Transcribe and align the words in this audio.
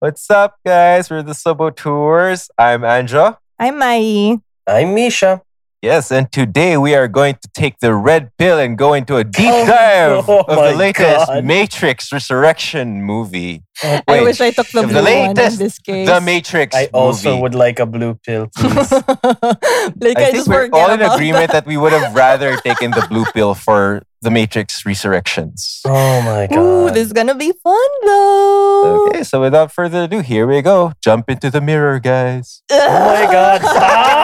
What's 0.00 0.30
up, 0.30 0.56
guys? 0.64 1.10
We're 1.10 1.22
the 1.22 1.34
Saboteurs. 1.34 2.50
I'm 2.56 2.80
Anja. 2.80 3.36
I'm 3.58 3.78
Mai. 3.78 4.38
I'm 4.66 4.94
Misha. 4.94 5.42
Yes, 5.82 6.12
and 6.12 6.30
today 6.30 6.76
we 6.76 6.94
are 6.94 7.08
going 7.08 7.36
to 7.40 7.48
take 7.54 7.78
the 7.80 7.94
red 7.94 8.36
pill 8.36 8.58
and 8.58 8.76
go 8.76 8.92
into 8.92 9.16
a 9.16 9.24
deep 9.24 9.48
Oh, 9.48 9.66
dive 9.66 10.24
oh 10.28 10.40
of 10.46 10.56
the 10.72 10.76
latest 10.76 11.26
God. 11.28 11.42
Matrix 11.42 12.12
Resurrection 12.12 13.02
movie. 13.02 13.62
Oh, 13.82 13.98
I 14.06 14.12
Wait, 14.20 14.24
wish 14.24 14.40
I 14.42 14.50
took 14.50 14.66
the 14.68 14.82
the 14.82 14.88
blue 14.88 15.02
one 15.02 15.06
in 15.08 15.28
latest, 15.36 15.58
this 15.58 15.78
case. 15.78 16.06
The 16.06 16.20
Matrix 16.20 16.76
I 16.76 16.90
also 16.92 17.30
movie. 17.30 17.40
would 17.42 17.54
like 17.54 17.78
a 17.78 17.86
blue 17.86 18.12
pill, 18.26 18.48
please. 18.56 18.92
like 18.92 20.18
I 20.18 20.20
I, 20.20 20.24
think 20.28 20.34
just 20.34 20.48
we're 20.48 20.68
all 20.70 20.90
in 20.92 21.00
agreement 21.00 21.50
that. 21.52 21.64
that 21.64 21.66
we 21.66 21.78
would 21.78 21.92
have 21.92 22.14
rather 22.26 22.56
taken 22.58 22.90
the 22.90 23.06
blue 23.08 23.24
pill 23.32 23.54
for 23.54 24.02
the 24.20 24.30
Matrix 24.30 24.84
Resurrections. 24.84 25.80
oh 25.86 26.20
my 26.20 26.46
god. 26.46 26.58
Ooh, 26.60 26.90
this 26.90 27.06
is 27.06 27.14
gonna 27.14 27.34
be 27.34 27.52
fun 27.64 27.88
though. 28.04 29.06
Okay, 29.08 29.22
so 29.24 29.40
without 29.40 29.72
further 29.72 30.02
ado, 30.04 30.20
here 30.20 30.46
we 30.46 30.60
go. 30.60 30.92
Jump 31.02 31.30
into 31.30 31.50
the 31.50 31.62
mirror, 31.62 31.98
guys. 32.00 32.60
oh 32.70 32.76
my 33.16 33.32
god, 33.32 33.62
stop! 33.62 34.19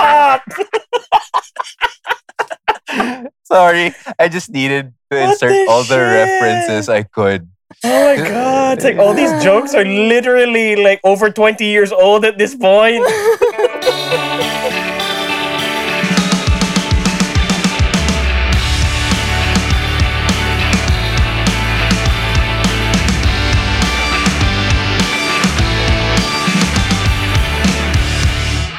Sorry, 3.45 3.95
I 4.19 4.29
just 4.29 4.51
needed 4.51 4.93
to 5.11 5.17
What 5.19 5.31
insert 5.33 5.51
the 5.51 5.67
all 5.69 5.83
the 5.83 5.97
shit? 5.97 6.43
references 6.43 6.89
I 6.89 7.03
could. 7.05 7.49
Oh 7.85 8.17
my 8.17 8.29
god. 8.29 8.79
It's 8.79 8.85
like 8.85 8.97
all 8.97 9.13
these 9.15 9.31
jokes 9.43 9.75
are 9.75 9.85
literally 9.85 10.77
like 10.77 11.01
over 11.05 11.31
20 11.31 11.65
years 11.65 11.93
old 11.93 12.25
at 12.25 12.39
this 12.39 12.55
point. 12.55 13.05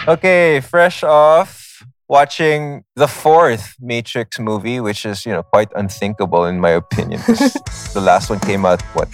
Okay, 0.07 0.61
fresh 0.61 1.03
off 1.03 1.83
watching 2.07 2.85
the 2.95 3.09
fourth 3.09 3.75
Matrix 3.81 4.39
movie, 4.39 4.79
which 4.79 5.05
is, 5.05 5.25
you 5.25 5.33
know, 5.33 5.43
quite 5.43 5.67
unthinkable 5.75 6.45
in 6.45 6.61
my 6.61 6.79
opinion. 6.79 7.19
the 7.93 7.99
last 7.99 8.29
one 8.29 8.39
came 8.39 8.65
out, 8.65 8.81
what, 8.95 9.09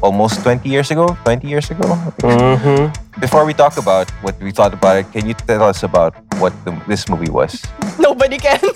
almost 0.00 0.40
20 0.40 0.66
years 0.66 0.90
ago? 0.90 1.18
20 1.24 1.46
years 1.46 1.70
ago? 1.70 1.84
Mm-hmm. 2.24 3.20
Before 3.20 3.44
we 3.44 3.52
talk 3.52 3.76
about 3.76 4.08
what 4.24 4.40
we 4.40 4.50
thought 4.50 4.72
about 4.72 4.96
it, 4.96 5.12
can 5.12 5.28
you 5.28 5.34
tell 5.34 5.64
us 5.64 5.82
about 5.82 6.14
what 6.40 6.54
the, 6.64 6.72
this 6.88 7.10
movie 7.10 7.30
was? 7.30 7.62
Nobody 7.98 8.38
can. 8.38 8.58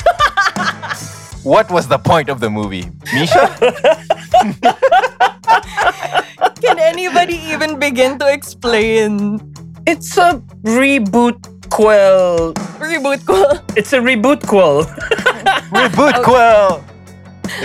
What 1.42 1.72
was 1.72 1.88
the 1.88 1.98
point 1.98 2.28
of 2.28 2.38
the 2.38 2.48
movie? 2.48 2.86
Misha? 3.12 3.50
can 6.62 6.78
anybody 6.78 7.34
even 7.50 7.80
begin 7.80 8.16
to 8.20 8.30
explain 8.30 9.40
It's 9.84 10.16
a 10.16 10.38
reboot 10.62 11.51
quill. 11.72 12.52
reboot 12.78 13.24
ko? 13.24 13.58
It's 13.78 13.92
a 13.92 13.98
reboot 13.98 14.46
quill. 14.46 14.84
Reboot 15.72 16.22
Quill! 16.22 16.84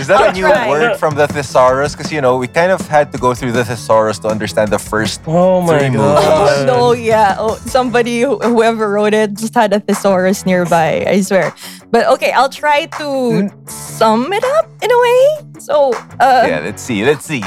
Is 0.00 0.06
that 0.08 0.20
I'll 0.20 0.30
a 0.30 0.32
new 0.32 0.48
try. 0.48 0.68
word 0.68 0.96
from 0.96 1.14
the 1.14 1.26
thesaurus? 1.28 1.92
Because, 1.94 2.10
you 2.12 2.20
know, 2.20 2.36
we 2.38 2.46
kind 2.48 2.72
of 2.72 2.80
had 2.88 3.12
to 3.12 3.18
go 3.18 3.34
through 3.34 3.52
the 3.52 3.64
thesaurus 3.64 4.18
to 4.20 4.28
understand 4.28 4.70
the 4.70 4.78
first. 4.78 5.20
Oh 5.26 5.60
my 5.60 5.78
Three 5.78 5.90
god. 5.96 6.24
Oh 6.24 6.64
no, 6.66 6.92
yeah. 6.92 7.36
Oh, 7.38 7.56
somebody 7.56 8.22
whoever 8.22 8.90
wrote 8.90 9.12
it 9.12 9.34
just 9.34 9.54
had 9.54 9.72
a 9.72 9.80
thesaurus 9.80 10.46
nearby. 10.46 11.04
I 11.06 11.20
swear. 11.20 11.52
But 11.90 12.06
okay, 12.16 12.32
I'll 12.32 12.48
try 12.52 12.86
to 13.00 13.48
sum 13.66 14.32
it 14.32 14.44
up 14.56 14.66
in 14.82 14.90
a 14.90 14.98
way. 15.06 15.20
So, 15.60 15.92
uh, 16.20 16.44
Yeah, 16.48 16.60
let's 16.64 16.82
see. 16.82 17.04
Let's 17.04 17.24
see. 17.24 17.42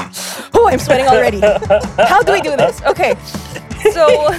oh, 0.54 0.68
I'm 0.70 0.78
sweating 0.78 1.06
already. 1.06 1.40
How 2.10 2.22
do 2.22 2.32
we 2.32 2.40
do 2.40 2.54
this? 2.56 2.80
Okay, 2.82 3.14
so. 3.92 4.30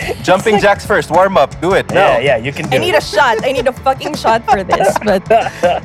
Jumping 0.22 0.58
jacks 0.58 0.86
first. 0.86 1.10
Warm 1.10 1.36
up. 1.36 1.58
Do 1.60 1.74
it. 1.74 1.86
Yeah, 1.90 1.94
now. 1.94 2.18
yeah, 2.18 2.36
you 2.36 2.52
can 2.52 2.68
do 2.68 2.76
I 2.76 2.80
need 2.80 2.94
a 2.94 3.00
shot. 3.00 3.44
I 3.44 3.52
need 3.52 3.66
a 3.66 3.72
fucking 3.72 4.14
shot 4.14 4.44
for 4.48 4.62
this. 4.64 4.96
But 5.04 5.30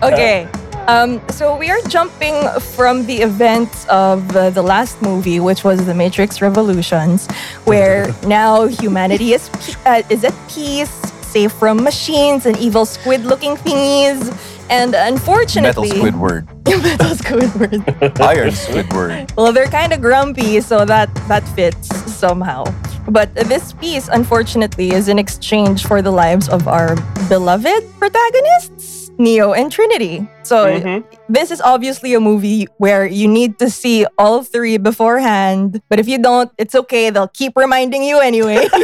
okay. 0.04 0.48
Um, 0.88 1.22
so 1.32 1.58
we 1.58 1.70
are 1.70 1.82
jumping 1.90 2.48
from 2.76 3.06
the 3.06 3.18
events 3.18 3.86
of 3.90 4.34
uh, 4.34 4.50
the 4.52 4.62
last 4.62 5.02
movie, 5.02 5.42
which 5.42 5.66
was 5.66 5.86
The 5.86 5.94
Matrix 5.94 6.42
Revolutions, 6.42 7.28
where 7.66 8.14
now 8.26 8.68
humanity 8.68 9.34
is 9.34 9.50
uh, 9.86 10.02
is 10.10 10.24
at 10.24 10.34
peace, 10.48 10.90
safe 11.28 11.52
from 11.52 11.84
machines 11.84 12.46
and 12.46 12.56
evil 12.58 12.86
squid-looking 12.86 13.58
thingies. 13.58 14.32
And 14.70 14.96
unfortunately, 14.96 15.90
Metal 15.92 16.06
unfortunately, 16.06 16.12
Squidward. 16.12 16.84
metal 16.84 17.16
Squidward. 17.16 18.20
Iron 18.22 18.50
Squidward. 18.52 19.36
Well, 19.36 19.52
they're 19.54 19.68
kind 19.68 19.92
of 19.94 20.00
grumpy, 20.02 20.62
so 20.62 20.86
that 20.86 21.14
that 21.28 21.48
fits 21.50 21.88
somehow. 22.14 22.64
But 23.08 23.34
this 23.36 23.72
piece, 23.74 24.08
unfortunately, 24.12 24.92
is 24.92 25.08
in 25.08 25.18
exchange 25.18 25.86
for 25.88 26.02
the 26.02 26.12
lives 26.12 26.50
of 26.50 26.68
our 26.68 26.96
beloved 27.32 27.84
protagonists, 27.98 29.12
Neo 29.18 29.54
and 29.54 29.72
Trinity. 29.72 30.28
So 30.44 30.68
Mhm. 30.68 31.04
this 31.32 31.50
is 31.52 31.62
obviously 31.64 32.14
a 32.14 32.20
movie 32.20 32.68
where 32.78 33.08
you 33.08 33.28
need 33.28 33.60
to 33.60 33.70
see 33.72 34.06
all 34.20 34.44
three 34.44 34.78
beforehand. 34.78 35.82
But 35.90 36.00
if 36.00 36.08
you 36.08 36.20
don't, 36.20 36.52
it's 36.60 36.76
okay. 36.76 37.10
They'll 37.10 37.32
keep 37.32 37.54
reminding 37.56 38.04
you 38.04 38.20
anyway. 38.20 38.68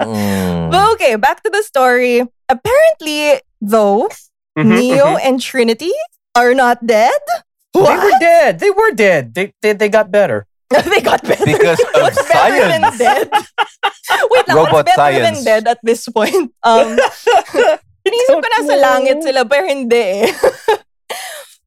Mm. 0.00 0.70
but 0.70 0.92
okay, 0.94 1.16
back 1.16 1.42
to 1.42 1.50
the 1.50 1.62
story. 1.62 2.22
Apparently, 2.48 3.40
though, 3.60 4.08
Mhm, 4.58 4.78
Neo 4.78 5.06
mhm. 5.16 5.20
and 5.24 5.40
Trinity 5.40 5.92
are 6.36 6.54
not 6.54 6.84
dead. 6.86 7.16
They 7.74 7.80
were 7.80 8.16
dead. 8.20 8.58
They 8.60 8.70
were 8.70 8.92
dead. 8.92 9.34
They 9.34 9.52
they, 9.60 9.72
they 9.72 9.88
got 9.88 10.10
better. 10.12 10.46
they 10.90 11.00
got 11.00 11.22
better. 11.22 11.44
Because 11.46 11.78
of 11.94 12.02
What's 12.02 12.22
better 12.26 12.68
than 12.68 12.82
science. 12.82 12.98
dead? 12.98 13.26
Wait 14.30 14.44
lang, 14.48 14.56
Robot 14.56 14.72
what's 14.82 14.90
better 14.96 14.98
science. 14.98 15.24
than 15.24 15.44
dead 15.44 15.64
at 15.68 15.78
this 15.82 16.08
point? 16.08 16.50
Um, 16.62 16.98
inisip 18.06 18.38
ko 18.38 18.48
nasa 18.50 18.74
langit 18.78 19.22
sila, 19.22 19.42
pero 19.46 19.66
hindi 19.66 20.26
eh. 20.26 20.30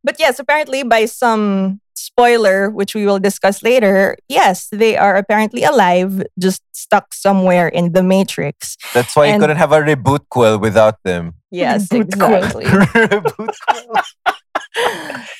But 0.03 0.15
yes, 0.19 0.39
apparently 0.39 0.83
by 0.83 1.05
some 1.07 1.79
spoiler, 1.99 2.69
which 2.69 2.95
we 2.95 3.05
will 3.05 3.19
discuss 3.19 3.61
later, 3.63 4.15
yes, 4.27 4.67
they 4.71 4.97
are 4.97 5.15
apparently 5.15 5.63
alive, 5.63 6.23
just 6.39 6.61
stuck 6.73 7.13
somewhere 7.13 7.67
in 7.67 7.91
the 7.93 8.03
Matrix. 8.03 8.77
That's 8.93 9.15
why 9.15 9.33
you 9.33 9.39
couldn't 9.39 9.57
have 9.57 9.71
a 9.71 9.81
reboot 9.81 10.29
quill 10.29 10.57
without 10.59 10.95
them. 11.03 11.33
Yes, 11.51 11.87
Reboot 11.89 12.17
quill. 12.17 12.35
exactly. 12.35 12.65
reboot 12.65 13.55
quill. 13.67 13.93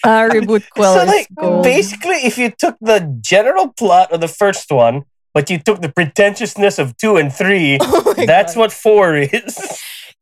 Uh, 0.03 0.27
reboot 0.29 0.63
quill 0.71 0.93
so 0.95 1.01
is 1.01 1.07
like 1.07 1.27
gold. 1.39 1.63
basically 1.63 2.15
if 2.25 2.37
you 2.37 2.49
took 2.49 2.75
the 2.81 2.99
general 3.21 3.71
plot 3.71 4.11
of 4.11 4.19
the 4.21 4.27
first 4.27 4.71
one 4.71 5.03
but 5.33 5.49
you 5.49 5.59
took 5.59 5.81
the 5.81 5.89
pretentiousness 5.89 6.79
of 6.79 6.97
two 6.97 7.15
and 7.15 7.31
three 7.31 7.77
Oh 7.81 8.13
that's 8.25 8.55
God. 8.55 8.59
what 8.59 8.71
four 8.71 9.15
is 9.15 9.55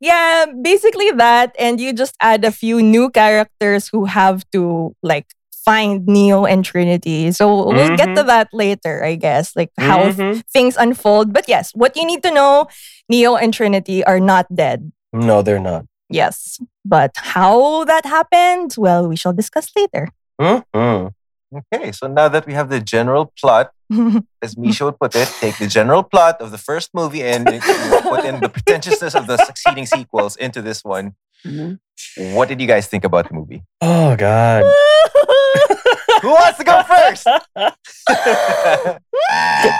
Yeah, 0.00 0.46
basically 0.62 1.10
that. 1.18 1.56
And 1.58 1.80
you 1.80 1.92
just 1.92 2.14
add 2.20 2.44
a 2.44 2.52
few 2.52 2.80
new 2.80 3.10
characters 3.10 3.88
who 3.90 4.04
have 4.06 4.44
to 4.54 4.94
like 5.02 5.26
find 5.64 6.06
Neo 6.06 6.44
and 6.44 6.64
Trinity. 6.64 7.32
So 7.32 7.68
we'll 7.68 7.96
get 7.96 8.14
to 8.16 8.22
that 8.24 8.48
later, 8.52 9.04
I 9.04 9.14
guess, 9.16 9.54
like 9.56 9.70
how 9.78 10.10
Mhm. 10.10 10.42
things 10.52 10.76
unfold. 10.76 11.32
But 11.32 11.48
yes, 11.48 11.72
what 11.74 11.96
you 11.96 12.04
need 12.06 12.22
to 12.22 12.30
know 12.30 12.68
Neo 13.08 13.36
and 13.36 13.52
Trinity 13.54 14.04
are 14.04 14.20
not 14.20 14.46
dead. 14.54 14.92
no 15.12 15.40
they're 15.42 15.58
not 15.62 15.84
Yes. 16.10 16.56
But 16.84 17.12
how 17.16 17.84
that 17.84 18.04
happened, 18.08 18.72
well, 18.80 19.08
we 19.08 19.16
shall 19.16 19.32
discuss 19.36 19.68
later. 19.76 20.08
Mhm. 20.40 21.12
Okay, 21.48 21.92
so 21.92 22.06
now 22.08 22.28
that 22.28 22.44
we 22.48 22.52
have 22.52 22.68
the 22.68 22.80
general 22.80 23.32
plot, 23.40 23.72
as 24.44 24.56
Misha 24.56 24.84
would 24.84 24.98
put 25.00 25.16
it, 25.16 25.28
take 25.40 25.56
the 25.56 25.66
general 25.66 26.02
plot 26.04 26.40
of 26.44 26.50
the 26.52 26.60
first 26.60 26.92
movie 26.92 27.24
and 27.24 27.44
put 28.04 28.24
in 28.24 28.40
the 28.40 28.48
pretentiousness 28.52 29.14
of 29.16 29.26
the 29.26 29.36
succeeding 29.48 29.84
sequels 29.88 30.36
into 30.36 30.60
this 30.60 30.84
one. 30.84 31.16
What 32.36 32.48
did 32.52 32.60
you 32.60 32.66
guys 32.68 32.86
think 32.86 33.04
about 33.04 33.28
the 33.28 33.34
movie? 33.34 33.64
oh 33.80 34.12
god 34.16 34.64
Who 36.22 36.30
wants 36.30 36.58
to 36.58 36.64
go 36.64 36.82
first? 36.82 37.24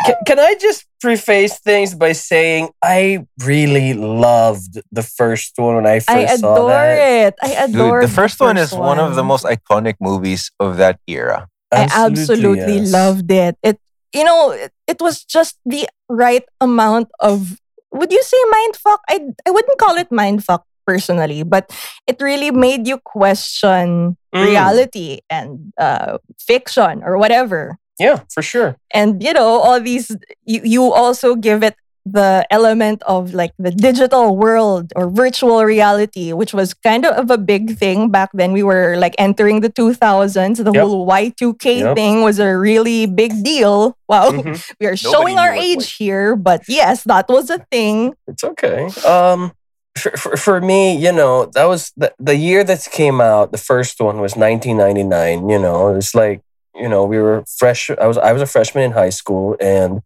can, 0.05 0.17
can 0.27 0.39
i 0.39 0.55
just 0.61 0.85
preface 1.01 1.59
things 1.61 1.95
by 1.95 2.13
saying 2.13 2.69
i 2.83 3.25
really 3.45 3.95
loved 3.95 4.81
the 4.93 5.03
first 5.03 5.53
one 5.57 5.77
when 5.77 5.87
i 5.87 6.01
first 6.01 6.11
I 6.11 6.37
saw 6.37 6.55
adore 6.55 6.85
it. 6.85 7.35
I 7.43 7.51
adore 7.65 8.01
Dude, 8.01 8.11
the 8.11 8.15
first 8.15 8.41
one 8.41 8.57
is 8.57 8.71
first 8.71 8.81
one 8.81 8.99
of 8.99 9.15
the 9.15 9.25
most 9.25 9.45
iconic 9.45 9.95
movies 10.01 10.51
of 10.61 10.77
that 10.77 11.01
era. 11.07 11.49
I 11.73 11.89
absolutely 11.91 12.79
yes. 12.79 12.93
loved 12.93 13.31
it. 13.31 13.57
It 13.63 13.79
you 14.15 14.25
know, 14.25 14.53
it, 14.53 14.73
it 14.87 15.01
was 15.01 15.25
just 15.25 15.59
the 15.65 15.89
right 16.09 16.45
amount 16.61 17.09
of 17.21 17.59
would 17.93 18.13
you 18.13 18.23
say 18.23 18.37
mindfuck? 18.53 18.99
I 19.09 19.21
I 19.47 19.51
wouldn't 19.51 19.79
call 19.79 19.97
it 19.97 20.11
mindfuck 20.11 20.63
personally, 20.89 21.45
but 21.45 21.69
it 22.09 22.17
really 22.21 22.51
made 22.51 22.89
you 22.89 22.97
question 23.05 24.17
Mm. 24.29 24.45
reality 24.45 25.25
and 25.33 25.73
uh, 25.81 26.21
fiction 26.37 27.01
or 27.09 27.17
whatever. 27.17 27.81
yeah 27.99 28.19
for 28.35 28.43
sure 28.45 28.71
And 28.93 29.19
you 29.27 29.33
know, 29.33 29.51
all 29.65 29.81
these 29.81 30.13
you, 30.45 30.61
you 30.75 30.83
also 30.93 31.29
give 31.35 31.61
it 31.69 31.75
the 32.05 32.45
element 32.53 33.01
of 33.05 33.33
like 33.41 33.53
the 33.61 33.73
digital 33.73 34.37
world 34.37 34.93
or 34.97 35.09
virtual 35.13 35.61
reality, 35.65 36.33
which 36.33 36.53
was 36.57 36.73
kind 36.73 37.05
of 37.05 37.29
a 37.29 37.37
big 37.37 37.77
thing 37.77 38.09
back 38.09 38.31
then. 38.33 38.53
We 38.57 38.65
were 38.65 38.97
like 38.97 39.13
entering 39.21 39.61
the 39.65 39.69
2000s. 39.69 40.57
The 40.65 40.73
Yep. 40.73 40.81
whole 40.85 41.05
Y2K 41.09 41.67
Yep. 41.85 41.97
thing 41.97 42.15
was 42.29 42.37
a 42.41 42.53
really 42.57 43.05
big 43.09 43.33
deal. 43.45 43.97
Wow. 44.09 44.31
Mhm. 44.33 44.57
We 44.81 44.85
are 44.89 44.97
Nobody 44.97 45.13
showing 45.15 45.37
our 45.41 45.53
age 45.53 45.85
was- 45.89 45.99
here, 46.01 46.37
but 46.37 46.61
yes, 46.69 47.05
that 47.13 47.27
was 47.29 47.49
a 47.53 47.61
thing. 47.73 48.15
It's 48.31 48.45
okay. 48.45 48.89
Um, 49.05 49.53
for, 49.99 50.11
for, 50.17 50.37
for 50.37 50.61
me, 50.61 50.97
you 50.97 51.13
know, 51.13 51.47
that 51.55 51.65
was 51.65 51.93
the, 51.97 52.13
the 52.19 52.37
year 52.37 52.65
that 52.65 52.87
came 52.91 53.21
out. 53.21 53.53
The 53.53 53.59
first 53.59 54.01
one 54.01 54.21
was 54.21 54.37
1999. 54.37 55.49
You 55.49 55.59
know, 55.59 55.95
it's 55.95 56.15
like 56.15 56.43
you 56.75 56.89
know 56.89 57.05
we 57.05 57.19
were 57.19 57.45
fresh. 57.59 57.91
I 57.91 58.07
was 58.07 58.19
I 58.19 58.33
was 58.33 58.43
a 58.43 58.47
freshman 58.47 58.85
in 58.85 58.93
high 58.93 59.11
school, 59.11 59.57
and 59.61 60.03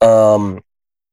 um, 0.00 0.62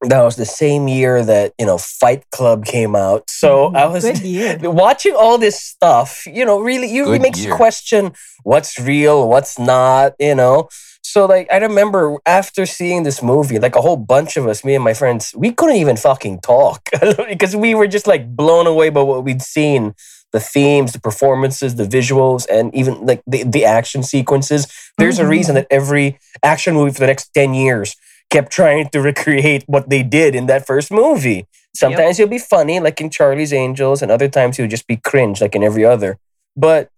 that 0.02 0.22
was 0.22 0.36
the 0.36 0.46
same 0.46 0.88
year 0.88 1.24
that 1.24 1.54
you 1.60 1.66
know 1.66 1.78
Fight 1.78 2.30
Club 2.32 2.66
came 2.66 2.96
out. 2.96 3.30
So 3.30 3.74
I 3.74 3.86
was 3.86 4.06
watching 4.62 5.16
all 5.16 5.38
this 5.38 5.62
stuff. 5.62 6.26
You 6.26 6.46
know, 6.46 6.60
really, 6.60 6.92
you 6.92 7.06
Good 7.06 7.22
makes 7.22 7.44
you 7.44 7.54
question 7.54 8.14
what's 8.44 8.80
real, 8.80 9.28
what's 9.28 9.58
not. 9.60 10.14
You 10.20 10.36
know. 10.36 10.70
So 11.18 11.26
like 11.26 11.48
I 11.52 11.58
remember 11.58 12.18
after 12.28 12.68
seeing 12.68 13.02
this 13.02 13.24
movie, 13.24 13.58
like 13.58 13.76
a 13.76 13.82
whole 13.82 13.98
bunch 13.98 14.38
of 14.38 14.46
us, 14.46 14.64
me 14.64 14.76
and 14.76 14.84
my 14.84 14.94
friends, 14.94 15.34
we 15.36 15.52
couldn't 15.52 15.78
even 15.78 15.98
fucking 15.98 16.42
talk 16.42 16.92
because 17.28 17.56
we 17.56 17.74
were 17.74 17.88
just 17.88 18.06
like 18.06 18.36
blown 18.36 18.68
away 18.68 18.92
by 18.92 19.02
what 19.02 19.24
we'd 19.24 19.42
seen. 19.42 19.96
The 20.32 20.40
themes, 20.40 20.94
the 20.94 21.00
performances, 21.00 21.74
the 21.74 21.86
visuals, 21.86 22.46
and 22.52 22.72
even 22.76 23.04
like 23.04 23.24
the, 23.26 23.42
the 23.42 23.66
action 23.66 24.04
sequences. 24.04 24.68
There's 25.00 25.18
a 25.18 25.24
mm-hmm. 25.24 25.32
reason 25.32 25.56
that 25.56 25.66
every 25.72 26.20
action 26.44 26.76
movie 26.76 26.92
for 26.92 27.00
the 27.00 27.08
next 27.08 27.34
10 27.34 27.56
years 27.56 27.96
kept 28.30 28.52
trying 28.60 28.90
to 28.90 29.02
recreate 29.02 29.64
what 29.66 29.90
they 29.90 30.04
did 30.04 30.36
in 30.36 30.46
that 30.46 30.68
first 30.68 30.92
movie. 30.92 31.48
Sometimes 31.74 32.20
it'll 32.20 32.30
be 32.30 32.38
funny, 32.38 32.80
like 32.80 33.02
in 33.02 33.10
Charlie's 33.10 33.54
Angels, 33.54 34.04
and 34.04 34.12
other 34.12 34.28
times 34.28 34.60
it'll 34.60 34.70
just 34.70 34.86
be 34.86 34.98
cringe, 34.98 35.42
like 35.42 35.56
in 35.56 35.64
every 35.64 35.84
other. 35.84 36.20
But 36.56 36.92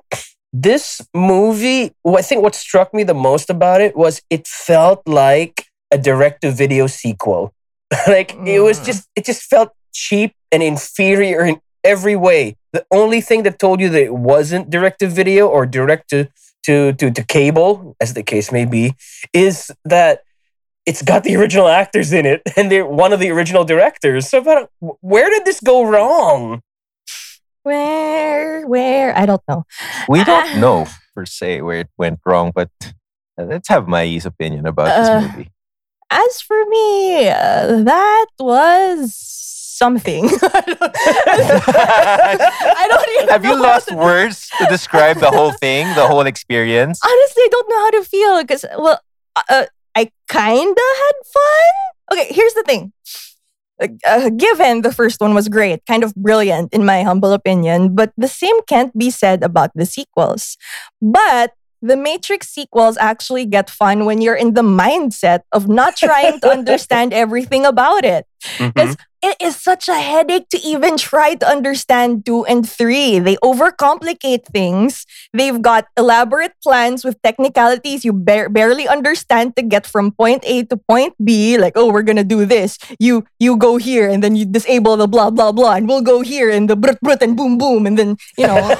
this 0.51 1.01
movie, 1.13 1.93
I 2.05 2.21
think 2.21 2.41
what 2.41 2.55
struck 2.55 2.93
me 2.93 3.03
the 3.03 3.13
most 3.13 3.49
about 3.49 3.81
it 3.81 3.95
was 3.95 4.21
it 4.29 4.47
felt 4.47 5.01
like 5.07 5.65
a 5.91 5.97
direct 5.97 6.41
to 6.41 6.51
video 6.51 6.87
sequel. 6.87 7.53
like 8.07 8.33
it 8.45 8.59
was 8.61 8.79
Mm. 8.79 8.85
just, 8.85 9.09
it 9.15 9.25
just 9.25 9.43
felt 9.43 9.71
cheap 9.93 10.33
and 10.51 10.61
inferior 10.63 11.45
in 11.45 11.59
every 11.83 12.15
way. 12.15 12.55
The 12.73 12.85
only 12.91 13.21
thing 13.21 13.43
that 13.43 13.57
told 13.59 13.79
you 13.79 13.89
that 13.89 14.01
it 14.01 14.13
wasn't 14.13 14.69
direct 14.69 14.99
to 14.99 15.07
video 15.07 15.47
or 15.47 15.65
direct 15.65 16.09
to, 16.11 16.29
to, 16.63 16.93
to, 16.93 17.09
to 17.11 17.23
cable, 17.23 17.95
as 17.99 18.13
the 18.13 18.23
case 18.23 18.51
may 18.51 18.65
be, 18.65 18.93
is 19.33 19.71
that 19.85 20.21
it's 20.85 21.01
got 21.01 21.23
the 21.23 21.35
original 21.35 21.67
actors 21.67 22.11
in 22.13 22.25
it 22.25 22.41
and 22.55 22.71
they're 22.71 22.85
one 22.85 23.13
of 23.13 23.19
the 23.19 23.29
original 23.29 23.63
directors. 23.63 24.27
So, 24.29 24.41
but 24.41 24.69
where 24.79 25.29
did 25.29 25.45
this 25.45 25.59
go 25.59 25.83
wrong? 25.85 26.61
Where, 27.69 28.65
where? 28.65 29.15
I 29.15 29.27
don't 29.27 29.43
know. 29.47 29.63
We 30.09 30.23
don't 30.23 30.59
know 30.59 30.87
per 31.13 31.25
se 31.27 31.61
where 31.61 31.81
it 31.85 31.89
went 31.99 32.19
wrong, 32.25 32.51
but 32.53 32.71
uh, 33.37 33.43
let's 33.45 33.69
have 33.69 33.87
Mai's 33.87 34.25
opinion 34.25 34.65
about 34.65 34.87
Uh, 34.89 34.97
this 34.97 35.29
movie. 35.37 35.51
As 36.09 36.41
for 36.41 36.65
me, 36.65 37.29
uh, 37.29 37.83
that 37.85 38.25
was 38.39 39.13
something. 39.13 40.25
I 40.41 40.73
don't, 42.89 43.09
even 43.21 43.29
Have 43.29 43.45
you 43.45 43.53
lost 43.61 43.91
words 43.93 44.49
to 44.57 44.65
describe 44.65 45.19
the 45.19 45.29
whole 45.29 45.51
thing, 45.61 45.85
the 45.93 46.07
whole 46.07 46.25
experience? 46.25 46.99
Honestly, 47.05 47.43
I 47.45 47.49
don't 47.51 47.69
know 47.69 47.79
how 47.85 47.91
to 47.91 48.03
feel 48.03 48.41
because, 48.41 48.65
well, 48.79 48.99
uh, 49.47 49.65
I 49.95 50.09
kind 50.27 50.71
of 50.73 50.89
had 51.05 51.15
fun. 51.37 52.17
Okay, 52.17 52.33
here's 52.33 52.55
the 52.55 52.63
thing. 52.63 52.93
Uh, 54.05 54.29
given 54.29 54.81
the 54.81 54.91
first 54.91 55.21
one 55.21 55.33
was 55.33 55.47
great, 55.47 55.85
kind 55.85 56.03
of 56.03 56.13
brilliant 56.15 56.73
in 56.73 56.85
my 56.85 57.03
humble 57.03 57.31
opinion, 57.31 57.95
but 57.95 58.11
the 58.17 58.27
same 58.27 58.61
can't 58.63 58.95
be 58.97 59.09
said 59.09 59.41
about 59.41 59.71
the 59.73 59.85
sequels. 59.85 60.57
But 61.01 61.53
the 61.81 61.95
Matrix 61.95 62.49
sequels 62.49 62.97
actually 62.97 63.45
get 63.45 63.69
fun 63.69 64.05
when 64.05 64.21
you're 64.21 64.35
in 64.35 64.53
the 64.53 64.61
mindset 64.63 65.41
of 65.53 65.69
not 65.69 65.95
trying 65.95 66.39
to 66.41 66.49
understand 66.59 67.13
everything 67.13 67.65
about 67.65 68.03
it. 68.03 68.25
Because 68.57 68.97
it 69.21 69.35
is 69.41 69.55
such 69.55 69.89
a 69.89 69.95
headache 69.95 70.49
to 70.49 70.59
even 70.59 70.97
try 71.09 71.35
to 71.35 71.47
understand 71.47 72.25
two 72.25 72.45
and 72.45 72.67
three. 72.67 73.19
They 73.19 73.35
overcomplicate 73.37 74.45
things. 74.45 75.05
They've 75.33 75.61
got 75.61 75.87
elaborate 75.97 76.53
plans 76.63 77.03
with 77.03 77.21
technicalities 77.21 78.05
you 78.05 78.13
bar- 78.13 78.49
barely 78.49 78.87
understand 78.87 79.55
to 79.55 79.61
get 79.61 79.85
from 79.85 80.11
point 80.11 80.43
A 80.45 80.63
to 80.65 80.77
point 80.77 81.13
B. 81.23 81.57
Like, 81.57 81.73
oh, 81.75 81.91
we're 81.91 82.03
gonna 82.03 82.23
do 82.23 82.45
this. 82.45 82.77
You 82.99 83.25
you 83.39 83.57
go 83.57 83.77
here 83.77 84.09
and 84.09 84.23
then 84.23 84.35
you 84.35 84.45
disable 84.45 84.97
the 84.97 85.07
blah 85.07 85.29
blah 85.29 85.51
blah, 85.51 85.73
and 85.75 85.87
we'll 85.87 86.01
go 86.01 86.21
here 86.21 86.49
and 86.49 86.69
the 86.69 86.75
brut 86.75 86.99
brut 87.01 87.21
and 87.21 87.35
boom 87.35 87.57
boom, 87.57 87.85
and 87.85 87.97
then 87.97 88.17
you 88.37 88.47
know, 88.47 88.75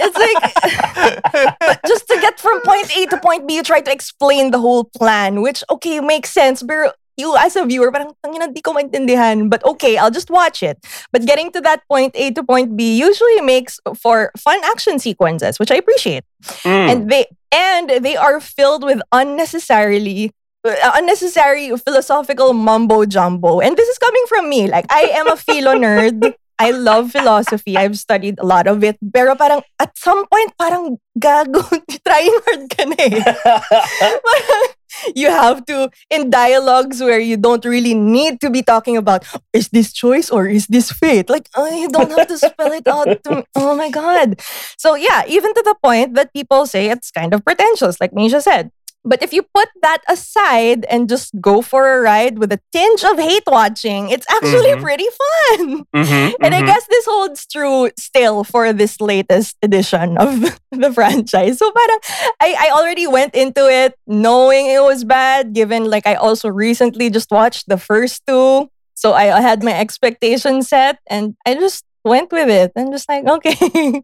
it's 0.00 0.18
like 0.18 1.82
just 1.86 2.08
to 2.08 2.16
get 2.20 2.40
from 2.40 2.60
point 2.62 2.90
A 2.96 3.06
to 3.06 3.18
point 3.20 3.46
B, 3.46 3.56
you 3.56 3.62
try 3.62 3.80
to 3.80 3.92
explain 3.92 4.50
the 4.50 4.58
whole 4.58 4.84
plan, 4.84 5.42
which 5.42 5.62
okay 5.70 6.00
makes 6.00 6.30
sense, 6.32 6.62
but 6.62 6.96
you 7.18 7.36
as 7.36 7.56
a 7.56 7.66
viewer, 7.66 7.90
parang 7.90 8.14
tangina 8.24 8.48
di 8.48 8.62
ko 8.62 8.72
maintindihan. 8.72 9.50
But 9.50 9.64
okay, 9.66 9.98
I'll 9.98 10.14
just 10.14 10.30
watch 10.30 10.62
it. 10.62 10.78
But 11.12 11.26
getting 11.26 11.50
to 11.52 11.60
that 11.62 11.82
point 11.90 12.14
A 12.14 12.30
to 12.32 12.42
point 12.42 12.76
B 12.78 12.96
usually 12.96 13.42
makes 13.42 13.80
for 13.98 14.30
fun 14.38 14.58
action 14.64 14.98
sequences, 14.98 15.58
which 15.58 15.70
I 15.70 15.76
appreciate. 15.76 16.24
Mm. 16.62 16.88
And 16.88 16.98
they 17.10 17.26
and 17.52 17.90
they 18.00 18.16
are 18.16 18.40
filled 18.40 18.84
with 18.84 19.02
unnecessarily 19.12 20.32
uh, 20.64 20.92
unnecessary 20.94 21.74
philosophical 21.76 22.54
mumbo 22.54 23.04
jumbo. 23.04 23.60
And 23.60 23.76
this 23.76 23.88
is 23.88 23.98
coming 23.98 24.24
from 24.28 24.48
me. 24.48 24.68
Like 24.70 24.86
I 24.90 25.12
am 25.18 25.28
a 25.28 25.36
philo 25.36 25.74
nerd. 25.82 26.34
I 26.58 26.72
love 26.72 27.12
philosophy. 27.12 27.76
I've 27.76 27.96
studied 27.96 28.38
a 28.40 28.46
lot 28.46 28.66
of 28.66 28.82
it. 28.82 28.98
Pero 29.14 29.34
parang 29.38 29.62
at 29.78 29.94
some 29.94 30.26
point 30.26 30.50
parang 30.58 30.98
gago 31.14 31.62
trying 32.06 32.34
hard 32.46 32.62
ka 32.66 32.82
na 32.82 32.98
eh. 32.98 33.14
Parang 34.26 34.66
you 35.14 35.28
have 35.28 35.64
to 35.66 35.90
in 36.10 36.30
dialogues 36.30 37.00
where 37.00 37.18
you 37.18 37.36
don't 37.36 37.64
really 37.64 37.94
need 37.94 38.40
to 38.40 38.50
be 38.50 38.62
talking 38.62 38.96
about 38.96 39.24
is 39.52 39.68
this 39.68 39.92
choice 39.92 40.30
or 40.30 40.46
is 40.46 40.66
this 40.66 40.90
fate? 40.92 41.28
Like 41.28 41.48
oh, 41.56 41.68
you 41.70 41.88
don't 41.88 42.10
have 42.10 42.28
to 42.28 42.38
spell 42.38 42.72
it 42.72 42.86
out 42.86 43.08
oh 43.54 43.74
my 43.76 43.90
god. 43.90 44.40
So 44.76 44.94
yeah 44.94 45.22
even 45.28 45.54
to 45.54 45.62
the 45.64 45.76
point 45.82 46.14
that 46.14 46.32
people 46.32 46.66
say 46.66 46.90
it's 46.90 47.10
kind 47.10 47.34
of 47.34 47.44
pretentious 47.44 48.00
like 48.00 48.12
misha 48.12 48.40
said 48.40 48.70
but 49.04 49.22
if 49.22 49.32
you 49.32 49.42
put 49.54 49.68
that 49.82 49.98
aside 50.08 50.84
and 50.90 51.08
just 51.08 51.30
go 51.40 51.62
for 51.62 51.88
a 51.96 52.00
ride 52.00 52.38
with 52.38 52.52
a 52.52 52.60
tinge 52.72 53.04
of 53.04 53.18
hate 53.18 53.46
watching 53.46 54.10
it's 54.10 54.26
actually 54.30 54.74
Mhm. 54.74 54.82
pretty 54.82 55.08
fun 55.08 55.84
Mhm, 55.94 56.34
and 56.42 56.54
I 56.54 56.62
mhm. 56.62 56.66
guess 56.66 56.86
this 56.90 57.06
holds 57.06 57.46
true 57.46 57.90
still 57.98 58.44
for 58.44 58.72
this 58.72 59.00
latest 59.00 59.56
edition 59.62 60.18
of 60.18 60.40
the 60.72 60.92
franchise. 60.92 61.58
So 61.58 61.70
parang 61.72 62.00
I, 62.40 62.68
I 62.68 62.70
already 62.76 63.06
went 63.06 63.34
into 63.34 63.66
it 63.68 63.94
knowing 64.06 64.66
it 64.66 64.82
was 64.82 65.04
bad, 65.04 65.52
given 65.54 65.84
like 65.88 66.06
I 66.06 66.14
also 66.14 66.48
recently 66.48 67.10
just 67.10 67.30
watched 67.30 67.68
the 67.68 67.78
first 67.78 68.22
two. 68.26 68.68
So 68.94 69.14
I 69.14 69.40
had 69.40 69.62
my 69.62 69.72
expectations 69.78 70.68
set 70.68 70.98
and 71.08 71.36
I 71.46 71.54
just 71.54 71.84
went 72.04 72.32
with 72.32 72.48
it 72.50 72.72
and 72.76 72.92
just 72.92 73.08
like, 73.08 73.24
okay. 73.26 73.54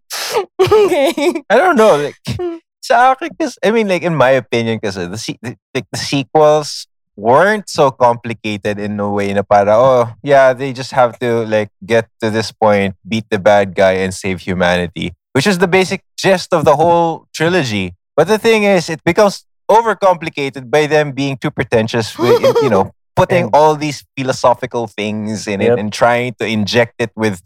okay. 0.61 1.43
I 1.51 1.57
don't 1.57 1.77
know. 1.77 1.97
Like, 1.97 2.61
sa 2.85 3.17
akin, 3.17 3.33
kasi, 3.33 3.57
I 3.65 3.73
mean, 3.73 3.89
like, 3.89 4.05
in 4.05 4.13
my 4.13 4.37
opinion, 4.37 4.77
kasi, 4.77 5.09
the, 5.09 5.17
se- 5.17 5.41
the, 5.41 5.57
like, 5.73 5.89
the 5.89 5.97
sequels 5.97 6.85
weren't 7.17 7.71
so 7.73 7.89
complicated 7.91 8.77
in 8.77 9.01
a 9.01 9.09
way 9.09 9.33
na 9.33 9.41
para, 9.41 9.73
oh, 9.73 10.13
yeah, 10.21 10.53
they 10.53 10.77
just 10.77 10.93
have 10.93 11.17
to, 11.25 11.49
like, 11.49 11.73
get 11.81 12.13
to 12.21 12.29
this 12.29 12.53
point, 12.53 12.93
beat 13.09 13.25
the 13.33 13.41
bad 13.41 13.73
guy, 13.73 14.05
and 14.05 14.13
save 14.13 14.45
humanity, 14.45 15.17
which 15.33 15.47
is 15.49 15.57
the 15.57 15.69
basic 15.69 16.05
gist 16.21 16.53
of 16.53 16.69
the 16.69 16.77
whole 16.77 17.25
trilogy. 17.33 17.97
But 18.17 18.29
the 18.29 18.37
thing 18.37 18.65
is, 18.69 18.93
it 18.93 19.01
becomes 19.03 19.49
overcomplicated 19.71 20.69
by 20.69 20.85
them 20.85 21.13
being 21.13 21.41
too 21.41 21.51
pretentious 21.51 22.19
with, 22.21 22.37
you 22.61 22.69
know, 22.69 22.93
putting 23.17 23.49
all 23.55 23.77
these 23.77 24.05
philosophical 24.19 24.89
things 24.89 25.47
in 25.49 25.63
Yep. 25.63 25.73
it 25.73 25.79
and 25.81 25.89
trying 25.93 26.35
to 26.37 26.45
inject 26.45 26.99
it 26.99 27.13
with 27.17 27.41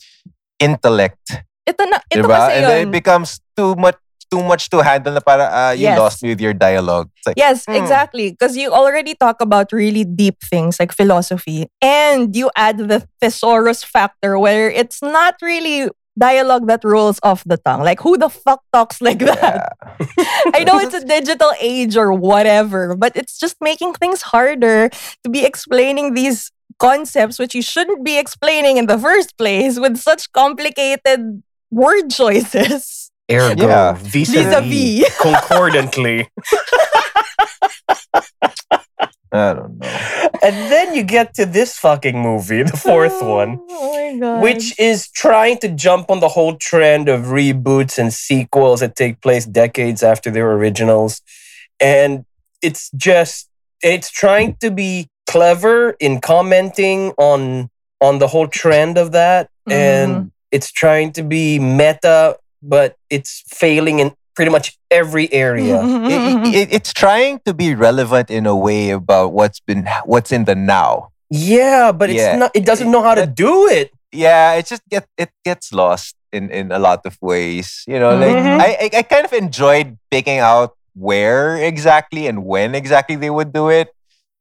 intellect. 0.59 1.45
Ito 1.69 1.85
na, 1.85 2.01
ito 2.11 2.25
Diba? 2.25 2.49
And 2.51 2.65
then 2.65 2.89
it 2.89 2.91
becomes 2.91 3.39
too 3.55 3.77
much 3.77 4.01
too 4.31 4.43
much 4.43 4.69
to 4.71 4.83
handle 4.85 5.13
na 5.15 5.21
para 5.21 5.47
uh, 5.49 5.73
you 5.73 5.89
Yes. 5.89 5.99
lost 5.99 6.23
me 6.23 6.31
with 6.31 6.41
your 6.41 6.53
dialogue. 6.55 7.09
Like, 7.27 7.37
Yes, 7.37 7.65
Hmm. 7.67 7.75
exactly. 7.77 8.31
Because 8.31 8.57
you 8.57 8.71
already 8.73 9.15
talk 9.15 9.41
about 9.41 9.73
really 9.73 10.05
deep 10.05 10.37
things 10.45 10.79
like 10.81 10.93
philosophy, 10.93 11.69
and 11.81 12.35
you 12.37 12.51
add 12.57 12.79
the 12.79 13.07
thesaurus 13.21 13.83
factor 13.85 14.39
where 14.39 14.71
it's 14.71 15.01
not 15.03 15.37
really 15.43 15.89
dialogue 16.19 16.67
that 16.67 16.83
rolls 16.83 17.21
off 17.23 17.45
the 17.47 17.57
tongue. 17.63 17.81
Like, 17.87 18.01
who 18.03 18.19
the 18.19 18.29
fuck 18.29 18.61
talks 18.73 18.99
like 19.01 19.21
that? 19.23 19.71
yeah. 20.19 20.51
I 20.55 20.65
know 20.67 20.79
it's 20.83 20.95
a 20.95 21.05
digital 21.05 21.53
age 21.63 21.97
or 21.97 22.13
whatever, 22.13 22.97
but 22.99 23.15
it's 23.15 23.39
just 23.39 23.55
making 23.63 23.95
things 23.95 24.23
harder 24.35 24.91
to 25.23 25.29
be 25.31 25.45
explaining 25.47 26.15
these 26.15 26.51
concepts 26.83 27.39
which 27.39 27.55
you 27.55 27.63
shouldn't 27.63 28.05
be 28.05 28.19
explaining 28.19 28.79
in 28.79 28.87
the 28.87 28.99
first 28.99 29.39
place 29.39 29.79
with 29.79 29.97
such 29.97 30.27
complicated 30.35 31.43
word 31.71 32.11
choices. 32.11 32.98
Ergo, 33.31 33.67
Yeah. 33.69 33.93
vis-a-vis, 33.93 35.03
Vis-a-vis. 35.05 35.19
concordantly. 35.21 36.29
I 39.31 39.53
don't 39.53 39.79
know. 39.79 39.87
and 40.43 40.57
then 40.73 40.95
you 40.95 41.03
get 41.03 41.35
to 41.35 41.45
this 41.45 41.77
fucking 41.77 42.19
movie, 42.19 42.63
the 42.63 42.77
fourth 42.77 43.19
oh 43.21 43.37
one, 43.37 43.61
Oh 43.69 43.93
my 43.93 44.19
god. 44.19 44.43
which 44.43 44.79
is 44.79 45.11
trying 45.11 45.59
to 45.59 45.69
jump 45.69 46.11
on 46.11 46.21
the 46.21 46.31
whole 46.31 46.57
trend 46.57 47.11
of 47.11 47.27
reboots 47.27 47.99
and 47.99 48.13
sequels 48.13 48.81
that 48.81 48.97
take 48.97 49.21
place 49.21 49.45
decades 49.45 50.03
after 50.03 50.31
their 50.31 50.51
originals. 50.53 51.21
And 51.79 52.25
it's 52.63 52.91
just 52.97 53.51
it's 53.83 54.11
trying 54.11 54.57
to 54.61 54.71
be 54.71 55.09
clever 55.27 55.91
in 56.01 56.21
commenting 56.21 57.13
on 57.19 57.69
on 58.01 58.19
the 58.19 58.29
whole 58.29 58.49
trend 58.49 58.97
of 58.97 59.13
that 59.13 59.51
mm-hmm. 59.69 59.73
and 59.73 60.33
it's 60.51 60.73
trying 60.73 61.13
to 61.13 61.23
be 61.23 61.59
meta 61.59 62.37
but 62.63 62.97
it's 63.11 63.43
failing 63.49 63.99
in 63.99 64.13
pretty 64.35 64.51
much 64.51 64.79
every 64.91 65.33
area. 65.33 65.81
It- 65.85 66.55
it- 66.55 66.73
it's 66.73 66.93
trying 66.93 67.41
to 67.45 67.53
be 67.55 67.75
relevant 67.75 68.31
in 68.31 68.47
a 68.47 68.55
way 68.57 68.91
about 68.91 69.33
what's 69.33 69.61
been 69.61 69.87
what's 70.05 70.33
in 70.33 70.45
the 70.45 70.55
now. 70.55 71.11
Yeah, 71.31 71.93
but 71.93 72.09
it's 72.11 72.39
not 72.39 72.51
it 72.55 72.65
doesn't 72.65 72.91
know 72.91 73.03
how 73.03 73.15
to 73.15 73.27
do 73.27 73.69
it. 73.69 73.91
Yeah, 74.13 74.55
it 74.55 74.67
just 74.67 74.83
get 74.89 75.05
it 75.19 75.29
gets 75.45 75.73
lost 75.73 76.15
in 76.33 76.49
in 76.51 76.73
a 76.73 76.79
lot 76.79 77.05
of 77.05 77.19
ways. 77.21 77.85
You 77.87 77.99
know, 78.01 78.17
like 78.17 78.33
Mhm. 78.37 78.57
I, 78.61 78.69
I 78.81 78.99
I 78.99 79.03
kind 79.03 79.25
of 79.29 79.33
enjoyed 79.37 79.99
picking 80.11 80.39
out 80.41 80.73
where 80.97 81.57
exactly 81.61 82.27
and 82.27 82.45
when 82.45 82.75
exactly 82.75 83.17
they 83.17 83.29
would 83.31 83.53
do 83.53 83.69
it. 83.69 83.93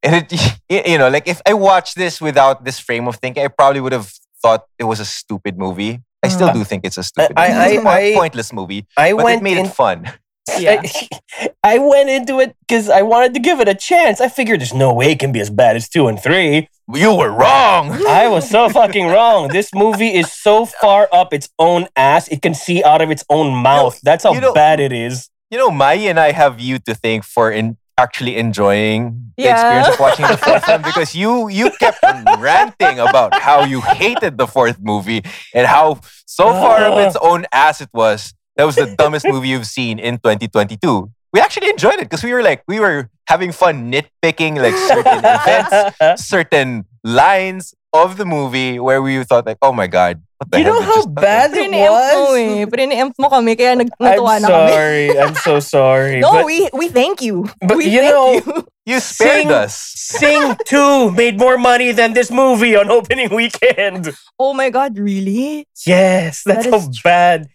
And 0.02 0.16
it 0.16 0.32
you 0.88 0.98
know, 0.98 1.10
like 1.10 1.28
if 1.28 1.42
I 1.46 1.54
watched 1.54 1.98
this 2.00 2.22
without 2.22 2.64
this 2.64 2.80
frame 2.80 3.08
of 3.12 3.18
thinking, 3.20 3.44
I 3.44 3.50
probably 3.52 3.82
would 3.82 3.94
have 3.94 4.08
thought 4.42 4.64
it 4.80 4.86
was 4.88 5.00
a 5.02 5.06
stupid 5.06 5.58
movie. 5.58 6.00
I 6.24 6.30
still 6.30 6.52
do 6.52 6.60
hmm. 6.60 6.64
think 6.64 6.86
it's 6.86 6.98
a 6.98 7.04
stupid 7.04 7.34
I- 7.38 7.50
movie. 7.50 7.60
It's 7.60 7.78
a 7.78 7.80
I- 7.80 7.84
po- 7.84 7.90
I- 7.90 8.14
pointless 8.16 8.54
movie. 8.54 8.86
I 8.98 9.14
But 9.14 9.24
went 9.24 9.42
it 9.42 9.44
made 9.44 9.58
in 9.58 9.66
it 9.68 9.74
fun. 9.74 10.12
Yeah. 10.58 10.82
I, 10.82 11.50
I 11.62 11.78
went 11.78 12.10
into 12.10 12.40
it 12.40 12.56
because 12.62 12.90
I 12.90 13.02
wanted 13.02 13.34
to 13.34 13.40
give 13.42 13.60
it 13.60 13.68
a 13.68 13.76
chance. 13.76 14.22
I 14.22 14.30
figured 14.30 14.62
there's 14.62 14.74
no 14.74 14.94
way 14.94 15.12
it 15.12 15.20
can 15.20 15.34
be 15.34 15.42
as 15.42 15.50
bad 15.50 15.76
as 15.76 15.90
two 15.90 16.08
and 16.08 16.18
three. 16.18 16.70
You 16.94 17.14
were 17.14 17.30
wrong. 17.30 17.92
I 18.08 18.30
was 18.30 18.50
so 18.50 18.70
fucking 18.70 19.08
wrong. 19.08 19.50
This 19.50 19.74
movie 19.76 20.14
is 20.16 20.32
so 20.32 20.66
far 20.66 21.10
up 21.12 21.34
its 21.34 21.50
own 21.60 21.88
ass, 21.98 22.30
it 22.30 22.42
can 22.42 22.54
see 22.54 22.82
out 22.82 23.02
of 23.02 23.12
its 23.12 23.26
own 23.30 23.54
mouth. 23.54 24.00
That's 24.04 24.24
how 24.24 24.34
you 24.34 24.40
know- 24.40 24.54
bad 24.54 24.80
it 24.80 24.94
is. 24.94 25.30
You 25.52 25.58
know, 25.58 25.70
Mai 25.70 25.96
and 25.96 26.18
I 26.18 26.32
have 26.32 26.62
you 26.62 26.80
to 26.80 26.96
thank 26.96 27.26
for 27.26 27.52
in 27.52 27.76
actually 27.98 28.38
enjoying 28.38 29.34
the 29.38 29.44
Yeah. 29.44 29.52
experience 29.54 29.88
of 29.90 30.00
watching 30.00 30.26
the 30.28 30.38
fourth 30.38 30.68
one 30.68 30.82
because 30.90 31.16
you 31.16 31.48
you 31.50 31.72
kept 31.80 32.00
ranting 32.38 33.00
about 33.00 33.34
how 33.42 33.64
you 33.66 33.82
hated 33.82 34.38
the 34.38 34.48
fourth 34.48 34.78
movie 34.80 35.22
and 35.54 35.66
how 35.68 36.00
so 36.26 36.54
far 36.54 36.82
of 36.86 36.98
its 37.00 37.16
own 37.22 37.46
ass 37.52 37.82
it 37.82 37.90
was. 37.94 38.34
That 38.56 38.66
was 38.66 38.76
the 38.76 38.96
dumbest 38.98 39.26
movie 39.34 39.50
you've 39.50 39.68
seen 39.70 40.00
in 40.00 40.18
2022. 40.18 41.12
We 41.34 41.40
actually 41.40 41.70
enjoyed 41.70 41.96
it 42.02 42.10
because 42.10 42.24
we 42.24 42.34
were 42.34 42.42
like 42.42 42.64
we 42.68 42.80
were 42.80 43.10
having 43.28 43.52
fun 43.52 43.92
nitpicking 43.92 44.58
like 44.58 44.74
certain 44.90 45.22
events, 45.38 46.24
certain 46.26 46.87
lines 47.08 47.74
of 47.96 48.18
the 48.20 48.26
movie 48.26 48.80
where 48.80 49.02
we 49.02 49.24
thought 49.24 49.46
like, 49.48 49.58
oh 49.62 49.72
my 49.72 49.88
god, 49.88 50.22
what 50.38 50.52
the 50.52 50.60
you 50.60 50.66
hell 50.66 50.76
know 50.76 50.82
how 50.84 51.06
bad 51.08 51.54
it 51.56 51.72
Prinimp 51.72 51.88
mo 51.88 51.92
was? 51.92 52.38
eh. 52.38 52.66
Prinimp 52.68 53.14
mo 53.18 53.28
kami, 53.32 53.56
kaya 53.56 53.76
nag 53.80 53.90
I'm 54.00 54.20
na 54.20 54.48
kami. 54.48 54.72
sorry. 54.76 55.06
I'm 55.20 55.36
so 55.36 55.60
sorry. 55.80 56.20
No, 56.20 56.32
but 56.36 56.46
we 56.46 56.68
we 56.76 56.90
thank 56.92 57.22
you. 57.24 57.48
but 57.64 57.78
we 57.80 57.88
you 57.88 58.02
thank 58.04 58.14
know- 58.14 58.34
you. 58.60 58.68
You 58.88 59.00
spared 59.04 59.44
Sing- 59.44 59.52
us. 59.52 59.74
Sing 60.00 60.56
2 60.64 61.12
made 61.12 61.36
more 61.36 61.58
money 61.60 61.92
than 61.92 62.14
this 62.16 62.32
movie 62.32 62.72
on 62.80 62.88
opening 62.88 63.28
weekend. 63.36 64.16
Oh 64.40 64.54
my 64.56 64.70
god, 64.72 64.96
really? 64.96 65.68
Yes, 65.84 66.44
that's 66.48 66.64
That 66.64 66.72
how 66.72 66.80
is 66.80 66.96
true. 66.96 67.04
bad. 67.04 67.48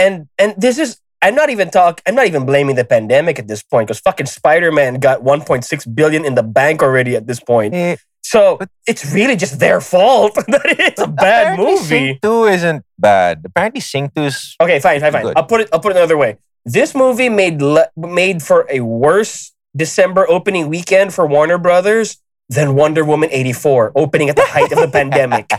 And 0.00 0.28
and 0.40 0.56
this 0.56 0.78
is 0.80 0.96
I'm 1.20 1.34
not 1.36 1.50
even 1.52 1.68
talk 1.68 2.00
I'm 2.08 2.14
not 2.16 2.24
even 2.24 2.46
blaming 2.48 2.76
the 2.80 2.88
pandemic 2.88 3.36
at 3.36 3.48
this 3.52 3.60
point 3.60 3.88
because 3.88 4.00
fucking 4.00 4.32
Spider-Man 4.32 4.96
got 4.96 5.20
1.6 5.20 5.60
billion 5.92 6.24
in 6.24 6.36
the 6.40 6.42
bank 6.46 6.80
already 6.80 7.16
at 7.20 7.26
this 7.28 7.40
point. 7.40 7.74
Eh, 7.76 7.96
So 8.28 8.58
But- 8.60 8.68
it's 8.86 9.04
really 9.16 9.36
just 9.36 9.58
their 9.58 9.80
fault 9.80 10.34
that 10.52 10.60
it's 10.78 11.00
a 11.00 11.06
bad 11.08 11.54
Apparently 11.54 11.76
Sing 11.78 12.06
movie. 12.06 12.18
2 12.20 12.44
isn't 12.56 12.84
bad. 12.98 13.40
Apparently 13.48 13.80
Sing 13.80 14.10
2 14.14 14.22
is 14.24 14.56
Okay, 14.60 14.80
fine, 14.80 15.00
fine, 15.00 15.12
fine. 15.12 15.22
Good. 15.24 15.36
I'll 15.36 15.48
put 15.48 15.60
it 15.62 15.68
I'll 15.72 15.80
put 15.80 15.92
it 15.92 15.96
another 15.96 16.18
way. 16.18 16.36
This 16.64 16.94
movie 16.94 17.30
made 17.30 17.62
le- 17.62 17.88
made 17.96 18.42
for 18.42 18.66
a 18.68 18.80
worse 18.84 19.52
December 19.74 20.28
opening 20.28 20.68
weekend 20.68 21.14
for 21.16 21.24
Warner 21.26 21.56
Brothers 21.56 22.20
than 22.50 22.74
Wonder 22.76 23.04
Woman 23.04 23.30
84 23.32 23.92
opening 23.96 24.28
at 24.28 24.36
the 24.36 24.44
height 24.44 24.72
of 24.72 24.78
the 24.84 24.88
pandemic. 24.92 25.48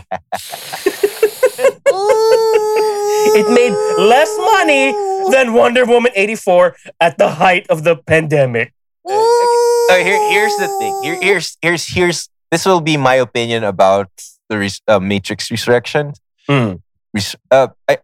It 3.32 3.46
made 3.50 3.74
less 3.98 4.30
money 4.54 4.90
than 5.30 5.52
Wonder 5.54 5.84
Woman 5.86 6.10
84 6.14 6.74
at 7.00 7.18
the 7.18 7.28
height 7.28 7.66
of 7.70 7.84
the 7.84 7.96
pandemic. 7.96 8.72
Uh, 9.06 9.96
here, 10.06 10.18
here's 10.30 10.56
the 10.56 10.68
thing. 10.78 10.92
Here, 11.02 11.18
here's 11.20 11.56
here's 11.62 11.84
here's 11.94 12.28
this 12.50 12.66
will 12.66 12.80
be 12.80 12.96
my 12.96 13.14
opinion 13.14 13.64
about 13.64 14.10
the 14.48 14.58
res- 14.58 14.82
uh, 14.88 14.98
Matrix 15.00 15.50
Resurrection. 15.50 16.12
Hmm. 16.48 16.74
Res- 17.14 17.36
uh, 17.50 17.68
I 17.88 17.98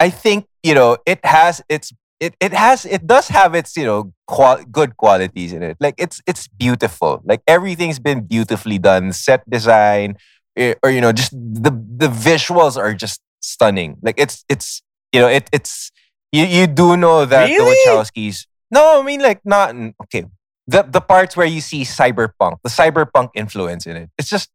I 0.00 0.10
think 0.10 0.46
you 0.62 0.74
know 0.74 0.98
it 1.06 1.24
has 1.24 1.62
its 1.68 1.92
it 2.20 2.34
it 2.40 2.52
has 2.52 2.84
it 2.84 3.06
does 3.06 3.28
have 3.28 3.54
its 3.54 3.76
you 3.76 3.84
know 3.84 4.12
qual- 4.26 4.64
good 4.70 4.96
qualities 4.96 5.52
in 5.52 5.62
it. 5.62 5.76
Like 5.80 5.94
it's 5.98 6.20
it's 6.26 6.48
beautiful. 6.48 7.22
Like 7.24 7.42
everything's 7.46 7.98
been 7.98 8.26
beautifully 8.26 8.78
done. 8.78 9.12
Set 9.12 9.48
design, 9.48 10.16
eh, 10.56 10.74
or 10.82 10.90
you 10.90 11.00
know 11.00 11.12
just 11.12 11.32
the 11.32 11.70
the 11.70 12.08
visuals 12.08 12.76
are 12.76 12.94
just 12.94 13.20
stunning. 13.40 13.96
Like 14.02 14.16
it's 14.18 14.44
it's 14.48 14.82
you 15.12 15.20
know 15.20 15.28
it 15.28 15.48
it's 15.52 15.90
you 16.32 16.44
you 16.44 16.66
do 16.66 16.96
know 16.96 17.24
that 17.24 17.48
Really? 17.48 17.64
the 17.84 17.90
Wachowskis. 17.90 18.46
No, 18.70 19.00
I 19.00 19.04
mean 19.04 19.20
like 19.22 19.40
not 19.44 19.74
okay 20.04 20.24
the 20.66 20.82
the 20.82 21.00
parts 21.00 21.36
where 21.36 21.46
you 21.46 21.60
see 21.60 21.82
cyberpunk, 21.82 22.56
the 22.64 22.70
cyberpunk 22.70 23.30
influence 23.34 23.86
in 23.86 23.96
it. 23.96 24.10
It's 24.18 24.28
just, 24.28 24.50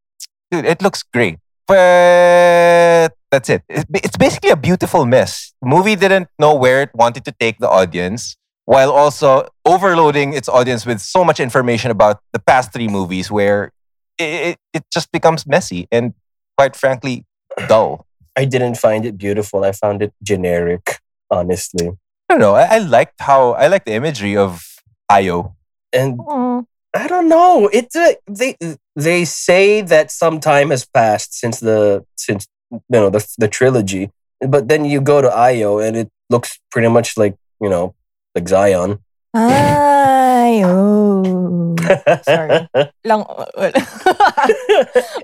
dude, 0.51 0.65
it 0.65 0.81
looks 0.81 1.03
great. 1.03 1.37
But 1.67 3.11
that's 3.31 3.49
it. 3.49 3.63
It- 3.69 3.87
It's 4.05 4.17
basically 4.17 4.51
a 4.51 4.55
beautiful 4.69 5.05
mess. 5.05 5.53
Movie 5.61 5.95
didn't 5.95 6.27
know 6.37 6.53
where 6.55 6.81
it 6.83 6.91
wanted 6.93 7.23
to 7.25 7.31
take 7.43 7.57
the 7.59 7.69
audience, 7.69 8.35
while 8.65 8.91
also 8.91 9.47
overloading 9.65 10.33
its 10.33 10.49
audience 10.49 10.85
with 10.85 10.99
so 10.99 11.23
much 11.23 11.39
information 11.39 11.89
about 11.91 12.19
the 12.33 12.39
past 12.39 12.73
three 12.73 12.87
movies, 12.87 13.31
where 13.31 13.71
it, 14.17 14.57
it, 14.73 14.83
just 14.93 15.11
becomes 15.11 15.47
messy 15.47 15.87
and, 15.91 16.13
quite 16.57 16.75
frankly, 16.75 17.25
dull. 17.67 18.05
I 18.35 18.45
didn't 18.45 18.75
find 18.75 19.05
it 19.05 19.17
beautiful. 19.17 19.63
I 19.63 19.71
found 19.71 20.01
it 20.01 20.13
generic, 20.23 20.99
honestly. 21.29 21.87
I 22.29 22.33
don't 22.33 22.39
know. 22.39 22.55
I, 22.55 22.75
I 22.75 22.77
liked 22.79 23.19
how 23.19 23.51
I 23.53 23.67
like 23.67 23.85
the 23.85 23.93
imagery 23.93 24.35
of 24.37 24.63
Io. 25.09 25.55
And 25.93 26.19
Oh. 26.27 26.65
I 26.93 27.07
don't 27.07 27.29
know. 27.29 27.69
It's 27.71 27.95
a, 27.95 28.17
they 28.27 28.57
they 28.95 29.23
say 29.23 29.81
that 29.81 30.11
some 30.11 30.39
time 30.39 30.71
has 30.71 30.85
passed 30.85 31.33
since 31.33 31.59
the 31.59 32.03
since 32.17 32.47
you 32.71 32.79
know 32.89 33.09
the 33.09 33.25
the 33.37 33.47
trilogy, 33.47 34.11
but 34.45 34.67
then 34.67 34.83
you 34.83 34.99
go 34.99 35.21
to 35.21 35.29
Io 35.29 35.79
and 35.79 35.95
it 35.95 36.09
looks 36.29 36.59
pretty 36.69 36.89
much 36.89 37.17
like 37.17 37.35
you 37.61 37.69
know 37.69 37.95
like 38.35 38.47
Zion. 38.47 38.99
Oh. 40.63 41.75
Sorry. 42.23 42.67
Lang, 43.05 43.23
wala 43.27 43.71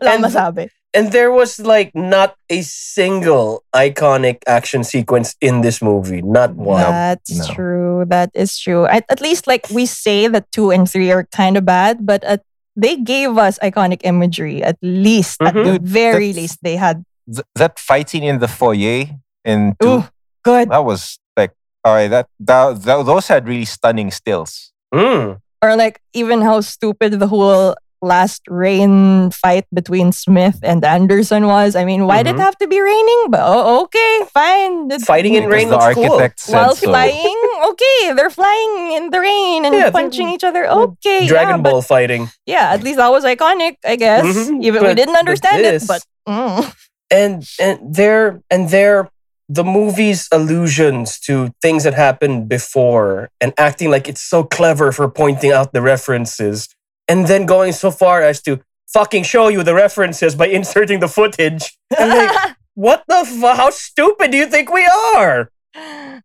and, 0.01 0.24
masabi. 0.24 0.69
And 0.94 1.12
there 1.12 1.32
was 1.32 1.60
like 1.60 1.91
not 1.94 2.36
a 2.50 2.62
single 2.62 3.63
iconic 3.75 4.38
action 4.48 4.84
sequence 4.84 5.36
in 5.41 5.62
this 5.62 5.82
movie. 5.82 6.22
Not 6.22 6.56
one. 6.56 6.82
That's 6.82 7.38
No. 7.48 7.53
true. 7.53 8.06
That 8.08 8.32
is 8.34 8.58
true. 8.58 8.86
At, 8.88 9.06
at 9.10 9.22
least, 9.22 9.48
like, 9.48 9.70
we 9.70 9.86
say 9.86 10.27
that 10.27 10.51
two 10.51 10.72
and 10.72 10.89
three 10.89 11.12
are 11.12 11.25
kind 11.32 11.58
of 11.58 11.65
bad, 11.65 12.06
but 12.06 12.24
at, 12.24 12.41
they 12.75 12.96
gave 12.98 13.38
us 13.38 13.60
iconic 13.60 14.01
imagery. 14.03 14.63
At 14.63 14.77
least, 14.82 15.41
at 15.41 15.53
Mhm. 15.53 15.65
the 15.65 15.79
very 15.82 16.32
that's- 16.32 16.36
least, 16.36 16.60
they 16.63 16.75
had. 16.77 17.03
Th- 17.32 17.46
that 17.56 17.77
fighting 17.79 18.24
in 18.24 18.39
the 18.39 18.48
foyer 18.48 19.06
in 19.44 19.75
two, 19.82 19.88
Ooh, 19.89 20.03
good. 20.44 20.70
that 20.70 20.86
was 20.86 21.20
like, 21.36 21.51
all 21.84 21.94
right, 21.94 22.08
that, 22.08 22.27
that, 22.39 22.82
that 22.84 23.06
those 23.06 23.27
had 23.27 23.48
really 23.48 23.65
stunning 23.65 24.10
stills. 24.12 24.72
Mm. 24.94 25.39
Or, 25.62 25.75
like, 25.75 26.00
even 26.13 26.41
how 26.41 26.62
stupid 26.62 27.20
the 27.20 27.27
whole 27.27 27.75
last 28.01 28.41
rain 28.47 29.31
fight 29.31 29.65
between 29.73 30.11
Smith 30.11 30.59
and 30.63 30.83
Anderson 30.85 31.47
was. 31.47 31.75
I 31.75 31.83
mean, 31.85 32.05
why 32.05 32.23
did 32.23 32.35
Mhm. 32.35 32.39
it 32.39 32.41
have 32.43 32.57
to 32.59 32.67
be 32.67 32.79
raining? 32.79 33.25
But 33.29 33.41
oh, 33.43 33.83
okay, 33.85 34.21
fine. 34.33 34.85
It's- 34.91 35.05
Fighting 35.05 35.33
in 35.33 35.47
rain 35.47 35.69
looks 35.69 35.93
cool. 35.95 36.19
While 36.47 36.75
so. 36.75 36.87
flying, 36.87 37.39
okay, 37.69 38.13
they're 38.13 38.29
flying 38.29 38.93
in 38.93 39.09
the 39.09 39.19
rain 39.19 39.65
and 39.65 39.73
Yeah, 39.73 39.81
they're- 39.89 39.91
punching 39.91 40.29
each 40.29 40.43
other. 40.43 40.67
Okay, 40.69 41.25
Dragon 41.27 41.57
yeah, 41.57 41.61
but 41.61 41.71
Ball 41.71 41.81
fighting. 41.81 42.29
yeah, 42.45 42.71
at 42.73 42.83
least 42.83 42.97
that 42.97 43.09
was 43.11 43.23
iconic, 43.23 43.77
I 43.85 43.95
guess. 43.95 44.25
Mhm, 44.25 44.63
Even 44.63 44.83
we 44.85 44.93
didn't 44.93 45.13
but 45.13 45.19
understand 45.19 45.63
this- 45.63 45.83
it, 45.83 45.87
but 45.87 46.01
mm. 46.29 46.73
and 47.11 47.43
and 47.59 47.79
they're 47.95 48.41
and 48.51 48.69
they're 48.69 49.09
the 49.49 49.63
movie's 49.63 50.27
allusions 50.33 51.17
to 51.21 51.51
things 51.61 51.85
that 51.85 51.93
happened 51.93 52.49
before 52.49 53.29
and 53.39 53.53
acting 53.57 53.89
like 53.89 54.07
it's 54.09 54.19
so 54.21 54.43
clever 54.43 54.91
for 54.91 55.07
pointing 55.07 55.53
out 55.53 55.71
the 55.71 55.81
references 55.81 56.67
and 57.07 57.27
then 57.27 57.45
going 57.45 57.71
so 57.73 57.91
far 57.91 58.21
as 58.21 58.41
to 58.43 58.59
fucking 58.87 59.23
show 59.23 59.47
you 59.47 59.63
the 59.63 59.73
references 59.73 60.35
by 60.35 60.47
inserting 60.59 60.99
the 60.99 61.07
footage 61.07 61.77
and 61.97 62.09
like 62.09 62.55
what 62.75 63.03
the 63.07 63.25
how 63.55 63.69
stupid 63.69 64.31
do 64.31 64.37
you 64.37 64.47
think 64.47 64.71
we 64.71 64.85
are 65.15 65.49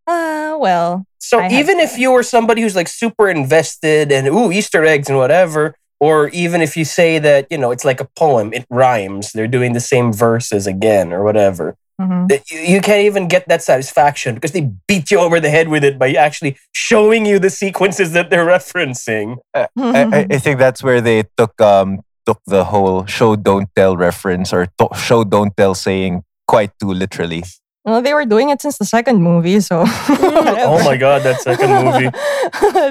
uh, 0.06 0.56
well, 0.58 1.06
so 1.18 1.38
I 1.40 1.48
even 1.52 1.78
if 1.78 1.98
you 1.98 2.10
were 2.10 2.22
somebody 2.22 2.62
who's 2.62 2.74
like 2.74 2.88
super 2.88 3.28
invested 3.28 4.10
and 4.10 4.26
ooh 4.28 4.50
easter 4.50 4.84
eggs 4.84 5.08
and 5.08 5.18
whatever 5.18 5.74
Or 6.00 6.28
even 6.30 6.62
if 6.62 6.76
you 6.76 6.84
say 6.84 7.20
that, 7.20 7.46
you 7.48 7.58
know, 7.58 7.70
it's 7.70 7.84
like 7.84 8.00
a 8.00 8.08
poem, 8.16 8.52
it 8.52 8.66
rhymes, 8.70 9.30
they're 9.32 9.46
doing 9.46 9.72
the 9.72 9.80
same 9.80 10.12
verses 10.12 10.66
again 10.66 11.12
or 11.12 11.22
whatever. 11.22 11.76
Mhm. 12.02 12.50
You 12.50 12.58
you 12.74 12.80
can't 12.80 13.04
even 13.06 13.28
get 13.28 13.46
that 13.48 13.62
satisfaction 13.62 14.34
because 14.34 14.52
they 14.52 14.70
beat 14.88 15.10
you 15.10 15.18
over 15.20 15.38
the 15.40 15.50
head 15.50 15.68
with 15.68 15.84
it 15.84 15.98
by 15.98 16.12
actually 16.14 16.56
showing 16.72 17.26
you 17.26 17.38
the 17.38 17.50
sequences 17.50 18.12
that 18.12 18.30
they're 18.30 18.46
referencing. 18.58 19.36
I, 19.54 19.68
I, 19.76 20.26
I 20.30 20.38
think 20.38 20.58
that's 20.58 20.82
where 20.82 21.00
they 21.00 21.24
took 21.36 21.60
um 21.60 22.00
took 22.26 22.40
the 22.46 22.64
whole 22.64 23.06
show 23.06 23.36
don't 23.36 23.68
tell 23.76 23.96
reference 23.96 24.52
or 24.52 24.66
to- 24.78 24.94
show 24.96 25.24
don't 25.24 25.56
tell 25.56 25.74
saying 25.74 26.22
quite 26.46 26.70
too 26.80 26.92
literally. 26.92 27.42
well, 27.84 28.00
they 28.02 28.14
were 28.14 28.24
doing 28.26 28.50
it 28.50 28.62
since 28.62 28.78
the 28.78 28.84
second 28.86 29.22
movie, 29.22 29.58
so. 29.60 29.82
oh 30.68 30.80
my 30.84 30.96
god, 30.96 31.22
that 31.26 31.40
second 31.42 31.70
movie. 31.82 32.10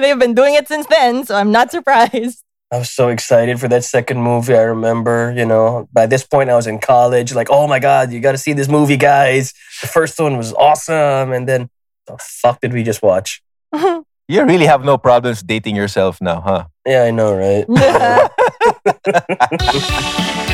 They've 0.04 0.18
been 0.18 0.34
doing 0.34 0.54
it 0.54 0.68
since 0.68 0.86
then, 0.86 1.24
so 1.24 1.34
I'm 1.34 1.50
not 1.50 1.70
surprised. 1.70 2.44
I 2.72 2.78
was 2.78 2.90
so 2.90 3.08
excited 3.08 3.60
for 3.60 3.68
that 3.68 3.84
second 3.84 4.22
movie. 4.22 4.54
I 4.54 4.62
remember, 4.62 5.34
you 5.36 5.44
know, 5.44 5.90
by 5.92 6.06
this 6.06 6.24
point 6.24 6.48
I 6.48 6.56
was 6.56 6.66
in 6.66 6.78
college. 6.78 7.34
Like, 7.34 7.48
oh 7.50 7.68
my 7.68 7.78
god, 7.78 8.12
you 8.12 8.20
got 8.20 8.32
to 8.32 8.38
see 8.38 8.54
this 8.54 8.66
movie, 8.66 8.96
guys. 8.96 9.52
The 9.82 9.88
first 9.88 10.18
one 10.18 10.38
was 10.38 10.54
awesome, 10.54 11.32
and 11.32 11.46
then 11.46 11.68
the 12.06 12.16
fuck 12.18 12.62
did 12.62 12.72
we 12.72 12.82
just 12.82 13.02
watch? 13.02 13.42
You 14.28 14.44
really 14.44 14.66
have 14.66 14.84
no 14.84 14.96
problems 14.96 15.42
dating 15.42 15.74
yourself 15.76 16.20
now, 16.22 16.40
huh? 16.40 16.64
Yeah, 16.86 17.02
I 17.02 17.10
know, 17.10 17.34
right? 17.34 17.66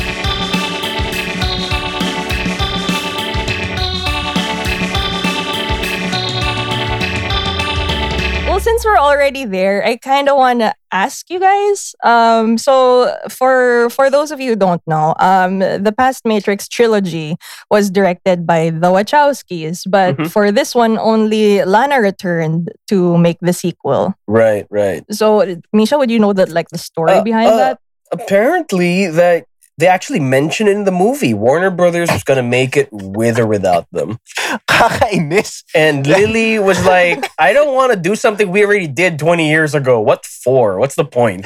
since 8.79 8.85
we're 8.85 8.97
already 8.97 9.43
there, 9.43 9.83
I 9.85 9.97
kind 9.97 10.29
of 10.29 10.37
want 10.37 10.61
to 10.61 10.73
ask 10.93 11.29
you 11.29 11.37
guys. 11.39 11.93
Um, 12.01 12.57
so 12.57 13.13
for 13.27 13.89
for 13.89 14.09
those 14.09 14.31
of 14.31 14.39
you 14.39 14.51
who 14.51 14.55
don't 14.55 14.81
know, 14.87 15.15
um, 15.19 15.59
the 15.59 15.93
past 15.95 16.23
Matrix 16.23 16.69
trilogy 16.69 17.35
was 17.69 17.89
directed 17.91 18.47
by 18.47 18.69
the 18.69 18.87
Wachowskis, 18.87 19.83
but 19.89 20.15
Mhm. 20.15 20.31
for 20.31 20.51
this 20.53 20.73
one, 20.73 20.97
only 20.97 21.59
Lana 21.65 21.99
returned 21.99 22.71
to 22.87 23.17
make 23.17 23.39
the 23.41 23.51
sequel. 23.51 24.13
right, 24.27 24.65
right. 24.71 25.03
So, 25.11 25.43
Misha, 25.73 25.97
would 25.97 26.09
you 26.11 26.19
know 26.19 26.31
that 26.31 26.47
like 26.47 26.69
the 26.69 26.77
story 26.79 27.19
Uh, 27.19 27.23
behind 27.23 27.49
uh, 27.51 27.57
that? 27.57 27.79
Apparently, 28.15 29.07
that 29.11 29.43
they 29.79 29.87
actually 29.87 30.19
mentioned 30.19 30.67
it 30.69 30.75
in 30.75 30.83
the 30.83 30.91
movie. 30.91 31.33
Warner 31.33 31.71
Brothers 31.71 32.11
was 32.11 32.23
gonna 32.23 32.43
make 32.43 32.75
it 32.75 32.89
with 32.91 33.39
or 33.39 33.47
without 33.47 33.87
them, 33.91 34.19
Kakainis. 34.67 35.63
and 35.73 36.05
Lily 36.05 36.59
was 36.59 36.83
like, 36.85 37.31
"I 37.39 37.53
don't 37.53 37.73
want 37.73 37.93
to 37.93 37.97
do 37.97 38.15
something 38.15 38.51
we 38.51 38.65
already 38.65 38.87
did 38.87 39.17
20 39.17 39.49
years 39.49 39.73
ago. 39.73 40.01
What 40.01 40.25
for? 40.25 40.77
What's 40.79 40.95
the 40.95 41.05
point?" 41.05 41.45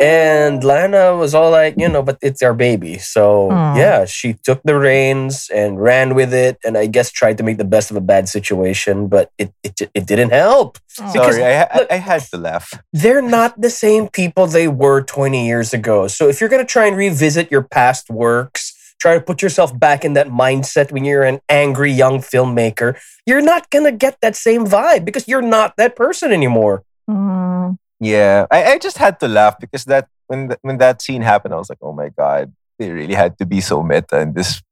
And 0.00 0.62
Lana 0.64 1.16
was 1.16 1.34
all 1.34 1.50
like, 1.50 1.74
you 1.78 1.88
know, 1.88 2.02
but 2.02 2.18
it's 2.20 2.42
our 2.42 2.54
baby. 2.54 2.98
So 2.98 3.50
Aw. 3.50 3.76
yeah, 3.76 4.04
she 4.04 4.34
took 4.34 4.62
the 4.64 4.76
reins 4.78 5.48
and 5.54 5.80
ran 5.80 6.14
with 6.14 6.32
it, 6.34 6.58
and 6.64 6.76
I 6.76 6.86
guess 6.86 7.10
tried 7.10 7.38
to 7.38 7.44
make 7.44 7.58
the 7.58 7.64
best 7.64 7.90
of 7.90 7.96
a 7.96 8.00
bad 8.00 8.28
situation, 8.28 9.08
but 9.08 9.30
it 9.38 9.52
it, 9.62 9.80
it 9.94 10.06
didn't 10.06 10.30
help. 10.30 10.78
Because- 10.96 11.36
Sorry, 11.36 11.44
I, 11.44 11.62
I, 11.62 11.78
look- 11.78 11.92
I 11.92 11.96
had 11.96 12.22
to 12.22 12.36
laugh. 12.36 12.72
They're 12.92 13.22
not 13.22 13.60
the 13.60 13.70
same 13.70 14.08
people 14.08 14.46
they 14.46 14.68
were 14.68 15.02
20 15.02 15.46
years 15.46 15.72
ago. 15.74 16.06
So 16.08 16.28
if 16.28 16.40
you're 16.40 16.50
gonna 16.50 16.64
try 16.64 16.86
and 16.86 16.96
revisit 16.96 17.50
your 17.50 17.62
past 17.62 18.10
works, 18.10 18.72
try 19.00 19.14
to 19.14 19.20
put 19.20 19.42
yourself 19.42 19.76
back 19.78 20.04
in 20.04 20.14
that 20.14 20.28
mindset 20.28 20.90
when 20.92 21.04
you're 21.04 21.24
an 21.24 21.40
angry 21.48 21.92
young 21.92 22.18
filmmaker, 22.18 22.96
you're 23.26 23.42
not 23.42 23.70
gonna 23.70 23.92
get 23.92 24.18
that 24.22 24.34
same 24.36 24.66
vibe 24.66 25.04
because 25.04 25.26
you're 25.28 25.42
not 25.42 25.76
that 25.76 25.94
person 25.96 26.32
anymore. 26.32 26.82
Yeah, 28.00 28.46
I, 28.50 28.72
I 28.72 28.78
just 28.78 28.98
had 28.98 29.20
to 29.20 29.28
laugh 29.28 29.58
because 29.58 29.84
that 29.86 30.08
when 30.26 30.48
th- 30.48 30.58
when 30.62 30.78
that 30.78 31.00
scene 31.02 31.22
happened, 31.22 31.54
I 31.54 31.58
was 31.58 31.68
like, 31.70 31.78
oh 31.82 31.92
my 31.92 32.08
god, 32.10 32.52
they 32.78 32.90
really 32.90 33.14
had 33.14 33.38
to 33.38 33.46
be 33.46 33.60
so 33.60 33.82
meta 33.82 34.20
in 34.20 34.32
this 34.34 34.62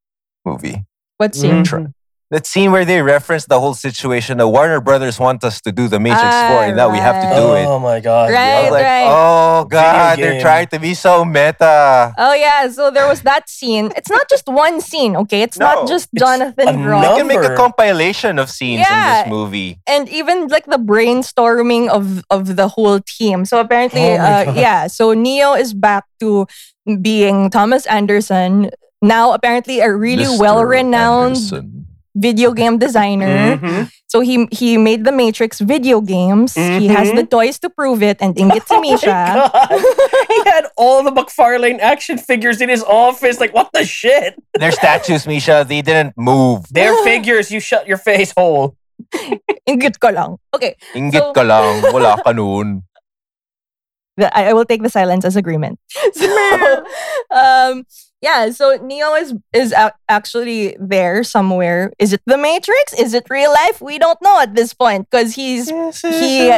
movie. 0.45 0.85
What 1.19 1.35
scene? 1.35 1.63
Mhm. 1.65 1.95
That 2.33 2.47
scene 2.47 2.73
where 2.73 2.87
they 2.87 3.03
reference 3.03 3.45
the 3.45 3.61
whole 3.61 3.75
situation. 3.75 4.39
The 4.39 4.49
Warner 4.49 4.81
Brothers 4.81 5.21
want 5.21 5.45
us 5.45 5.61
to 5.69 5.71
do 5.71 5.85
the 5.87 6.01
Matrix 6.01 6.25
Ah, 6.33 6.49
4, 6.65 6.65
and 6.73 6.77
now 6.81 6.89
we 6.89 6.97
have 6.97 7.21
to 7.21 7.29
do 7.37 7.53
it. 7.61 7.67
Oh 7.69 7.79
my 7.79 8.01
god. 8.01 8.31
I 8.31 8.33
Right. 8.33 8.63
was 8.65 8.73
like, 8.73 8.85
right. 8.89 9.07
oh 9.07 9.65
god, 9.69 10.19
they're 10.19 10.41
trying 10.41 10.69
to 10.73 10.79
be 10.81 10.95
so 10.95 11.27
meta. 11.27 12.15
Oh 12.17 12.33
yeah, 12.33 12.67
so 12.73 12.91
there 12.91 13.07
was 13.07 13.21
that 13.29 13.51
scene. 13.51 13.93
It's 13.99 14.09
not 14.09 14.31
just 14.33 14.47
one 14.49 14.81
scene, 14.81 15.13
okay? 15.29 15.43
It's 15.43 15.59
No, 15.59 15.67
not 15.75 15.89
just 15.93 16.09
it's 16.13 16.23
Jonathan 16.25 16.69
a 16.69 16.73
Groff. 16.73 17.05
You 17.05 17.17
can 17.19 17.27
make 17.29 17.45
a 17.45 17.55
compilation 17.55 18.39
of 18.41 18.49
scenes 18.49 18.87
in 18.89 18.99
this 19.13 19.29
movie. 19.29 19.79
and 19.87 20.09
even 20.09 20.49
like 20.49 20.65
the 20.65 20.79
brainstorming 20.81 21.91
of 21.93 22.25
of 22.31 22.57
the 22.57 22.69
whole 22.69 22.99
team. 23.19 23.45
So 23.45 23.61
apparently, 23.61 24.09
Oh 24.17 24.25
uh, 24.49 24.53
yeah. 24.57 24.87
So 24.89 25.13
Neo 25.13 25.53
is 25.53 25.75
back 25.77 26.05
to 26.21 26.47
being 27.03 27.51
Thomas 27.51 27.85
Anderson. 27.87 28.71
Now, 29.03 29.33
apparently, 29.35 29.81
a 29.81 29.91
really 29.93 30.25
Mr. 30.25 30.39
well-renowned 30.41 31.37
Anderson. 31.37 31.82
Video 32.15 32.53
game 32.53 32.79
designer. 32.79 33.57
Mhm. 33.57 33.91
So 34.07 34.21
he 34.21 34.45
he 34.53 34.77
made 34.77 35.05
the 35.09 35.13
Matrix 35.13 35.61
video 35.61 36.01
games. 36.05 36.53
He 36.55 36.89
has 36.93 37.09
the 37.17 37.25
toys 37.25 37.57
to 37.65 37.71
prove 37.73 38.03
it, 38.05 38.21
and 38.21 38.37
Ingit 38.37 38.67
Oh 38.71 38.81
my 38.81 38.93
Misha. 38.93 39.09
God. 39.09 39.81
he 40.29 40.39
had 40.53 40.69
all 40.77 41.01
the 41.03 41.11
McFarlane 41.11 41.81
action 41.81 42.19
figures 42.21 42.61
in 42.61 42.69
his 42.69 42.85
office. 42.85 43.41
Like, 43.41 43.55
what 43.57 43.73
the 43.73 43.85
shit? 43.89 44.37
Their 44.53 44.73
statues, 44.73 45.25
Misha, 45.27 45.65
they 45.67 45.81
didn't 45.81 46.13
move. 46.17 46.69
They're 46.69 46.93
figures. 47.09 47.49
You 47.51 47.61
shut 47.61 47.89
your 47.89 47.97
face 47.97 48.33
hole. 48.37 48.77
Ingit 49.65 49.97
ko 49.99 50.13
lang. 50.13 50.37
Okay, 50.53 50.77
Ingit 50.93 51.33
So- 51.33 51.33
ka 51.33 51.43
lang, 51.43 51.81
wala 51.93 52.21
ka 52.21 52.33
nun. 52.37 52.85
I, 54.21 54.49
I 54.49 54.53
will 54.53 54.69
take 54.69 54.83
the 54.85 54.93
silence 54.93 55.25
as 55.25 55.37
agreement. 55.41 55.81
So, 56.13 56.29
um, 57.33 57.89
yeah. 58.23 58.51
So 58.51 58.77
Neo 58.83 59.15
is 59.15 59.35
is 59.53 59.75
actually 60.09 60.77
there 60.81 61.23
somewhere. 61.25 61.93
Is 61.99 62.13
it 62.13 62.23
the 62.27 62.39
Matrix? 62.39 62.93
Is 62.95 63.13
it 63.15 63.27
real 63.29 63.53
life? 63.53 63.81
We 63.83 63.99
don't 63.99 64.19
know 64.23 64.41
at 64.41 64.55
this 64.55 64.73
point 64.75 65.09
because 65.11 65.35
he's 65.35 65.69
he- 65.69 66.51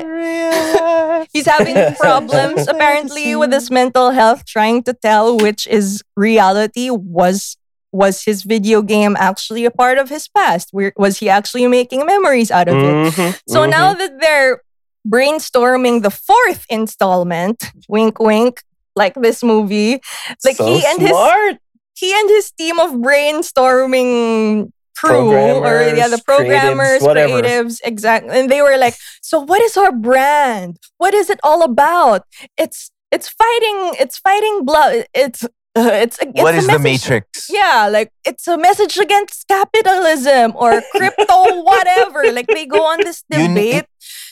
he's 1.32 1.46
having 1.46 1.94
problems 1.96 2.68
apparently 2.68 3.34
with 3.36 3.52
his 3.52 3.70
mental 3.70 4.10
health, 4.10 4.44
trying 4.46 4.82
to 4.84 4.92
tell 4.92 5.36
which 5.36 5.66
is 5.66 6.02
reality. 6.16 6.90
Was 6.90 7.56
was 7.92 8.24
his 8.24 8.42
video 8.42 8.82
game 8.82 9.16
actually 9.18 9.64
a 9.64 9.70
part 9.70 9.98
of 9.98 10.08
his 10.10 10.28
past? 10.28 10.68
Where 10.72 10.92
was 10.96 11.18
he 11.18 11.28
actually 11.28 11.66
making 11.68 12.04
memories 12.06 12.50
out 12.50 12.68
of 12.68 12.74
it? 12.76 13.14
Mhm, 13.14 13.38
So 13.48 13.60
mhm. 13.66 13.70
now 13.70 13.94
that 13.94 14.20
they're 14.20 14.60
brainstorming 15.06 16.02
the 16.02 16.10
fourth 16.10 16.64
installment, 16.68 17.70
wink 17.88 18.18
wink, 18.18 18.62
like 18.96 19.14
this 19.14 19.42
movie, 19.42 20.00
like 20.44 20.56
so 20.56 20.66
he 20.66 20.84
and 20.86 21.00
his 21.00 21.10
smart. 21.10 21.56
he 21.96 22.12
and 22.14 22.28
his 22.28 22.50
team 22.52 22.78
of 22.78 22.92
brainstorming 22.92 24.70
crew 24.96 25.32
or 25.32 25.82
yeah 25.94 26.06
the 26.08 26.22
Programmers, 26.24 27.02
creatives, 27.02 27.42
creatives 27.42 27.80
exactly 27.82 28.38
and 28.38 28.48
they 28.48 28.62
were 28.62 28.76
like 28.78 28.94
so 29.20 29.40
what 29.40 29.60
is 29.60 29.76
our 29.76 29.90
brand 29.90 30.78
what 30.98 31.12
is 31.12 31.28
it 31.28 31.40
all 31.42 31.64
about 31.64 32.22
it's 32.56 32.92
it's 33.10 33.28
fighting 33.28 33.94
it's 33.98 34.18
fighting 34.18 34.64
blood 34.64 35.04
it's 35.12 35.42
uh, 35.76 35.90
it's, 36.04 36.18
it's 36.20 36.40
What 36.40 36.54
a 36.54 36.58
is 36.58 36.68
the 36.68 36.78
Matrix? 36.78 37.50
yeah, 37.50 37.88
like 37.90 38.12
it's 38.24 38.46
a 38.46 38.56
message 38.56 38.96
against 38.96 39.48
capitalism 39.48 40.52
or 40.54 40.80
crypto, 40.92 41.62
whatever. 41.64 42.30
Like 42.30 42.46
they 42.46 42.64
go 42.64 42.84
on 42.86 42.98
this 43.02 43.24
debate. 43.28 43.84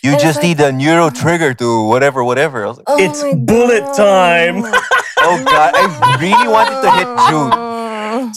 You 0.02 0.18
just 0.18 0.38
like- 0.38 0.58
need 0.58 0.60
a 0.60 0.72
neuro 0.72 1.10
trigger 1.10 1.54
to 1.54 1.84
whatever, 1.86 2.24
whatever. 2.24 2.64
I 2.64 2.68
was 2.68 2.78
like, 2.78 2.86
Oh 2.88 2.98
It's 2.98 3.22
my 3.22 3.34
bullet 3.34 3.84
time. 3.96 4.64
Oh 5.24 5.38
god, 5.44 5.70
I 5.78 6.18
really 6.18 6.48
wanted 6.50 6.82
to 6.82 6.90
hit 6.98 7.06
Jude. 7.30 7.54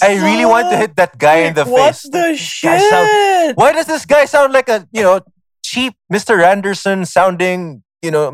I 0.05 0.21
really 0.21 0.45
want 0.45 0.69
to 0.69 0.77
hit 0.77 0.95
that 0.97 1.17
guy 1.17 1.49
in 1.49 1.55
the 1.55 1.65
what 1.65 1.95
face. 1.95 2.05
What 2.05 2.11
the 2.13 2.37
Guy 2.61 2.77
sound- 2.77 3.09
shit? 3.09 3.57
Why 3.57 3.71
does 3.73 3.87
this 3.87 4.05
guy 4.05 4.25
sound 4.25 4.53
like 4.53 4.69
a 4.69 4.87
you 4.93 5.01
know 5.01 5.21
cheap 5.65 5.95
Mr. 6.13 6.45
Anderson 6.45 7.05
sounding 7.05 7.81
you 8.03 8.11
know 8.11 8.29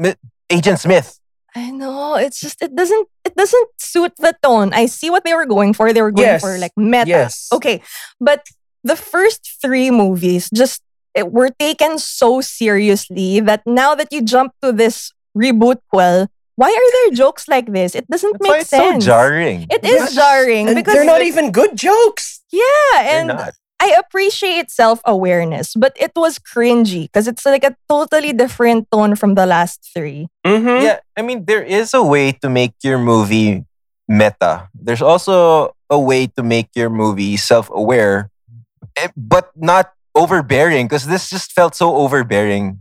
Agent 0.50 0.80
Smith? 0.84 1.18
I 1.56 1.72
know. 1.72 2.16
It's 2.16 2.42
just 2.42 2.62
it 2.62 2.76
doesn't 2.76 3.08
it 3.24 3.36
doesn't 3.40 3.70
suit 3.80 4.12
the 4.20 4.36
tone. 4.44 4.74
I 4.74 4.86
see 4.88 5.10
what 5.10 5.24
they 5.24 5.34
were 5.34 5.46
going 5.48 5.72
for. 5.72 5.94
They 5.94 6.02
were 6.02 6.12
going 6.12 6.28
Yes. 6.28 6.42
for 6.44 6.58
like 6.60 6.74
meta. 6.76 7.08
Yes. 7.08 7.48
Okay, 7.54 7.82
but 8.20 8.44
the 8.84 8.98
first 8.98 9.48
three 9.62 9.92
movies 9.92 10.50
just 10.54 10.84
it, 11.16 11.32
were 11.32 11.50
taken 11.60 11.98
so 11.98 12.42
seriously 12.42 13.40
that 13.42 13.62
now 13.66 13.96
that 13.96 14.08
you 14.12 14.22
jump 14.22 14.54
to 14.62 14.72
this 14.72 15.12
reboot, 15.38 15.78
well, 15.92 16.28
why 16.56 16.70
are 16.70 16.92
there 17.10 17.16
jokes 17.16 17.48
like 17.48 17.72
this? 17.74 17.96
It 17.96 18.08
doesn't 18.10 18.34
That's 18.34 18.48
why 18.48 18.54
make 18.54 18.62
it's 18.62 18.70
so 18.70 18.78
sense. 18.78 19.06
jarring. 19.06 19.68
It 19.70 19.82
Yes. 19.84 20.10
is 20.12 20.16
jarring 20.16 20.68
And 20.68 20.76
because 20.76 20.94
they're 20.94 21.06
not 21.06 21.22
even 21.24 21.52
good 21.52 21.76
jokes. 21.76 22.42
yeah, 22.52 23.18
and 23.18 23.28
not. 23.30 23.54
I 23.82 23.98
appreciate 23.98 24.70
self 24.70 25.02
awareness, 25.06 25.74
but 25.74 25.98
it 26.00 26.12
was 26.16 26.38
cringy 26.38 27.10
because 27.10 27.28
it's 27.28 27.46
like 27.48 27.64
a 27.64 27.74
totally 27.90 28.32
different 28.32 28.86
tone 28.92 29.16
from 29.16 29.34
the 29.34 29.48
last 29.48 29.82
three. 29.96 30.28
Mm-hmm. 30.46 30.86
Yeah, 30.86 31.00
I 31.18 31.24
mean, 31.24 31.46
there 31.46 31.64
is 31.64 31.96
a 31.96 32.04
way 32.04 32.32
to 32.46 32.50
make 32.50 32.74
your 32.84 33.00
movie 33.00 33.66
meta. 34.08 34.70
There's 34.76 35.02
also 35.02 35.74
a 35.90 35.98
way 35.98 36.28
to 36.38 36.44
make 36.44 36.70
your 36.76 36.92
movie 36.92 37.38
self 37.38 37.72
aware, 37.74 38.30
but 39.18 39.50
not 39.56 39.94
overbearing 40.16 40.88
because 40.88 41.06
this 41.08 41.30
just 41.30 41.52
felt 41.54 41.76
so 41.76 41.96
overbearing. 41.96 42.80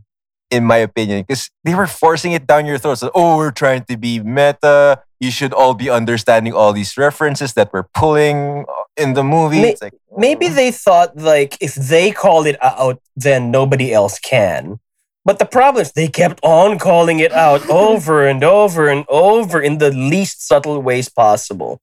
in 0.53 0.65
my 0.65 0.79
opinion, 0.79 1.23
because 1.23 1.49
they 1.63 1.77
were 1.77 1.87
forcing 1.87 2.33
it 2.33 2.45
down 2.45 2.67
your 2.67 2.77
throat. 2.77 2.97
So, 2.99 3.13
oh, 3.15 3.37
we're 3.37 3.53
trying 3.55 3.85
to 3.85 3.97
be 3.97 4.19
meta. 4.19 4.99
You 5.21 5.31
should 5.31 5.53
all 5.55 5.75
be 5.75 5.89
understanding 5.89 6.53
all 6.53 6.73
these 6.73 6.97
references 6.99 7.53
that 7.55 7.71
we're 7.73 7.87
pulling 7.95 8.65
uh, 8.69 8.83
in 8.97 9.15
the 9.15 9.23
movie. 9.23 9.63
May- 9.63 9.71
It's 9.71 9.83
like, 9.83 9.95
Maybe 10.19 10.47
oh. 10.47 10.55
they 10.55 10.73
thought 10.73 11.17
like 11.17 11.57
if 11.61 11.77
they 11.77 12.11
called 12.11 12.49
it 12.49 12.59
out, 12.65 12.99
then 13.15 13.53
nobody 13.53 13.95
else 13.95 14.19
can. 14.19 14.81
But 15.25 15.39
the 15.39 15.47
problem 15.47 15.83
is 15.83 15.93
they 15.93 16.09
kept 16.09 16.41
on 16.43 16.81
calling 16.81 17.21
it 17.21 17.31
out 17.31 17.63
over 17.85 18.27
and 18.27 18.43
over 18.43 18.89
and 18.89 19.05
over 19.09 19.61
in 19.63 19.79
the 19.79 19.93
least 19.93 20.43
subtle 20.45 20.83
ways 20.83 21.09
possible. 21.09 21.79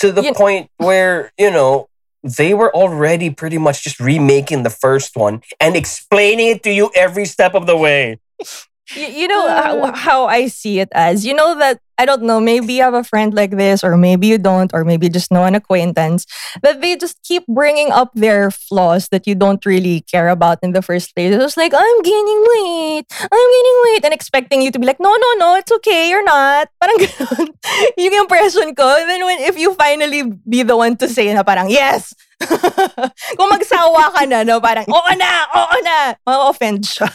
To 0.00 0.12
the 0.12 0.22
You- 0.24 0.34
point 0.34 0.68
where, 0.76 1.32
you 1.38 1.50
know, 1.50 1.88
they 2.22 2.54
were 2.54 2.74
already 2.74 3.30
pretty 3.30 3.58
much 3.58 3.82
just 3.82 4.00
remaking 4.00 4.62
the 4.62 4.70
first 4.70 5.16
one 5.16 5.42
and 5.58 5.76
explaining 5.76 6.48
it 6.48 6.62
to 6.62 6.70
you 6.72 6.90
every 6.94 7.24
step 7.24 7.54
of 7.54 7.66
the 7.66 7.76
way. 7.76 8.18
You, 8.96 9.06
you 9.06 9.28
know 9.28 9.46
how, 9.46 9.92
how 9.92 10.26
I 10.26 10.48
see 10.48 10.80
it 10.80 10.88
as 10.92 11.24
you 11.24 11.34
know 11.34 11.58
that 11.58 11.78
I 11.98 12.06
don't 12.06 12.22
know 12.22 12.40
maybe 12.40 12.74
you 12.74 12.82
have 12.82 12.94
a 12.94 13.04
friend 13.04 13.34
like 13.34 13.52
this 13.52 13.84
or 13.84 13.96
maybe 13.96 14.26
you 14.26 14.38
don't 14.38 14.72
or 14.72 14.84
maybe 14.84 15.06
you 15.06 15.12
just 15.12 15.30
know 15.30 15.44
an 15.44 15.54
acquaintance 15.54 16.26
that 16.62 16.80
they 16.80 16.96
just 16.96 17.22
keep 17.22 17.46
bringing 17.46 17.92
up 17.92 18.10
their 18.14 18.50
flaws 18.50 19.08
that 19.08 19.26
you 19.26 19.34
don't 19.34 19.64
really 19.66 20.00
care 20.10 20.28
about 20.28 20.58
in 20.62 20.72
the 20.72 20.82
first 20.82 21.14
place. 21.14 21.34
It's 21.34 21.56
like 21.56 21.72
I'm 21.74 22.02
gaining 22.02 22.40
weight, 22.40 23.04
I'm 23.20 23.48
gaining 23.52 23.78
weight, 23.84 24.04
and 24.04 24.14
expecting 24.14 24.62
you 24.62 24.70
to 24.72 24.78
be 24.78 24.86
like 24.86 24.98
no 24.98 25.10
no 25.10 25.30
no 25.38 25.56
it's 25.56 25.70
okay 25.72 26.08
you're 26.08 26.24
not. 26.24 26.68
Parang 26.82 26.98
ganun. 26.98 27.48
yung 27.98 28.14
impression 28.14 28.74
ko. 28.74 28.96
And 28.98 29.08
then 29.08 29.24
when 29.24 29.40
if 29.40 29.58
you 29.58 29.74
finally 29.74 30.24
be 30.48 30.62
the 30.62 30.76
one 30.76 30.96
to 30.98 31.08
say 31.08 31.32
na 31.34 31.42
parang 31.42 31.70
yes. 31.70 32.14
Kung 33.36 33.50
magsawa 33.52 34.16
ka 34.16 34.24
na, 34.24 34.40
no, 34.42 34.64
parang, 34.64 34.88
oo 34.88 35.12
na, 35.12 35.44
oo 35.52 35.76
na, 35.84 36.16
ma-offend 36.24 36.80
siya. 36.88 37.12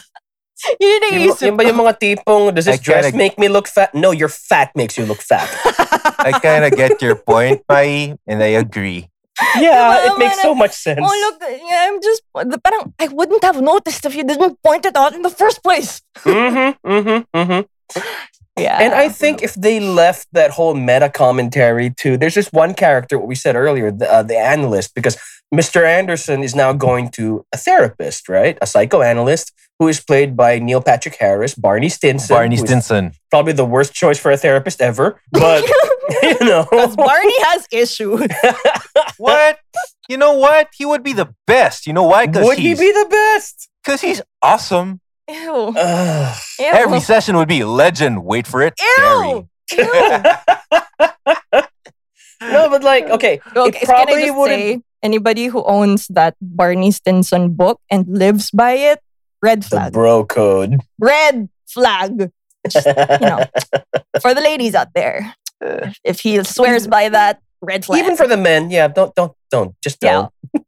Yun 0.80 0.88
yung 0.90 1.12
Yung, 1.12 1.22
naisip 1.30 1.46
yung 1.46 1.56
ba 1.56 1.62
yung 1.64 1.78
mga 1.78 1.94
tipong, 1.98 2.54
does 2.54 2.64
this 2.66 2.74
I 2.74 2.78
kinda- 2.78 3.10
dress 3.10 3.14
make 3.14 3.38
me 3.38 3.48
look 3.48 3.68
fat? 3.68 3.94
No, 3.94 4.10
your 4.10 4.28
fat 4.28 4.70
makes 4.74 4.96
you 4.98 5.04
look 5.06 5.20
fat. 5.22 5.46
I 6.18 6.32
kind 6.42 6.64
of 6.64 6.72
get 6.74 7.00
your 7.02 7.14
point, 7.16 7.66
Pai, 7.66 8.14
and 8.26 8.42
I 8.42 8.58
agree. 8.58 9.08
yeah, 9.60 10.00
Diba, 10.00 10.06
it 10.08 10.18
makes 10.18 10.40
so 10.40 10.54
much 10.54 10.72
sense. 10.72 11.00
Oh, 11.02 11.12
look, 11.28 11.36
yeah, 11.44 11.88
I'm 11.92 12.00
just, 12.00 12.22
the- 12.34 12.58
parang, 12.58 12.94
I 12.98 13.08
wouldn't 13.08 13.44
have 13.44 13.60
noticed 13.60 14.04
if 14.06 14.14
you 14.16 14.24
didn't 14.24 14.56
point 14.62 14.86
it 14.86 14.96
out 14.96 15.14
in 15.14 15.22
the 15.22 15.30
first 15.30 15.62
place. 15.62 16.00
mm-hmm, 16.24 16.72
mm-hmm, 16.88 17.20
mm-hmm. 17.36 18.00
Yeah. 18.58 18.78
And 18.80 18.94
I 18.94 19.10
think 19.10 19.42
if 19.42 19.52
they 19.52 19.80
left 19.80 20.28
that 20.32 20.50
whole 20.50 20.72
meta 20.72 21.10
commentary 21.10 21.90
to, 22.00 22.16
there's 22.16 22.32
just 22.32 22.54
one 22.54 22.72
character, 22.72 23.18
what 23.18 23.28
we 23.28 23.34
said 23.34 23.54
earlier, 23.54 23.92
the, 23.92 24.10
uh, 24.10 24.22
the 24.22 24.38
analyst, 24.38 24.94
because 24.94 25.18
Mr. 25.54 25.86
Anderson 25.86 26.42
is 26.42 26.54
now 26.54 26.72
going 26.72 27.08
to 27.10 27.44
a 27.52 27.56
therapist, 27.56 28.28
right? 28.28 28.58
A 28.60 28.66
psychoanalyst 28.66 29.52
who 29.78 29.88
is 29.88 30.00
played 30.00 30.36
by 30.36 30.58
Neil 30.58 30.80
Patrick 30.80 31.16
Harris, 31.16 31.54
Barney 31.54 31.88
Stinson. 31.88 32.34
Barney 32.34 32.56
Stinson. 32.56 33.12
Probably 33.30 33.52
the 33.52 33.64
worst 33.64 33.92
choice 33.94 34.18
for 34.18 34.30
a 34.30 34.36
therapist 34.36 34.80
ever. 34.80 35.20
But, 35.30 35.62
you 36.22 36.38
know. 36.40 36.66
Because 36.70 36.96
Barney 36.96 37.42
has 37.44 37.66
issues. 37.70 38.26
What? 39.18 39.58
You 40.08 40.18
know 40.18 40.34
what? 40.34 40.68
He 40.76 40.84
would 40.84 41.02
be 41.02 41.14
the 41.14 41.34
best. 41.46 41.86
You 41.86 41.94
know 41.94 42.02
why? 42.02 42.26
Would 42.26 42.58
he 42.58 42.74
be 42.74 42.92
the 42.92 43.06
best? 43.08 43.68
Cause 43.84 44.02
he's 44.02 44.20
awesome. 44.42 45.00
Ew. 45.28 45.72
Ew. 45.74 46.32
Every 46.60 47.00
session 47.00 47.36
would 47.36 47.48
be 47.48 47.64
legend. 47.64 48.24
Wait 48.24 48.46
for 48.46 48.62
it. 48.62 48.74
Ew. 48.78 49.48
Ew. 49.72 49.84
no, 52.42 52.68
but 52.68 52.82
like, 52.82 53.04
okay. 53.06 53.40
Okay, 53.56 53.68
it 53.68 53.74
can 53.74 53.82
I 53.82 54.04
probably 54.04 54.30
wouldn't. 54.30 54.60
say, 54.60 54.82
anybody 55.06 55.46
who 55.46 55.62
owns 55.64 56.10
that 56.10 56.34
Barney 56.42 56.90
Stinson 56.90 57.54
book 57.54 57.78
and 57.88 58.02
lives 58.10 58.50
by 58.50 58.72
it, 58.90 58.98
red 59.40 59.62
flag. 59.64 59.92
the 59.94 59.96
bro 59.96 60.26
code. 60.26 60.82
red 60.98 61.48
flag. 61.70 62.30
Just, 62.66 62.86
you 62.86 63.22
know, 63.30 63.46
for 64.20 64.34
the 64.34 64.42
ladies 64.42 64.74
out 64.74 64.90
there. 64.98 65.34
If 66.04 66.20
he 66.20 66.42
swears 66.44 66.84
by 66.90 67.08
that, 67.08 67.38
red 67.62 67.84
flag. 67.86 68.02
Even 68.02 68.16
for 68.18 68.26
the 68.26 68.36
men, 68.36 68.68
yeah, 68.74 68.88
don't, 68.90 69.14
don't, 69.14 69.32
don't. 69.50 69.72
Just 69.80 70.02
Yeah. 70.02 70.26
don't. 70.52 70.66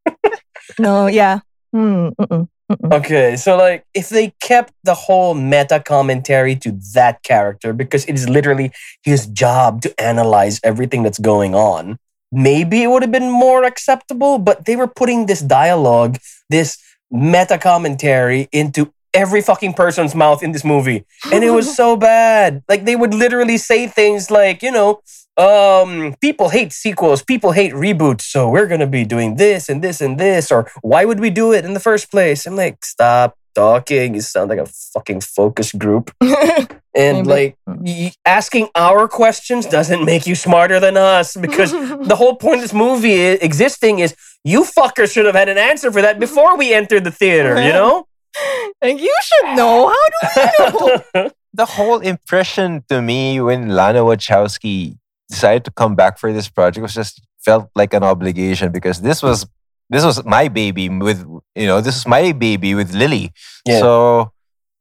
no, 0.78 1.06
yeah. 1.10 1.40
Hmm, 1.74 2.08
mm-mm, 2.16 2.48
mm-mm. 2.72 2.92
Okay, 2.96 3.36
so 3.36 3.56
like 3.58 3.84
if 3.92 4.08
they 4.08 4.32
kept 4.40 4.72
the 4.84 4.94
whole 4.94 5.34
meta 5.34 5.80
commentary 5.84 6.56
to 6.64 6.72
that 6.94 7.20
character 7.22 7.72
because 7.74 8.06
it 8.08 8.14
is 8.14 8.28
literally 8.28 8.72
his 9.02 9.26
job 9.26 9.82
to 9.82 9.92
analyze 10.00 10.60
everything 10.64 11.02
that's 11.04 11.18
going 11.20 11.54
on, 11.54 11.98
maybe 12.30 12.82
it 12.82 12.88
would 12.88 13.02
have 13.02 13.12
been 13.12 13.30
more 13.30 13.64
acceptable, 13.64 14.38
but 14.38 14.64
they 14.64 14.76
were 14.76 14.86
putting 14.86 15.26
this 15.26 15.40
dialogue, 15.40 16.18
this 16.48 16.78
meta 17.10 17.58
commentary 17.58 18.48
into 18.52 18.92
every 19.14 19.40
fucking 19.40 19.72
person's 19.74 20.14
mouth 20.14 20.42
in 20.42 20.52
this 20.52 20.64
movie. 20.64 21.04
And 21.32 21.42
it 21.42 21.50
was 21.50 21.74
so 21.82 21.96
bad. 21.96 22.62
Like 22.68 22.84
they 22.84 22.96
would 22.96 23.14
literally 23.14 23.56
say 23.56 23.86
things 23.86 24.30
like, 24.30 24.62
you 24.62 24.70
know, 24.70 25.00
um, 25.36 26.16
people 26.20 26.48
hate 26.48 26.72
sequels, 26.72 27.22
people 27.22 27.52
hate 27.52 27.72
reboots, 27.72 28.22
so 28.22 28.50
we're 28.50 28.66
gonna 28.66 28.88
be 28.88 29.04
doing 29.04 29.36
this 29.36 29.68
and 29.68 29.82
this 29.82 30.00
and 30.00 30.18
this, 30.18 30.50
or 30.50 30.68
why 30.82 31.04
would 31.04 31.20
we 31.20 31.30
do 31.30 31.52
it 31.52 31.64
in 31.64 31.74
the 31.74 31.80
first 31.80 32.10
place? 32.10 32.44
I'm 32.44 32.56
like, 32.56 32.84
stop 32.84 33.37
talking. 33.54 34.14
You 34.14 34.20
sound 34.20 34.50
like 34.50 34.58
a 34.58 34.66
fucking 34.66 35.20
focus 35.20 35.72
group. 35.72 36.10
And 36.94 37.28
Maybe. 37.28 37.28
like 37.28 37.56
y- 37.66 38.12
asking 38.24 38.70
our 38.74 39.06
questions 39.06 39.66
doesn't 39.66 40.04
make 40.04 40.26
you 40.26 40.34
smarter 40.34 40.80
than 40.80 40.96
us 40.96 41.36
because 41.36 41.70
the 42.10 42.16
whole 42.16 42.34
point 42.34 42.56
of 42.56 42.62
this 42.62 42.72
movie 42.72 43.14
i- 43.14 43.38
existing 43.40 44.00
is 44.00 44.16
you 44.42 44.64
fuckers 44.64 45.12
should 45.12 45.24
have 45.26 45.36
had 45.36 45.48
an 45.48 45.58
answer 45.58 45.92
for 45.92 46.02
that 46.02 46.18
before 46.18 46.56
we 46.56 46.74
entered 46.74 47.04
the 47.04 47.12
theater, 47.12 47.54
you 47.62 47.72
know? 47.72 48.04
like, 48.82 48.98
you 48.98 49.14
should 49.22 49.54
know. 49.56 49.94
How 49.94 50.06
do 50.08 50.40
I 50.48 51.02
know? 51.14 51.30
the 51.54 51.66
whole 51.66 52.00
impression 52.00 52.82
to 52.88 53.00
me 53.00 53.40
when 53.40 53.68
Lana 53.68 54.00
Wachowski 54.00 54.96
decided 55.28 55.64
to 55.66 55.70
come 55.70 55.94
back 55.94 56.18
for 56.18 56.32
this 56.32 56.48
project 56.48 56.82
was 56.82 56.94
just 56.94 57.20
felt 57.44 57.68
like 57.76 57.94
an 57.94 58.02
obligation 58.02 58.72
because 58.72 59.02
this 59.02 59.22
was 59.22 59.46
this 59.90 60.04
was 60.04 60.24
my 60.24 60.48
baby 60.48 60.88
with 60.88 61.24
you 61.54 61.66
know 61.66 61.80
this 61.80 61.96
is 61.96 62.06
my 62.06 62.32
baby 62.32 62.74
with 62.74 62.94
Lily. 62.94 63.32
Yeah. 63.64 63.80
So 63.80 64.32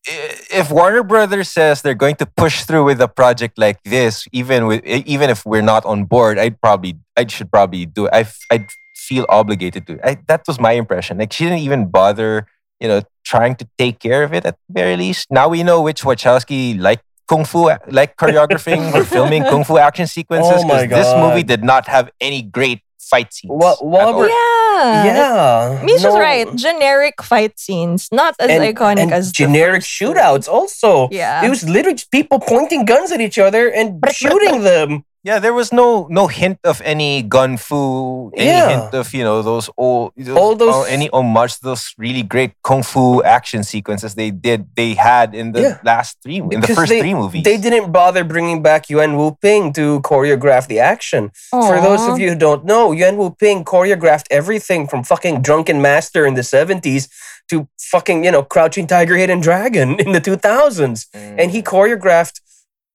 if 0.09 0.71
Warner 0.71 1.03
Brothers 1.03 1.49
says 1.49 1.81
they're 1.81 1.93
going 1.93 2.15
to 2.17 2.25
push 2.25 2.63
through 2.63 2.85
with 2.85 3.01
a 3.01 3.07
project 3.07 3.57
like 3.57 3.81
this, 3.83 4.25
even 4.31 4.65
with 4.67 4.85
even 4.85 5.29
if 5.29 5.45
we're 5.45 5.61
not 5.61 5.85
on 5.85 6.05
board, 6.05 6.39
I'd 6.39 6.59
probably 6.61 6.97
I 7.17 7.27
should 7.27 7.51
probably 7.51 7.85
do 7.85 8.05
it. 8.07 8.13
I 8.13 8.25
I'd 8.51 8.67
feel 8.95 9.25
obligated 9.29 9.87
to. 9.87 9.99
I, 10.07 10.17
that 10.27 10.43
was 10.47 10.59
my 10.59 10.71
impression. 10.73 11.17
Like 11.17 11.33
she 11.33 11.43
didn't 11.45 11.59
even 11.59 11.87
bother, 11.89 12.47
you 12.79 12.87
know, 12.87 13.01
trying 13.25 13.55
to 13.55 13.67
take 13.77 13.99
care 13.99 14.23
of 14.23 14.33
it 14.33 14.45
at 14.45 14.55
the 14.67 14.73
very 14.73 14.95
least. 14.97 15.27
Now 15.29 15.47
we 15.49 15.63
know 15.63 15.81
which 15.81 16.03
Wachowski 16.03 16.79
like 16.79 17.01
kung 17.27 17.43
fu, 17.43 17.69
like 17.87 18.15
choreographing 18.15 18.93
or 18.93 19.03
filming 19.03 19.43
kung 19.51 19.63
fu 19.65 19.77
action 19.77 20.07
sequences. 20.07 20.53
Oh 20.63 20.67
my 20.67 20.87
'cause 20.87 20.89
this 21.03 21.13
movie 21.15 21.43
did 21.43 21.63
not 21.63 21.87
have 21.87 22.09
any 22.21 22.41
great 22.41 22.81
fight 22.99 23.33
scenes. 23.33 23.51
Wha- 23.53 23.73
at 23.73 23.83
while 23.85 24.27
yeah. 24.27 25.05
yeah. 25.05 25.81
Misha's 25.83 26.03
no- 26.03 26.19
right. 26.19 26.47
Generic 26.55 27.21
fight 27.23 27.57
scenes, 27.59 28.09
not 28.11 28.35
as 28.39 28.49
and- 28.49 28.63
iconic 28.63 28.99
and 28.99 29.13
as 29.13 29.27
the 29.29 29.33
generic 29.33 29.81
first 29.81 29.97
two. 29.97 30.05
shootouts 30.13 30.47
also. 30.47 31.07
Yeah. 31.11 31.45
It 31.45 31.49
was 31.49 31.67
literally 31.67 31.97
people 32.11 32.39
pointing 32.39 32.85
guns 32.85 33.11
at 33.11 33.21
each 33.21 33.39
other 33.39 33.69
and 33.69 34.03
shooting 34.11 34.61
them. 34.63 35.03
Yeah, 35.27 35.39
there 35.43 35.51
was 35.53 35.73
no 35.75 36.07
no 36.09 36.27
hint 36.31 36.59
of 36.63 36.79
any 36.93 37.21
gun 37.21 37.57
fu, 37.59 38.31
any 38.37 38.47
Yeah. 38.47 38.69
hint 38.71 38.93
of 38.95 39.11
you 39.17 39.23
know 39.27 39.41
those 39.43 39.67
old, 39.75 40.13
those, 40.15 40.37
All 40.39 40.55
those- 40.55 40.87
uh, 40.87 40.95
any 40.97 41.09
homage 41.11 41.53
to 41.59 41.63
those 41.69 41.83
really 41.97 42.23
great 42.23 42.51
kung 42.63 42.81
fu 42.91 43.21
action 43.37 43.61
sequences 43.67 44.15
they 44.15 44.31
did 44.31 44.59
they 44.79 44.91
had 44.95 45.35
in 45.35 45.51
the 45.51 45.61
Yeah. 45.61 45.75
last 45.83 46.11
three 46.23 46.39
in 46.39 46.61
the 46.63 46.71
first 46.79 46.87
they- 46.91 47.01
three 47.03 47.13
movies. 47.23 47.43
They 47.43 47.57
didn't 47.65 47.91
bother 47.91 48.23
bringing 48.23 48.59
back 48.63 48.81
Yuen 48.89 49.17
Woo-ping 49.19 49.73
to 49.73 49.99
choreograph 50.09 50.65
the 50.71 50.79
action. 50.93 51.31
For 51.51 51.77
those 51.87 52.03
of 52.07 52.15
you 52.21 52.29
who 52.31 52.37
don't 52.47 52.63
know, 52.63 52.83
Yuan 52.99 53.17
Wu 53.19 53.27
Ping 53.41 53.65
choreographed 53.73 54.27
everything 54.39 54.87
from 54.87 55.03
fucking 55.03 55.35
Drunken 55.47 55.81
Master 55.81 56.21
in 56.29 56.35
the 56.39 56.45
70s 56.55 57.09
to 57.49 57.67
fucking, 57.91 58.23
you 58.25 58.31
know, 58.31 58.43
Crouching 58.53 58.87
Tiger, 58.87 59.15
Hidden 59.21 59.41
Dragon 59.47 59.89
in 59.99 60.11
the 60.15 60.21
2000s. 60.29 61.07
And 61.13 61.51
he 61.51 61.59
choreographed 61.61 62.37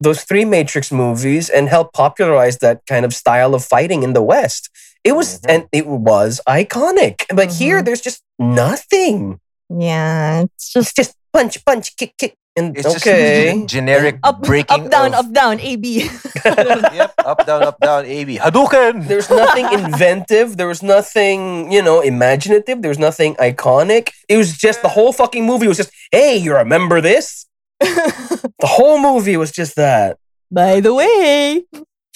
those 0.02 0.20
three 0.28 0.44
Matrix 0.44 0.90
movies 0.92 1.48
and 1.56 1.68
helped 1.68 1.92
popularize 1.94 2.56
that 2.58 2.78
kind 2.86 3.04
of 3.06 3.12
style 3.22 3.54
of 3.54 3.62
fighting 3.64 4.02
in 4.02 4.12
the 4.12 4.22
West. 4.34 4.62
It 5.04 5.12
was, 5.18 5.28
Mhm. 5.40 5.50
and 5.52 5.62
it 5.72 5.86
was 5.86 6.40
iconic. 6.48 7.16
But 7.34 7.48
here, 7.60 7.78
Mhm. 7.80 7.84
there's 7.86 8.00
just 8.08 8.20
nothing. 8.38 9.38
Yeah, 9.68 10.42
it's 10.44 10.64
It's 10.66 10.72
just 10.74 10.96
just 10.96 11.12
punch, 11.32 11.54
punch, 11.64 11.96
kick, 11.96 12.12
kick. 12.18 12.34
And 12.54 12.76
it's 12.76 12.84
just 12.92 13.06
okay. 13.06 13.48
gen- 13.48 13.66
generic 13.66 14.16
up, 14.22 14.42
breaking 14.42 14.84
up, 14.84 14.90
down, 14.90 15.14
of- 15.14 15.24
up, 15.24 15.32
down, 15.32 15.56
AB. 15.60 15.86
yep, 16.44 17.12
up 17.24 17.46
down, 17.48 17.62
up 17.62 17.78
down, 17.80 18.04
AB 18.04 18.36
Hadouken. 18.44 19.08
There's 19.08 19.30
nothing 19.30 19.66
inventive. 19.72 20.58
There 20.58 20.68
was 20.68 20.82
nothing, 20.82 21.72
you 21.72 21.80
know, 21.80 22.00
imaginative. 22.02 22.82
There 22.82 22.90
was 22.90 22.98
nothing 22.98 23.32
iconic. 23.36 24.10
It 24.28 24.36
was 24.36 24.50
just 24.66 24.82
the 24.82 24.88
whole 24.96 25.12
fucking 25.14 25.44
movie 25.46 25.66
was 25.66 25.78
just, 25.78 25.92
hey, 26.10 26.36
you 26.36 26.52
remember 26.54 27.00
this? 27.00 27.46
The 28.62 28.66
whole 28.66 28.98
movie 29.00 29.36
was 29.36 29.50
just 29.50 29.76
that. 29.76 30.18
By 30.50 30.80
the 30.80 30.92
way, 30.94 31.64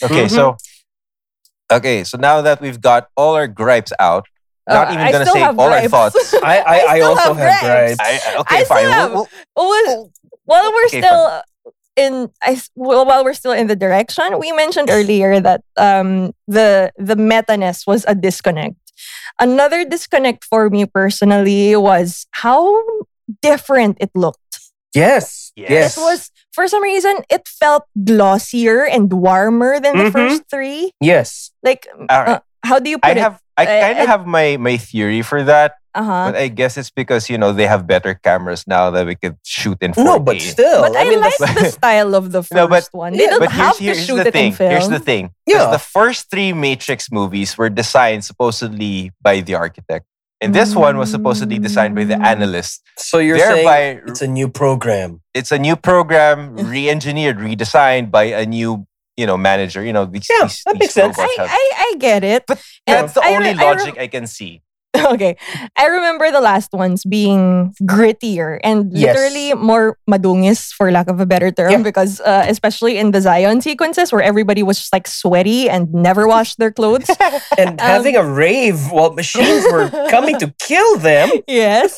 Okay, 0.02 0.26
Mhm. 0.26 0.30
so 0.30 0.56
okay, 1.72 2.04
so 2.04 2.18
now 2.18 2.42
that 2.42 2.60
we've 2.60 2.80
got 2.80 3.08
all 3.16 3.34
our 3.34 3.46
gripes 3.48 3.92
out, 3.98 4.26
not 4.68 4.88
Uh, 4.88 4.92
even 4.94 5.04
I 5.06 5.12
gonna 5.12 5.26
say 5.26 5.40
have 5.40 5.58
all 5.58 5.72
our 5.72 5.88
thoughts. 5.88 6.34
I, 6.42 6.58
I, 6.60 6.76
I, 6.94 6.96
still 6.98 7.10
also 7.10 7.32
have 7.34 7.36
have 7.38 7.60
gripes. 7.62 7.96
gripes. 7.96 8.00
I, 8.00 8.36
okay, 8.42 8.60
I 8.60 8.64
fine. 8.64 8.90
have- 8.90 9.12
We'll, 9.12 9.28
we'll, 9.56 9.66
Well, 9.66 10.10
while 10.44 10.68
we're 10.74 10.86
Okay, 10.92 11.00
still 11.02 11.24
in 11.96 12.12
I, 12.44 12.52
s- 12.60 12.70
well, 12.76 13.04
while 13.08 13.24
we're 13.24 13.34
still 13.42 13.52
in 13.56 13.66
the 13.72 13.76
direction 13.86 14.26
we 14.38 14.52
mentioned 14.52 14.88
earlier 14.92 15.40
that 15.40 15.62
um 15.80 16.10
the 16.46 16.92
the 17.00 17.16
meta-ness 17.16 17.86
was 17.88 18.04
a 18.06 18.14
disconnect 18.14 18.76
another 19.40 19.80
disconnect 19.94 20.44
for 20.44 20.68
me 20.68 20.84
personally 20.84 21.74
was 21.74 22.26
how 22.42 22.60
different 23.40 23.96
it 24.04 24.10
looked 24.14 24.45
Yes. 24.96 25.52
Yes. 25.56 25.70
Yes. 25.70 25.96
it 25.96 26.00
was 26.00 26.30
for 26.52 26.68
some 26.68 26.82
reason 26.82 27.16
it 27.30 27.46
felt 27.48 27.84
glossier 28.04 28.84
and 28.84 29.12
warmer 29.12 29.78
than 29.80 29.96
the 29.96 30.08
Mhm. 30.08 30.12
first 30.12 30.42
three 30.50 30.92
Yes. 31.00 31.52
like 31.62 31.86
All 32.08 32.20
right. 32.24 32.28
uh, 32.28 32.40
how 32.64 32.78
do 32.80 32.90
you 32.90 32.98
put 32.98 33.08
I 33.08 33.10
it 33.12 33.24
have 33.24 33.36
I 33.56 33.62
Uh, 33.64 33.66
kind 33.80 33.96
I- 33.98 34.02
of 34.04 34.08
have 34.08 34.24
my 34.28 34.56
my 34.60 34.76
theory 34.76 35.22
for 35.24 35.40
that, 35.48 35.80
uh-huh 35.96 36.28
but 36.28 36.36
I 36.36 36.48
guess 36.52 36.76
it's 36.76 36.92
because 36.92 37.32
you 37.32 37.40
know 37.40 37.56
they 37.56 37.64
have 37.64 37.88
better 37.88 38.12
cameras 38.12 38.68
now 38.68 38.92
that 38.92 39.08
we 39.08 39.16
could 39.16 39.40
shoot 39.48 39.80
in 39.80 39.96
4K. 39.96 40.04
No, 40.04 40.20
but 40.20 40.36
still. 40.44 40.82
but 40.84 40.92
I, 40.92 41.08
mean, 41.08 41.24
like 41.24 41.40
the 41.40 41.72
style 41.80 42.12
of 42.12 42.36
the 42.36 42.44
first 42.44 42.52
No, 42.52 42.68
but- 42.68 42.84
one. 42.92 43.16
They 43.16 43.24
yeah, 43.24 43.32
don't 43.32 43.40
But 43.48 43.56
have 43.56 43.80
here's, 43.80 43.96
to 43.96 44.04
shoot 44.04 44.20
the 44.20 44.28
it 44.28 44.36
thing. 44.36 44.52
in 44.52 44.60
film. 44.60 44.70
Here's 44.76 44.92
the 44.92 45.00
thing. 45.00 45.32
'Cause 45.48 45.56
Yeah. 45.56 45.72
The 45.72 45.80
first 45.80 46.28
three 46.28 46.52
Matrix 46.52 47.08
movies 47.08 47.56
were 47.56 47.72
designed 47.72 48.28
supposedly 48.28 49.08
by 49.24 49.40
the 49.40 49.54
architect. 49.56 50.04
And 50.40 50.54
this 50.54 50.74
one 50.76 50.98
was 50.98 51.10
supposedly 51.10 51.58
designed 51.58 51.94
by 51.94 52.04
the 52.04 52.20
analyst. 52.20 52.82
so 52.98 53.18
you're 53.18 53.38
Thereby, 53.38 53.62
saying 53.64 54.00
it's 54.06 54.20
a 54.22 54.26
new 54.28 54.48
program. 54.48 55.22
it's 55.32 55.50
a 55.50 55.58
new 55.58 55.76
program, 55.76 56.54
re-engineered, 56.56 57.38
redesigned 57.38 58.10
by 58.10 58.24
a 58.24 58.44
new, 58.44 58.86
you 59.16 59.26
know, 59.26 59.38
manager. 59.38 59.82
You 59.82 59.94
know, 59.94 60.04
these, 60.04 60.26
Yeah, 60.28 60.42
these, 60.42 60.62
that 60.66 60.72
these 60.74 60.80
makes 60.80 60.94
sense. 60.94 61.16
I, 61.18 61.36
I, 61.40 61.70
I 61.92 61.96
get 61.98 62.22
it. 62.22 62.44
But 62.46 62.60
And 62.86 63.04
That's 63.08 63.14
the 63.14 63.22
I 63.22 63.30
re- 63.30 63.36
only 63.36 63.48
I 63.48 63.52
re- 63.52 63.64
logic 63.64 63.98
I 63.98 64.08
can 64.08 64.26
see. 64.26 64.60
okay. 65.12 65.36
I 65.76 65.86
remember 65.86 66.30
the 66.30 66.40
last 66.40 66.72
ones 66.72 67.04
being 67.04 67.74
grittier 67.82 68.58
and 68.64 68.90
Yes. 68.92 69.14
literally 69.16 69.54
more 69.54 69.98
madungis, 70.08 70.72
for 70.72 70.90
lack 70.90 71.08
of 71.08 71.20
a 71.20 71.26
better 71.26 71.50
term, 71.50 71.70
Yeah. 71.72 71.82
because 71.82 72.20
uh, 72.20 72.44
especially 72.48 72.96
in 72.98 73.10
the 73.12 73.20
Zion 73.20 73.60
sequences 73.60 74.12
where 74.12 74.22
everybody 74.22 74.62
was 74.62 74.78
just 74.78 74.92
like 74.92 75.06
sweaty 75.06 75.68
and 75.68 75.92
never 75.92 76.26
washed 76.26 76.58
their 76.58 76.72
clothes. 76.72 77.10
And 77.58 77.80
having 77.80 78.16
a 78.16 78.24
rave 78.24 78.90
while 78.90 79.12
machines 79.12 79.64
were 79.72 79.88
coming 80.10 80.38
to 80.40 80.52
kill 80.60 80.98
them. 80.98 81.30
yes. 81.46 81.96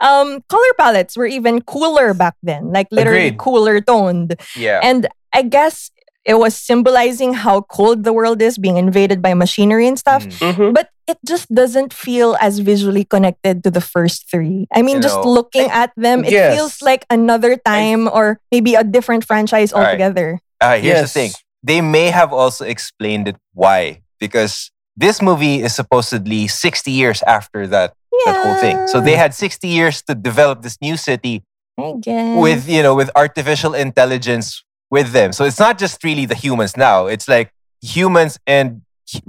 Um, 0.00 0.42
color 0.48 0.72
palettes 0.78 1.16
were 1.16 1.26
even 1.26 1.62
cooler 1.62 2.14
back 2.14 2.34
then, 2.42 2.72
like 2.72 2.88
literally 2.90 3.28
Agreed. 3.28 3.38
cooler 3.38 3.80
toned. 3.80 4.36
Yeah. 4.56 4.80
And 4.82 5.08
I 5.32 5.42
guess 5.42 5.90
it 6.24 6.34
was 6.40 6.54
symbolizing 6.56 7.34
how 7.34 7.60
cold 7.62 8.04
the 8.04 8.12
world 8.12 8.40
is 8.40 8.56
being 8.58 8.76
invaded 8.76 9.20
by 9.20 9.34
machinery 9.34 9.86
and 9.86 9.98
stuff. 9.98 10.24
Mm. 10.24 10.52
Mhm. 10.54 10.74
But 10.74 10.88
it 11.06 11.18
just 11.26 11.52
doesn't 11.52 11.92
feel 11.92 12.36
as 12.40 12.60
visually 12.64 13.04
connected 13.04 13.62
to 13.64 13.70
the 13.70 13.80
first 13.84 14.24
three. 14.30 14.66
I 14.72 14.80
mean, 14.80 14.96
You 14.96 15.02
just 15.02 15.20
know, 15.20 15.28
looking 15.30 15.68
at 15.68 15.92
them, 15.96 16.24
it 16.24 16.32
Yes. 16.32 16.56
feels 16.56 16.80
like 16.80 17.04
another 17.12 17.56
time 17.60 18.08
or 18.08 18.40
maybe 18.50 18.72
a 18.74 18.82
different 18.84 19.24
franchise 19.28 19.72
All 19.72 19.80
right. 19.84 20.00
altogether. 20.00 20.40
Uh, 20.64 20.80
here's 20.80 21.04
Yes. 21.04 21.12
the 21.12 21.12
thing. 21.12 21.30
They 21.62 21.80
may 21.84 22.08
have 22.08 22.32
also 22.32 22.64
explained 22.64 23.28
it 23.28 23.36
why. 23.52 24.00
Because 24.18 24.72
this 24.96 25.20
movie 25.20 25.60
is 25.60 25.74
supposedly 25.76 26.48
60 26.48 26.88
years 26.90 27.20
after 27.28 27.66
that, 27.68 27.92
that 28.24 28.36
whole 28.40 28.56
thing. 28.56 28.80
So 28.88 29.00
they 29.04 29.16
had 29.20 29.34
60 29.36 29.68
years 29.68 30.00
to 30.08 30.14
develop 30.16 30.62
this 30.64 30.80
new 30.80 30.96
city 30.96 31.44
I 31.76 31.92
guess. 32.00 32.40
with, 32.40 32.64
you 32.66 32.80
know, 32.82 32.94
with 32.94 33.10
artificial 33.14 33.74
intelligence 33.76 34.63
with 34.90 35.12
them. 35.12 35.32
So 35.32 35.44
it's 35.44 35.58
not 35.58 35.78
just 35.78 36.02
really 36.04 36.26
the 36.26 36.34
humans 36.34 36.76
now. 36.76 37.06
It's 37.06 37.28
like 37.28 37.50
humans 37.82 38.38
and 38.46 38.82
h- 39.14 39.22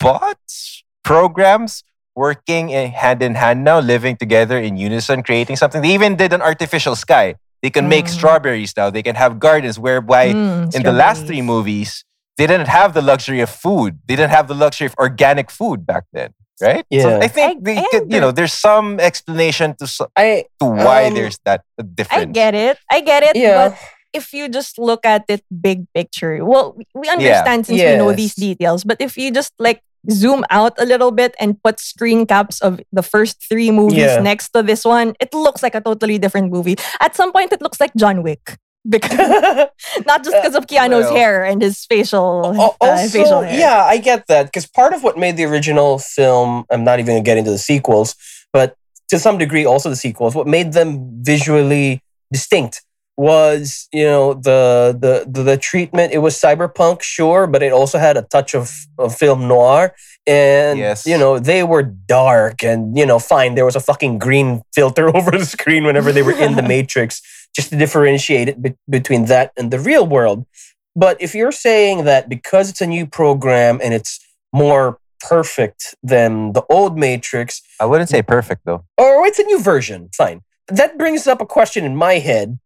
robots 0.00 0.82
programs 1.04 1.82
working 2.14 2.70
in 2.70 2.90
hand 2.90 3.22
in 3.22 3.34
hand 3.34 3.62
now, 3.64 3.78
living 3.78 4.16
together 4.16 4.58
in 4.58 4.76
unison, 4.76 5.22
creating 5.22 5.56
something. 5.56 5.82
They 5.82 5.92
even 5.94 6.16
did 6.16 6.32
an 6.32 6.40
artificial 6.40 6.96
sky. 6.96 7.34
They 7.62 7.70
can 7.70 7.88
make 7.88 8.06
Mm. 8.06 8.10
strawberries 8.16 8.72
now. 8.76 8.90
They 8.90 9.02
can 9.02 9.16
have 9.16 9.38
gardens 9.38 9.78
whereby 9.78 10.32
Mm, 10.32 10.74
in 10.74 10.82
the 10.82 10.92
last 10.92 11.26
three 11.26 11.42
movies, 11.42 12.04
they 12.38 12.46
didn't 12.46 12.68
have 12.68 12.94
the 12.94 13.02
luxury 13.02 13.40
of 13.40 13.50
food. 13.50 13.98
They 14.06 14.16
didn't 14.16 14.30
have 14.32 14.48
the 14.48 14.54
luxury 14.54 14.86
of 14.86 14.94
organic 14.98 15.50
food 15.50 15.86
back 15.86 16.04
then, 16.12 16.30
right? 16.60 16.84
So 16.92 17.08
Yeah. 17.10 17.18
I 17.26 17.28
think 17.28 17.50
I- 17.58 17.60
they 17.66 17.76
I 17.78 17.86
could, 17.90 18.12
you 18.12 18.20
know, 18.20 18.30
there's 18.32 18.52
some 18.54 18.98
explanation 19.00 19.74
to 19.78 19.86
so- 19.86 20.08
I 20.16 20.44
to 20.60 20.66
why 20.66 21.06
Um, 21.06 21.14
there's 21.14 21.38
that 21.44 21.62
difference. 21.94 22.32
I 22.36 22.40
get 22.42 22.54
it. 22.54 22.78
I 22.90 23.00
get 23.00 23.22
it. 23.28 23.36
yeah. 23.36 23.68
But 23.68 23.78
if 24.16 24.32
you 24.32 24.48
just 24.48 24.78
look 24.78 25.04
at 25.04 25.22
it 25.28 25.42
big 25.52 25.84
picture, 25.94 26.40
well, 26.44 26.74
we- 26.76 26.86
we 26.94 27.06
understand 27.08 27.66
since 27.66 27.78
we 27.80 27.96
know 28.00 28.12
these 28.12 28.34
details. 28.34 28.82
But 28.88 28.96
if 29.00 29.16
you 29.20 29.30
just 29.30 29.52
like 29.58 29.80
zoom 30.10 30.44
out 30.50 30.74
a 30.78 30.86
little 30.86 31.10
bit 31.10 31.34
and 31.42 31.60
put 31.62 31.80
screen 31.80 32.26
caps 32.26 32.60
of 32.62 32.80
the 32.92 33.02
first 33.02 33.36
three 33.50 33.70
movies 33.70 33.98
Yeah. 34.14 34.20
next 34.30 34.50
to 34.54 34.62
this 34.62 34.84
one, 34.84 35.14
it 35.20 35.34
looks 35.34 35.62
like 35.62 35.74
a 35.74 35.80
totally 35.82 36.16
different 36.18 36.52
movie. 36.52 36.76
At 37.00 37.16
some 37.16 37.32
point, 37.32 37.52
it 37.52 37.60
looks 37.60 37.80
like 37.80 37.92
John 37.96 38.22
Wick. 38.22 38.44
Because 38.86 39.18
not 40.06 40.22
just 40.22 40.36
because 40.38 40.54
of 40.54 40.70
Keanu's 40.70 41.10
well- 41.10 41.16
hair 41.18 41.42
and 41.44 41.58
his 41.60 41.84
facial, 41.90 42.54
Al- 42.54 42.76
uh, 42.80 43.02
facial 43.10 43.42
hair. 43.42 43.58
yeah, 43.58 43.82
I 43.82 43.98
get 43.98 44.20
that 44.30 44.46
because 44.46 44.64
part 44.80 44.92
of 44.94 45.02
what 45.02 45.18
made 45.18 45.34
the 45.36 45.42
original 45.50 45.98
film, 45.98 46.62
I'm 46.70 46.84
not 46.86 47.00
even 47.00 47.14
gonna 47.18 47.26
get 47.30 47.36
into 47.36 47.50
the 47.50 47.58
sequels, 47.58 48.14
but 48.52 48.76
to 49.10 49.18
some 49.18 49.38
degree, 49.38 49.66
also 49.66 49.90
the 49.90 49.96
sequels, 49.98 50.36
what 50.38 50.46
made 50.46 50.70
them 50.78 50.88
visually 51.22 51.98
distinct 52.32 52.82
was 53.16 53.88
you 53.92 54.04
know 54.04 54.34
the 54.34 54.96
the 54.98 55.26
the, 55.30 55.42
the 55.42 55.56
treatment. 55.56 56.12
It 56.12 56.18
was 56.18 56.36
cyberpunk, 56.38 57.02
sure, 57.02 57.46
but 57.46 57.62
it 57.62 57.72
also 57.72 57.98
had 57.98 58.16
a 58.16 58.22
touch 58.22 58.54
of, 58.54 58.70
of 58.98 59.14
film 59.16 59.48
noir, 59.48 59.94
and 60.26 60.78
Yes. 60.78 61.06
you 61.06 61.16
know 61.18 61.38
they 61.38 61.62
were 61.62 61.82
dark 61.82 62.62
and 62.62 62.96
you 62.96 63.06
know 63.06 63.18
fine. 63.18 63.54
There 63.54 63.64
was 63.64 63.76
a 63.76 63.80
fucking 63.80 64.18
green 64.18 64.62
filter 64.74 65.08
over 65.16 65.30
the 65.30 65.46
screen 65.46 65.84
whenever 65.84 66.12
they 66.12 66.22
were 66.22 66.32
in 66.38 66.56
the 66.56 66.62
Matrix, 66.74 67.22
just 67.54 67.70
to 67.70 67.76
differentiate 67.76 68.48
it 68.48 68.62
be- 68.62 68.74
between 68.88 69.26
that 69.26 69.52
and 69.56 69.70
the 69.70 69.78
real 69.78 70.06
world. 70.06 70.46
But 70.94 71.20
if 71.20 71.34
you're 71.34 71.52
saying 71.52 72.04
that 72.04 72.28
because 72.28 72.70
it's 72.70 72.80
a 72.80 72.86
new 72.86 73.06
program 73.06 73.80
and 73.82 73.92
it's 73.92 74.18
more 74.52 74.98
perfect 75.20 75.94
than 76.02 76.52
the 76.52 76.62
old 76.70 76.98
Matrix, 76.98 77.60
I 77.80 77.84
wouldn't 77.86 78.08
say 78.10 78.22
perfect 78.22 78.62
though. 78.64 78.84
or 78.96 79.26
it's 79.26 79.38
a 79.38 79.42
new 79.44 79.60
version, 79.60 80.08
fine. 80.16 80.42
That 80.68 80.96
brings 80.98 81.26
up 81.26 81.40
a 81.40 81.46
question 81.46 81.84
in 81.84 81.94
my 81.96 82.14
head. 82.14 82.58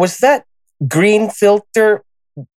Did 0.00 0.04
was 0.04 0.18
that 0.18 0.44
green 0.88 1.30
filter? 1.30 2.02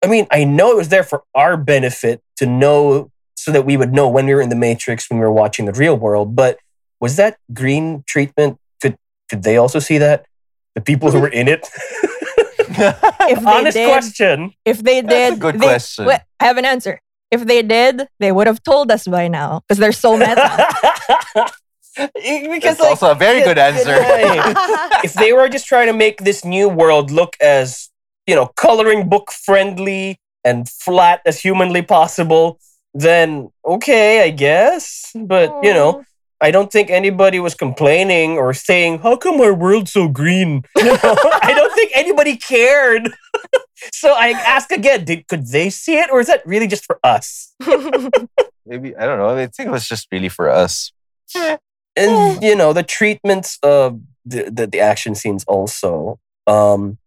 I 0.02 0.06
mean, 0.06 0.26
I 0.30 0.44
know 0.44 0.70
it 0.70 0.76
was 0.76 0.88
there 0.88 1.02
for 1.02 1.22
our 1.34 1.56
benefit 1.56 2.22
to 2.36 2.46
know 2.46 3.10
so 3.36 3.52
that 3.52 3.66
we 3.66 3.76
would 3.76 3.92
know 3.92 4.08
when 4.08 4.26
we 4.26 4.34
were 4.34 4.40
in 4.40 4.48
the 4.48 4.56
Matrix 4.56 5.10
when 5.10 5.18
we 5.18 5.24
were 5.26 5.32
watching 5.32 5.66
the 5.66 5.72
real 5.72 5.96
world, 5.96 6.34
but 6.34 6.58
was 7.00 7.16
that 7.16 7.36
green 7.52 8.02
treatment 8.06 8.58
could 8.80 8.96
could 9.28 9.42
they 9.42 9.56
also 9.56 9.78
see 9.78 9.98
that? 9.98 10.24
The 10.74 10.80
people 10.80 11.10
who 11.10 11.20
were 11.20 11.28
in 11.28 11.48
it? 11.48 11.68
If 12.76 13.38
they 13.40 13.46
Honest 13.46 13.76
did, 13.76 13.88
question. 13.88 14.52
If 14.64 14.82
they 14.82 15.00
did, 15.00 15.10
That's 15.10 15.36
a 15.36 15.38
good 15.40 15.54
they- 15.60 15.66
question. 15.66 16.06
Wait, 16.06 16.20
I 16.40 16.44
have 16.46 16.56
an 16.58 16.64
answer. 16.64 16.98
If 17.30 17.46
they 17.46 17.62
did, 17.62 18.08
they 18.18 18.32
would 18.32 18.46
have 18.46 18.62
told 18.62 18.90
us 18.90 19.06
by 19.06 19.28
now 19.28 19.60
because 19.60 19.78
they're 19.78 19.92
so 19.92 20.16
meta. 20.16 20.66
because 22.14 22.62
That's 22.62 22.80
like, 22.80 22.90
also 22.90 23.12
a 23.12 23.14
very 23.14 23.42
good 23.42 23.58
answer. 23.58 23.96
if 25.04 25.14
they 25.14 25.32
were 25.32 25.48
just 25.48 25.66
trying 25.66 25.86
to 25.86 25.92
make 25.92 26.18
this 26.24 26.44
new 26.44 26.68
world 26.68 27.10
look 27.10 27.36
as 27.40 27.90
you 28.26 28.34
know 28.34 28.46
coloring 28.56 29.08
book 29.08 29.30
friendly 29.30 30.18
and 30.44 30.68
flat 30.68 31.20
as 31.26 31.40
humanly 31.40 31.82
possible 31.82 32.58
then 32.94 33.50
okay 33.66 34.22
i 34.22 34.30
guess 34.30 35.10
but 35.14 35.52
you 35.62 35.74
know 35.74 36.02
i 36.40 36.50
don't 36.50 36.72
think 36.72 36.90
anybody 36.90 37.38
was 37.38 37.54
complaining 37.54 38.38
or 38.38 38.54
saying 38.54 38.98
how 39.00 39.14
come 39.16 39.40
our 39.40 39.52
world's 39.52 39.92
so 39.92 40.08
green 40.08 40.62
you 40.76 40.84
know 40.84 40.98
i 41.42 41.52
don't 41.54 41.74
think 41.74 41.90
anybody 41.94 42.36
cared 42.36 43.10
so 43.92 44.14
i 44.16 44.28
ask 44.30 44.70
again 44.70 45.04
did, 45.04 45.28
could 45.28 45.46
they 45.48 45.68
see 45.68 45.98
it 45.98 46.08
or 46.10 46.20
is 46.20 46.28
that 46.28 46.46
really 46.46 46.66
just 46.66 46.86
for 46.86 46.98
us 47.04 47.54
Maybe 48.66 48.96
I 48.96 49.06
don't 49.06 49.18
know. 49.18 49.36
I 49.36 49.46
think 49.46 49.68
it 49.68 49.72
was 49.72 49.86
just 49.86 50.08
really 50.10 50.28
for 50.28 50.48
us. 50.48 50.92
And 51.96 52.42
you 52.42 52.56
know 52.56 52.72
the 52.72 52.82
treatments 52.82 53.58
of 53.62 54.00
the, 54.24 54.50
the, 54.50 54.66
the 54.66 54.80
action 54.80 55.14
scenes 55.14 55.44
also. 55.44 56.18
Um 56.46 56.98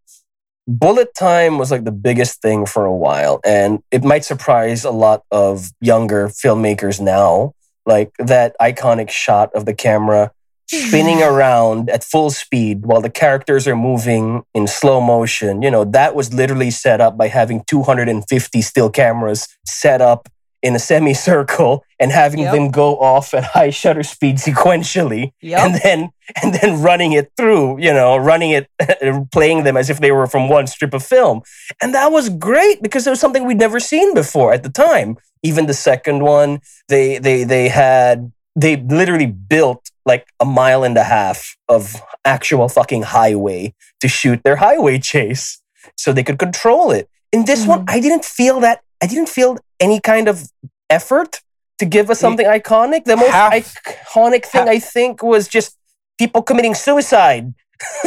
bullet 0.67 1.15
time 1.15 1.57
was 1.57 1.71
like 1.71 1.85
the 1.85 1.91
biggest 1.91 2.41
thing 2.41 2.65
for 2.65 2.85
a 2.85 2.93
while. 2.93 3.39
And 3.45 3.81
it 3.89 4.03
might 4.03 4.25
surprise 4.25 4.83
a 4.83 4.91
lot 4.91 5.23
of 5.31 5.71
younger 5.79 6.27
filmmakers 6.27 6.99
now 6.99 7.53
like 7.85 8.11
that 8.19 8.55
iconic 8.59 9.09
shot 9.09 9.53
of 9.55 9.65
the 9.65 9.73
camera 9.73 10.31
spinning 10.67 11.23
around 11.23 11.89
at 11.89 12.03
full 12.03 12.29
speed 12.29 12.85
while 12.85 13.01
the 13.01 13.09
characters 13.09 13.67
are 13.67 13.75
moving 13.75 14.43
in 14.53 14.67
slow 14.67 14.99
motion. 14.99 15.61
You 15.61 15.71
know 15.71 15.85
that 15.85 16.13
was 16.13 16.33
literally 16.33 16.71
set 16.71 16.99
up 16.99 17.17
by 17.17 17.29
having 17.29 17.63
250 17.67 18.61
still 18.61 18.89
cameras 18.89 19.47
set 19.65 20.01
up 20.01 20.27
in 20.63 20.75
a 20.75 20.79
semicircle 20.79 21.83
and 21.99 22.11
having 22.11 22.39
Yep. 22.39 22.53
them 22.53 22.71
go 22.71 22.97
off 22.99 23.33
at 23.33 23.43
high 23.43 23.69
shutter 23.69 24.03
speed 24.03 24.37
sequentially 24.37 25.31
Yep. 25.41 25.59
and 25.59 25.75
then 25.83 26.09
and 26.41 26.53
then 26.55 26.81
running 26.81 27.11
it 27.13 27.31
through 27.37 27.79
you 27.79 27.93
know 27.93 28.17
running 28.17 28.51
it 28.51 28.67
playing 29.31 29.63
them 29.63 29.77
as 29.77 29.89
if 29.89 29.99
they 29.99 30.11
were 30.11 30.27
from 30.27 30.49
one 30.49 30.67
strip 30.67 30.93
of 30.93 31.03
film 31.03 31.41
and 31.81 31.93
that 31.93 32.11
was 32.11 32.29
great 32.29 32.81
because 32.81 33.05
it 33.07 33.09
was 33.09 33.19
something 33.19 33.45
we'd 33.45 33.57
never 33.59 33.79
seen 33.79 34.13
before 34.13 34.51
at 34.53 34.63
the 34.63 34.69
time 34.69 35.17
even 35.43 35.67
the 35.67 35.73
second 35.73 36.23
one 36.23 36.59
they 36.89 37.17
they 37.19 37.43
they 37.43 37.69
had 37.69 38.31
they 38.55 38.75
literally 38.77 39.27
built 39.27 39.91
like 40.05 40.25
a 40.39 40.45
mile 40.45 40.83
and 40.83 40.97
a 40.97 41.03
half 41.03 41.55
of 41.69 42.01
actual 42.25 42.67
fucking 42.67 43.03
highway 43.03 43.73
to 44.01 44.07
shoot 44.07 44.41
their 44.43 44.55
highway 44.55 44.97
chase 45.11 45.61
so 45.95 46.11
they 46.11 46.23
could 46.23 46.39
control 46.39 46.91
it. 46.91 47.07
In 47.31 47.45
this 47.45 47.65
one, 47.67 47.85
Mhm. 47.85 47.91
I 47.95 47.99
didn't 47.99 48.25
feel 48.25 48.59
that. 48.61 48.81
I 49.01 49.05
didn't 49.07 49.29
feel 49.29 49.57
any 49.79 49.99
kind 49.99 50.27
of 50.27 50.49
effort 50.89 51.41
to 51.79 51.85
give 51.85 52.09
us 52.09 52.19
something 52.19 52.45
iconic. 52.45 53.05
The 53.05 53.15
most 53.17 53.29
Half- 53.31 53.53
iconic 53.53 54.45
thing 54.45 54.61
half- 54.65 54.69
I 54.69 54.79
think 54.79 55.21
was 55.21 55.47
just 55.47 55.77
people 56.17 56.41
committing 56.41 56.73
suicide. 56.75 57.53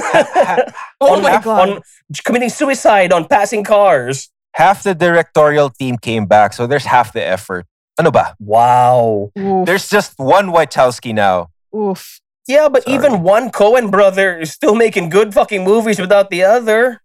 Oh 1.02 1.14
on, 1.16 1.22
my 1.22 1.30
half- 1.30 1.44
God. 1.44 1.68
on 1.70 1.82
committing 2.24 2.48
suicide 2.50 3.12
on 3.12 3.26
passing 3.26 3.64
cars. 3.64 4.28
half 4.54 4.82
the 4.82 4.94
directorial 4.94 5.70
team 5.70 5.96
came 5.96 6.26
back, 6.26 6.52
so 6.52 6.66
there's 6.66 6.84
half 6.84 7.12
the 7.12 7.24
effort. 7.24 7.66
Ano 7.98 8.10
ba? 8.10 8.34
Wow. 8.40 9.30
Oof. 9.38 9.66
There's 9.66 9.88
just 9.88 10.14
one 10.18 10.48
Wachowski 10.48 11.14
now. 11.14 11.48
Oof. 11.74 12.20
Yeah, 12.48 12.68
but 12.68 12.82
Sorry. 12.84 12.96
even 12.96 13.22
one 13.22 13.50
Coen 13.50 13.90
brother 13.90 14.38
is 14.40 14.50
still 14.52 14.74
making 14.74 15.08
good 15.10 15.32
fucking 15.32 15.62
movies 15.64 16.00
without 16.00 16.30
the 16.30 16.42
other. 16.42 17.00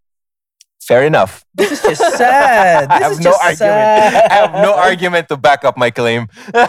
Fair 0.87 1.03
enough. 1.03 1.43
This 1.55 1.71
is 1.71 1.81
just 1.81 2.17
sad. 2.17 2.87
I 2.91 2.99
have 2.99 3.13
is 3.13 3.19
no 3.19 3.31
just 3.31 3.41
argument. 3.41 3.57
sad. 3.57 4.31
I 4.31 4.33
have 4.35 4.53
no 4.61 4.75
argument 4.75 5.29
to 5.29 5.37
back 5.37 5.65
up 5.65 5.77
my 5.77 5.89
claim. 5.89 6.27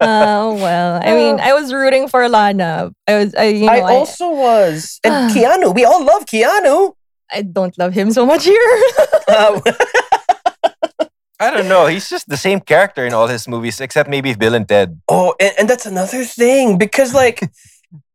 Oh 0.00 0.54
well. 0.54 1.00
I 1.02 1.12
mean, 1.14 1.40
I 1.40 1.52
was 1.52 1.72
rooting 1.72 2.08
for 2.08 2.28
Lana. 2.28 2.90
I 3.06 3.14
was. 3.18 3.34
I 3.34 3.44
you 3.44 3.66
know. 3.66 3.72
I 3.72 3.78
I, 3.78 3.94
also 3.94 4.30
was. 4.30 5.00
And 5.04 5.30
Keanu, 5.34 5.74
we 5.74 5.84
all 5.84 6.04
love 6.04 6.26
Keanu. 6.26 6.92
I 7.32 7.42
don't 7.42 7.76
love 7.78 7.92
him 7.94 8.10
so 8.12 8.24
much 8.26 8.44
here. 8.44 8.82
Uh, 9.28 9.60
I 11.40 11.50
don't 11.50 11.68
know. 11.68 11.86
He's 11.86 12.08
just 12.08 12.28
the 12.28 12.36
same 12.36 12.60
character 12.60 13.04
in 13.04 13.12
all 13.12 13.26
his 13.26 13.46
movies, 13.46 13.80
except 13.80 14.08
maybe 14.08 14.34
Bill 14.34 14.54
and 14.54 14.66
Ted. 14.68 15.00
oh, 15.08 15.34
and, 15.38 15.52
and 15.58 15.68
that's 15.68 15.84
another 15.86 16.24
thing 16.24 16.78
because, 16.78 17.12
like, 17.12 17.40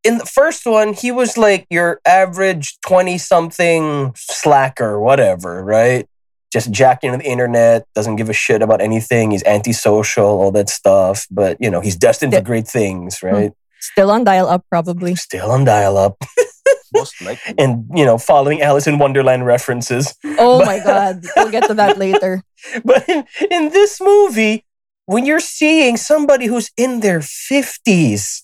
in 0.04 0.18
the 0.18 0.26
first 0.26 0.66
one, 0.66 0.94
he 0.94 1.12
was 1.12 1.38
like 1.38 1.68
your 1.70 2.00
average 2.06 2.78
20 2.86 3.18
something 3.18 4.14
slacker, 4.16 5.00
whatever, 5.00 5.64
right? 5.64 6.08
Just 6.52 6.72
jacked 6.72 7.04
into 7.04 7.18
the 7.18 7.24
internet, 7.26 7.86
doesn't 7.96 8.16
give 8.18 8.30
a 8.30 8.34
shit 8.34 8.62
about 8.62 8.82
anything. 8.82 9.32
He's 9.32 9.44
antisocial, 9.44 10.26
all 10.26 10.52
that 10.52 10.70
stuff. 10.70 11.26
But, 11.32 11.58
you 11.62 11.70
know, 11.70 11.80
he's 11.82 11.96
destined 11.96 12.34
for 12.34 12.42
great 12.42 12.68
things, 12.68 13.20
hmm, 13.20 13.28
right? 13.28 13.52
Still 13.80 14.12
on 14.12 14.24
dial 14.24 14.48
up, 14.48 14.66
probably. 14.70 15.16
Still 15.16 15.50
on 15.52 15.64
dial 15.66 15.98
up 15.98 16.18
Most 16.94 17.22
likely. 17.22 17.56
and, 17.58 17.86
you 17.96 18.04
know, 18.06 18.18
following 18.18 18.62
Alice 18.62 18.86
in 18.86 19.00
Wonderland 19.00 19.46
references. 19.46 20.14
Oh 20.26 20.60
But- 20.60 20.66
my 20.66 20.80
god. 20.80 21.24
We'll 21.38 21.52
get 21.52 21.68
to 21.68 21.74
that 21.76 21.98
later. 21.98 22.44
But 22.86 23.08
in, 23.10 23.26
in 23.50 23.70
this 23.70 24.00
movie, 24.02 24.66
when 25.06 25.26
you're 25.26 25.40
seeing 25.40 25.98
somebody 25.98 26.46
who's 26.46 26.70
in 26.78 27.00
their 27.00 27.20
50s 27.20 28.44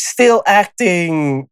still 0.00 0.42
acting 0.46 1.48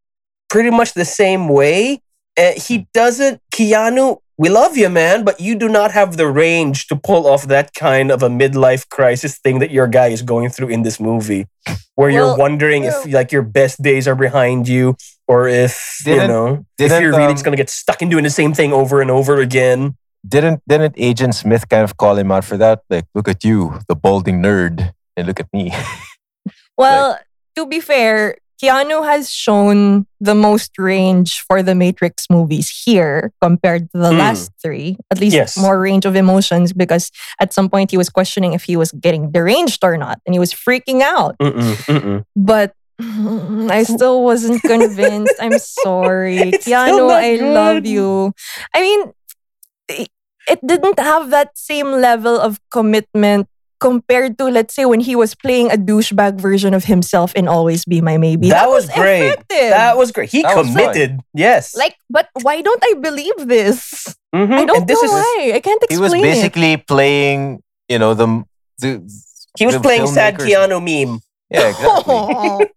pretty 0.49 0.71
much 0.71 0.95
the 0.95 1.05
same 1.05 1.49
way, 1.49 2.01
uh, 2.39 2.53
he 2.57 2.87
doesn't, 2.95 3.41
Keanu, 3.53 4.19
we 4.39 4.49
love 4.49 4.77
you, 4.77 4.89
man, 4.89 5.25
but 5.25 5.41
you 5.41 5.57
do 5.57 5.69
not 5.69 5.91
have 5.91 6.17
the 6.17 6.29
range 6.29 6.87
to 6.87 6.97
pull 6.97 7.27
off 7.27 7.49
that 7.49 7.75
kind 7.75 8.11
of 8.13 8.23
a 8.23 8.29
midlife 8.29 8.89
crisis 8.89 9.37
thing 9.39 9.59
that 9.59 9.73
your 9.73 9.89
guy 9.89 10.09
is 10.09 10.23
going 10.23 10.49
through 10.49 10.69
in 10.69 10.83
this 10.83 11.01
movie. 11.01 11.47
Where 11.97 12.09
you're 12.09 12.23
Well, 12.27 12.39
wondering 12.39 12.85
if 12.85 12.95
like 13.13 13.33
your 13.33 13.43
best 13.43 13.83
days 13.83 14.07
are 14.07 14.15
behind 14.15 14.69
you, 14.69 14.95
or 15.27 15.49
if 15.49 16.01
you 16.07 16.15
Didn't- 16.15 16.29
know 16.29 16.47
if 16.79 16.89
didn't, 16.89 17.03
you're 17.03 17.11
really 17.11 17.25
um, 17.25 17.33
just 17.35 17.45
gonna 17.45 17.57
get 17.57 17.69
stuck 17.69 18.01
in 18.01 18.09
doing 18.09 18.23
the 18.23 18.31
same 18.31 18.55
thing 18.55 18.73
over 18.73 19.03
and 19.03 19.11
over 19.11 19.41
again. 19.41 19.97
Didn't 20.27 20.63
didn't 20.69 20.95
Agent 20.97 21.35
Smith 21.35 21.69
kind 21.69 21.83
of 21.83 21.97
call 21.97 22.17
him 22.17 22.31
out 22.31 22.45
for 22.45 22.57
that? 22.57 22.83
Like, 22.89 23.07
look 23.17 23.27
at 23.29 23.43
you, 23.43 23.81
the 23.89 23.97
balding 23.97 24.41
nerd, 24.41 24.93
and 25.17 25.27
look 25.27 25.41
at 25.41 25.53
me. 25.53 25.73
Well, 26.79 27.19
to 27.59 27.67
be 27.67 27.81
fair, 27.83 28.39
Keanu 28.63 29.03
has 29.07 29.31
shown 29.31 30.07
the 30.19 30.35
most 30.35 30.79
range 30.79 31.43
for 31.47 31.63
the 31.63 31.75
Matrix 31.75 32.27
movies 32.31 32.67
here 32.71 33.31
compared 33.43 33.87
to 33.95 33.99
the 33.99 34.11
Mm. 34.11 34.19
last 34.19 34.51
three. 34.63 34.99
At 35.15 35.19
least 35.23 35.35
Yes. 35.39 35.55
more 35.57 35.79
range 35.79 36.03
of 36.07 36.15
emotions 36.19 36.73
because 36.75 37.11
at 37.39 37.53
some 37.55 37.71
point 37.71 37.91
he 37.95 37.99
was 37.99 38.11
questioning 38.11 38.55
if 38.59 38.65
he 38.67 38.75
was 38.75 38.91
getting 38.91 39.31
deranged 39.31 39.83
or 39.87 39.95
not 39.97 40.19
and 40.27 40.35
he 40.35 40.41
was 40.43 40.51
freaking 40.55 41.03
out. 41.03 41.39
Mm-mm, 41.39 41.75
mm-mm. 41.87 42.19
But 42.35 42.75
I 43.71 43.87
still 43.87 44.27
wasn't 44.27 44.59
convinced. 44.67 45.35
I'm 45.39 45.59
sorry. 45.87 46.51
It's 46.51 46.67
Keanu, 46.67 47.15
I 47.15 47.39
good. 47.39 47.55
love 47.55 47.87
you. 47.87 48.35
I 48.75 48.83
mean, 48.83 49.01
it- 49.87 50.11
it 50.51 50.59
didn't 50.67 50.99
have 50.99 51.31
that 51.31 51.55
same 51.55 51.93
level 52.01 52.35
of 52.41 52.59
commitment 52.75 53.47
compared 53.81 54.39
to, 54.39 54.45
let's 54.47 54.75
say, 54.75 54.85
when 54.85 55.01
he 55.01 55.15
was 55.15 55.35
playing 55.35 55.71
a 55.71 55.77
douchebag 55.77 56.41
version 56.41 56.75
of 56.75 56.85
himself 56.85 57.33
in 57.35 57.47
Always 57.49 57.85
Be 57.85 58.01
My 58.01 58.17
Maybe. 58.19 58.51
That 58.51 58.69
was 58.69 58.89
great. 58.91 59.27
Effective. 59.29 59.71
That 59.71 59.97
was 59.97 60.11
great. 60.13 60.31
He 60.31 60.43
That 60.43 60.55
committed. 60.55 61.21
Yes. 61.35 61.77
like, 61.77 61.95
but 62.11 62.29
why 62.43 62.61
don't 62.63 62.83
I 62.83 62.95
believe 63.01 63.35
this? 63.47 64.15
Mhm. 64.35 64.53
I 64.53 64.65
don't 64.65 64.79
and 64.79 64.87
this 64.89 65.01
know 65.03 65.07
is 65.09 65.13
why. 65.13 65.53
I 65.55 65.61
can't 65.61 65.83
explain. 65.83 65.89
he 65.89 65.95
explain 65.95 66.01
was 66.01 66.13
it. 66.15 66.23
basically 66.23 66.77
playing, 66.77 67.63
you 67.89 67.99
know, 67.99 68.15
the 68.15 68.45
the. 68.79 69.01
he 69.59 69.65
was 69.67 69.75
the 69.77 69.81
playing 69.81 70.07
sad 70.07 70.39
Keanu 70.39 70.79
meme. 70.83 71.21
Yeah, 71.49 71.69
exactly. 71.73 72.13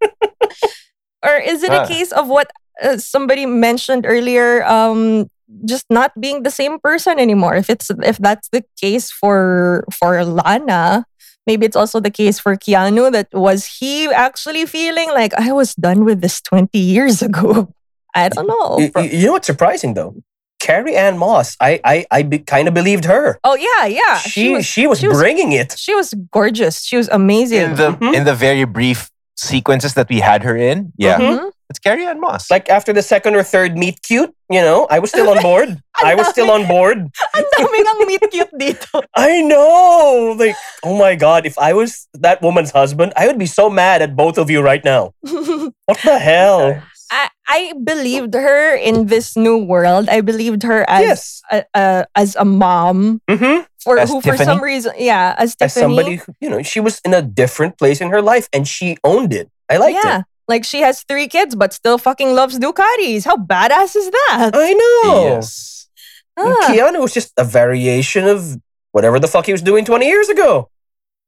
or 1.26 1.36
is 1.38 1.64
it 1.64 1.72
Ah. 1.72 1.84
a 1.84 1.88
case 1.88 2.12
of 2.12 2.28
what 2.28 2.50
uh, 2.82 2.98
somebody 2.98 3.46
mentioned 3.46 4.06
earlier? 4.08 4.64
Um, 4.66 5.30
just 5.66 5.86
not 5.90 6.12
being 6.20 6.44
the 6.44 6.52
same 6.52 6.80
person 6.80 7.20
anymore. 7.20 7.56
If 7.56 7.70
it's 7.70 7.90
if 8.04 8.18
that's 8.18 8.50
the 8.50 8.64
case 8.80 9.12
for 9.12 9.84
for 9.92 10.24
Lana, 10.26 11.06
maybe 11.48 11.66
it's 11.66 11.76
also 11.76 12.00
the 12.00 12.12
case 12.12 12.40
for 12.40 12.56
Keanu. 12.56 13.12
That 13.12 13.28
was 13.34 13.66
he 13.80 14.08
actually 14.08 14.66
feeling 14.66 15.10
like 15.10 15.34
I 15.36 15.52
was 15.52 15.76
done 15.76 16.06
with 16.06 16.22
this 16.22 16.42
twenty 16.42 16.80
years 16.80 17.22
ago. 17.22 17.74
I 18.16 18.30
don't 18.30 18.48
know. 18.48 18.80
You, 18.80 18.92
you- 18.98 19.18
you 19.20 19.26
know 19.28 19.34
what's 19.34 19.48
surprising 19.48 19.94
though? 19.94 20.16
Carrie 20.60 20.96
Ann 20.96 21.18
Moss. 21.18 21.58
I 21.60 21.80
I, 21.84 22.06
I 22.12 22.22
be, 22.24 22.38
kind 22.40 22.68
of 22.68 22.74
believed 22.74 23.06
her. 23.06 23.40
oh 23.44 23.56
yeah, 23.56 23.88
yeah. 23.88 24.18
she 24.20 24.62
she 24.62 24.86
was, 24.88 25.00
she 25.00 25.08
was- 25.08 25.18
bringing 25.18 25.52
it. 25.54 25.74
she 25.78 25.96
was 25.96 26.14
gorgeous. 26.32 26.84
She 26.86 26.98
was 26.98 27.10
amazing. 27.10 27.62
in 27.62 27.76
the 27.76 27.92
Mhm. 27.94 28.14
in 28.14 28.24
the 28.26 28.36
very 28.36 28.66
brief 28.66 29.10
sequences 29.38 29.96
that 29.96 30.08
we 30.10 30.20
had 30.20 30.44
her 30.44 30.56
in, 30.56 30.94
yeah, 30.98 31.18
Mhm. 31.18 31.52
It's 31.72 31.80
Carrie 31.80 32.06
Ann 32.06 32.20
Moss. 32.20 32.52
Like 32.52 32.68
after 32.68 32.92
the 32.92 33.02
second 33.02 33.40
or 33.40 33.44
third 33.44 33.78
meet 33.78 34.04
cute, 34.04 34.36
you 34.52 34.60
know, 34.60 34.88
I 34.92 35.00
was 35.00 35.10
still 35.10 35.30
on 35.32 35.42
board. 35.42 35.80
I 36.04 36.16
was 36.16 36.28
still 36.28 36.52
on 36.52 36.68
board. 36.68 36.98
Ang 37.36 37.46
daming 37.56 37.88
ang 37.88 38.00
meet 38.04 38.28
cute 38.28 38.52
dito. 38.60 39.00
I 39.16 39.40
know. 39.40 40.36
Like, 40.36 40.60
oh 40.84 41.00
my 41.00 41.16
god, 41.16 41.48
if 41.48 41.56
I 41.56 41.72
was 41.72 42.12
that 42.20 42.42
woman's 42.42 42.76
husband, 42.76 43.14
I 43.16 43.24
would 43.26 43.40
be 43.40 43.48
so 43.48 43.70
mad 43.70 44.02
at 44.02 44.20
both 44.20 44.38
of 44.38 44.52
you 44.52 44.60
right 44.60 44.84
now. 44.84 45.16
What 45.24 46.04
the 46.04 46.20
hell? 46.20 46.84
I, 47.08 47.30
I 47.48 47.74
believed 47.84 48.34
her 48.34 48.76
in 48.76 49.08
this 49.08 49.38
new 49.38 49.58
world. 49.58 50.10
I 50.10 50.20
believed 50.20 50.64
her 50.64 50.84
as 50.90 51.02
yes. 51.02 51.42
a, 51.52 51.64
a, 51.74 52.06
as 52.16 52.36
a 52.36 52.44
mom 52.44 53.22
hmm 53.32 53.64
for 53.84 53.98
As 53.98 54.12
who 54.12 54.22
for 54.22 54.38
some 54.38 54.62
reason 54.62 54.94
yeah 55.00 55.34
as 55.38 55.56
As 55.60 55.74
Tiffany. 55.74 55.96
somebody, 55.96 56.16
who, 56.18 56.36
you 56.40 56.50
know, 56.50 56.62
she 56.62 56.80
was 56.80 57.02
in 57.04 57.14
a 57.14 57.22
different 57.22 57.80
place 57.80 58.00
in 58.00 58.12
her 58.12 58.22
life 58.22 58.48
and 58.54 58.68
she 58.68 58.98
owned 59.04 59.34
it. 59.34 59.50
I 59.70 59.78
liked 59.78 59.98
yeah 60.04 60.20
it. 60.20 60.26
Like 60.52 60.66
she 60.68 60.82
has 60.84 61.04
three 61.08 61.28
kids 61.32 61.56
but 61.56 61.72
still 61.72 61.98
fucking 61.98 62.36
loves 62.36 62.60
Ducatis. 62.60 63.24
How 63.24 63.38
badass 63.40 63.96
is 63.96 64.12
that? 64.12 64.52
I 64.54 64.74
know. 64.76 65.24
yes. 65.32 65.88
And 66.36 66.52
Ah. 66.52 66.68
Keanu 66.70 67.00
was 67.02 67.14
just 67.16 67.32
a 67.38 67.44
variation 67.48 68.28
of 68.28 68.60
whatever 68.92 69.20
the 69.20 69.28
fuck 69.32 69.46
he 69.48 69.54
was 69.56 69.62
doing 69.64 69.86
20 69.86 70.06
years 70.06 70.28
ago. 70.30 70.70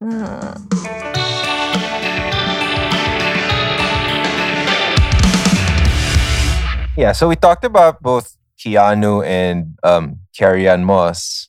Ah. 0.04 0.60
Yeah, 6.96 7.10
so 7.10 7.26
we 7.28 7.34
talked 7.34 7.64
about 7.64 8.00
both 8.00 8.36
Keanu 8.56 9.26
and 9.26 9.76
um, 9.82 10.20
Carrie 10.36 10.68
Ann 10.68 10.84
Moss. 10.84 11.48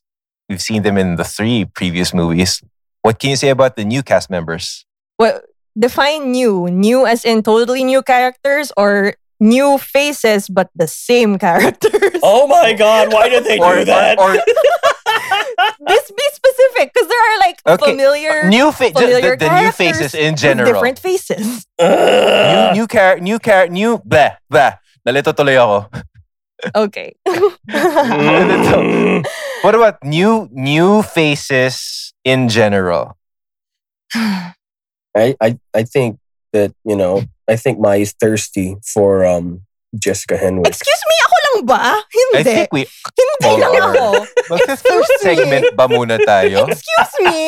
We've 0.50 0.62
seen 0.62 0.82
them 0.82 0.98
in 0.98 1.18
the 1.18 1.24
three 1.24 1.66
previous 1.66 2.14
movies. 2.16 2.64
What 3.04 3.20
can 3.20 3.30
you 3.30 3.36
say 3.36 3.50
about 3.50 3.76
the 3.76 3.86
new 3.86 4.02
cast 4.02 4.32
members? 4.32 4.86
What 5.18 5.46
define 5.78 6.32
new? 6.32 6.68
New 6.72 7.06
as 7.06 7.24
in 7.26 7.44
totally 7.44 7.84
new 7.84 8.02
characters 8.02 8.72
or 8.78 9.16
new 9.40 9.78
faces 9.78 10.48
but 10.50 10.70
the 10.76 10.88
same 10.88 11.38
characters? 11.46 12.20
Oh 12.24 12.48
my 12.48 12.74
god, 12.74 13.12
why 13.14 13.30
did 13.30 13.44
they 13.46 13.60
Or, 13.60 13.76
do 13.80 13.86
that? 13.86 14.18
or, 14.20 14.34
This 15.88 16.12
be 16.12 16.26
specific 16.34 16.92
because 16.94 17.08
there 17.08 17.24
are 17.32 17.38
like 17.40 17.62
Okay, 17.66 17.92
familiar 17.92 18.50
new 18.50 18.72
fa- 18.72 18.90
just 18.92 19.00
familiar 19.00 19.36
the, 19.38 19.46
the 19.48 19.62
new 19.62 19.72
faces 19.72 20.14
in 20.16 20.36
general. 20.36 20.74
different 20.74 21.00
faces. 21.00 21.66
New 21.80 21.86
Ugh. 21.86 22.74
new 22.76 22.88
char 22.88 23.20
new 23.20 23.38
char 23.40 23.68
new 23.70 24.02
blah 24.04 24.36
blah. 24.50 24.76
Nalito 25.08 25.32
tuloy 25.32 25.56
ako. 25.60 25.88
Okay. 26.76 27.16
Mm. 27.76 29.24
What 29.62 29.76
about 29.76 30.04
new 30.04 30.48
new 30.52 31.02
faces 31.04 32.14
in 32.24 32.50
general? 32.50 33.18
I, 35.16 35.36
I 35.42 35.58
I 35.74 35.84
think 35.84 36.20
that, 36.54 36.74
you 36.84 36.96
know, 36.96 37.24
I 37.48 37.56
think 37.56 37.80
Mai 37.80 37.98
is 38.04 38.14
thirsty 38.14 38.76
for 38.84 39.26
um 39.26 39.62
Jessica 39.96 40.36
Henwick. 40.36 40.68
Excuse 40.68 41.04
me, 41.08 41.16
ako 41.24 41.36
lang 41.46 41.58
ba? 41.72 41.80
I 41.80 42.04
Hindi. 42.36 42.44
think 42.44 42.70
we 42.76 42.84
Hindi 43.16 43.48
Hold 43.48 43.60
lang 43.64 43.74
on. 43.76 43.96
ako. 43.96 44.08
Excuse 44.76 45.08
me. 45.08 45.24
segment 45.24 45.66
ba 45.76 45.88
muna 45.88 46.20
tayo? 46.20 46.68
Excuse 46.68 47.14
me. 47.24 47.48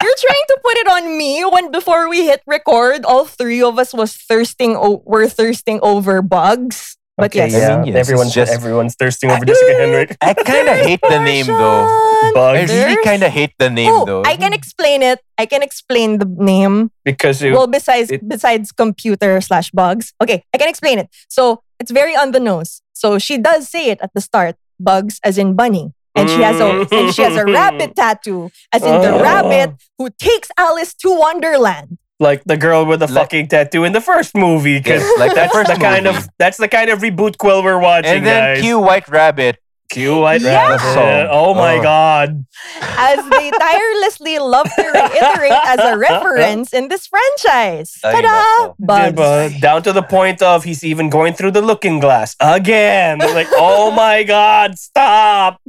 You're 0.00 0.20
trying 0.22 0.46
to 0.48 0.56
put 0.62 0.76
it 0.78 0.88
on 0.88 1.18
me 1.18 1.42
when 1.44 1.70
before 1.70 2.08
we 2.08 2.24
hit 2.30 2.40
record, 2.46 3.04
all 3.04 3.26
three 3.26 3.60
of 3.60 3.78
us 3.78 3.92
was 3.92 4.14
thirsting. 4.14 4.76
O- 4.78 5.02
were 5.04 5.26
thirsting 5.28 5.80
over 5.82 6.22
bugs. 6.22 6.96
But 7.20 7.30
Okay, 7.30 7.48
yes, 7.48 7.54
I 7.54 7.58
yeah, 7.58 7.76
mean, 7.82 7.92
yes, 7.94 7.96
everyone's 8.08 8.34
just- 8.34 8.52
everyone's 8.52 8.94
thirsting 8.98 9.30
over 9.30 9.44
Jessica 9.44 9.72
Henwick. 9.72 10.16
I 10.20 10.34
kind 10.34 10.68
of 10.68 10.76
hate 10.86 11.00
the 11.02 11.20
name 11.20 11.46
though. 11.46 11.84
I 11.86 12.30
Bugs 12.34 12.72
really 12.72 13.02
kind 13.04 13.22
of 13.22 13.30
hate 13.32 13.54
the 13.58 13.70
name 13.70 13.92
Oh, 13.92 14.04
though. 14.04 14.22
I 14.24 14.36
can 14.36 14.52
explain 14.52 15.02
it. 15.02 15.20
I 15.38 15.46
can 15.46 15.62
explain 15.62 16.18
the 16.18 16.26
name. 16.26 16.90
because 17.04 17.42
it, 17.42 17.52
Well, 17.52 17.66
besides 17.66 18.10
it- 18.10 18.26
besides 18.28 18.72
computer 18.72 19.40
slash 19.40 19.70
bugs. 19.70 20.12
Okay, 20.22 20.44
I 20.54 20.58
can 20.58 20.68
explain 20.68 20.98
it. 20.98 21.08
So 21.28 21.62
it's 21.78 21.90
very 21.90 22.14
on 22.16 22.32
the 22.32 22.40
nose. 22.40 22.82
So 22.92 23.18
she 23.18 23.38
does 23.38 23.68
say 23.68 23.90
it 23.90 24.00
at 24.02 24.12
the 24.14 24.20
start. 24.20 24.56
Bugs 24.78 25.20
as 25.22 25.36
in 25.38 25.54
bunny. 25.56 25.92
And 26.16 26.28
she 26.28 26.42
has 26.42 26.58
a 26.58 26.86
and 26.90 27.14
she 27.14 27.22
has 27.22 27.36
a 27.36 27.44
mm. 27.44 27.54
rabbit 27.54 27.94
tattoo, 27.94 28.50
as 28.72 28.82
in 28.82 29.00
the 29.00 29.12
Oh. 29.14 29.22
rabbit 29.22 29.76
who 29.96 30.10
takes 30.18 30.48
Alice 30.58 30.92
to 31.04 31.08
Wonderland. 31.16 31.98
Like 32.20 32.42
the 32.44 32.56
girl 32.56 32.84
with 32.86 33.00
the 33.00 33.06
Like- 33.06 33.24
fucking 33.24 33.48
tattoo 33.48 33.82
in 33.84 33.92
the 33.92 34.00
first 34.00 34.36
movie. 34.36 34.80
'cause 34.80 35.00
Yes, 35.02 35.18
like 35.18 35.34
that's 35.34 35.52
the 35.56 35.76
kind 35.80 36.04
movie. 36.04 36.18
of 36.18 36.28
that's 36.38 36.58
the 36.58 36.68
kind 36.68 36.90
of 36.90 37.00
reboot 37.00 37.38
quill 37.38 37.62
we're 37.64 37.78
watching, 37.80 38.12
and 38.18 38.26
then 38.26 38.54
guys. 38.56 38.60
Q 38.62 38.78
White 38.78 39.08
Rabbit. 39.08 39.56
Q 39.90 40.20
White 40.20 40.40
Yeah. 40.40 40.68
Rabbit. 40.70 40.80
Song. 40.94 41.28
Oh 41.30 41.54
my 41.54 41.78
Oh. 41.78 41.82
god. 41.82 42.44
as 42.82 43.18
they 43.30 43.50
tirelessly 43.50 44.38
love 44.38 44.68
to 44.76 44.82
reiterate 44.82 45.52
as 45.64 45.80
a 45.80 45.96
reference 46.08 46.72
in 46.72 46.88
this 46.88 47.06
franchise. 47.06 47.96
Ay, 48.04 48.12
Ta-da! 48.22 48.74
Bugs. 48.78 49.16
Diba? 49.18 49.60
Down 49.60 49.82
to 49.82 49.92
the 49.92 50.02
point 50.02 50.42
of 50.42 50.64
he's 50.64 50.84
even 50.84 51.08
going 51.10 51.32
through 51.34 51.52
the 51.52 51.62
looking 51.62 51.98
glass 52.00 52.36
again. 52.40 53.18
like, 53.18 53.48
oh 53.52 53.90
my 53.90 54.22
god, 54.22 54.78
stop. 54.78 55.60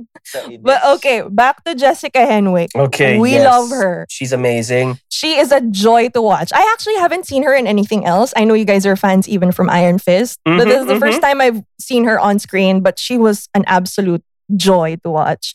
But 0.62 0.86
okay, 0.98 1.24
back 1.30 1.64
to 1.64 1.74
Jessica 1.74 2.20
Henwick. 2.20 2.70
Okay. 2.76 3.18
We 3.18 3.32
yes. 3.32 3.46
love 3.46 3.70
her. 3.72 4.06
She's 4.10 4.32
amazing. 4.34 5.00
She 5.10 5.38
is 5.38 5.52
a 5.52 5.62
joy 5.62 6.10
to 6.10 6.22
watch. 6.22 6.52
I 6.54 6.62
actually 6.74 6.96
haven't 6.98 7.26
seen 7.26 7.44
her 7.44 7.54
in 7.56 7.66
anything 7.66 8.06
else. 8.06 8.34
I 8.36 8.44
know 8.44 8.54
you 8.54 8.66
guys 8.66 8.86
are 8.86 8.96
fans 8.96 9.28
even 9.28 9.52
from 9.52 9.70
Iron 9.70 9.98
Fist, 9.98 10.40
but 10.46 10.66
this 10.66 10.82
is 10.82 10.88
the 10.88 10.94
Mhm, 10.96 11.00
first 11.00 11.22
time 11.22 11.42
I've 11.42 11.64
seen 11.80 12.04
her 12.04 12.20
on 12.20 12.38
screen, 12.40 12.82
but 12.82 13.00
she 13.00 13.18
was 13.18 13.50
an 13.56 13.64
absolute 13.68 14.11
joy 14.56 14.98
to 15.04 15.10
watch. 15.10 15.54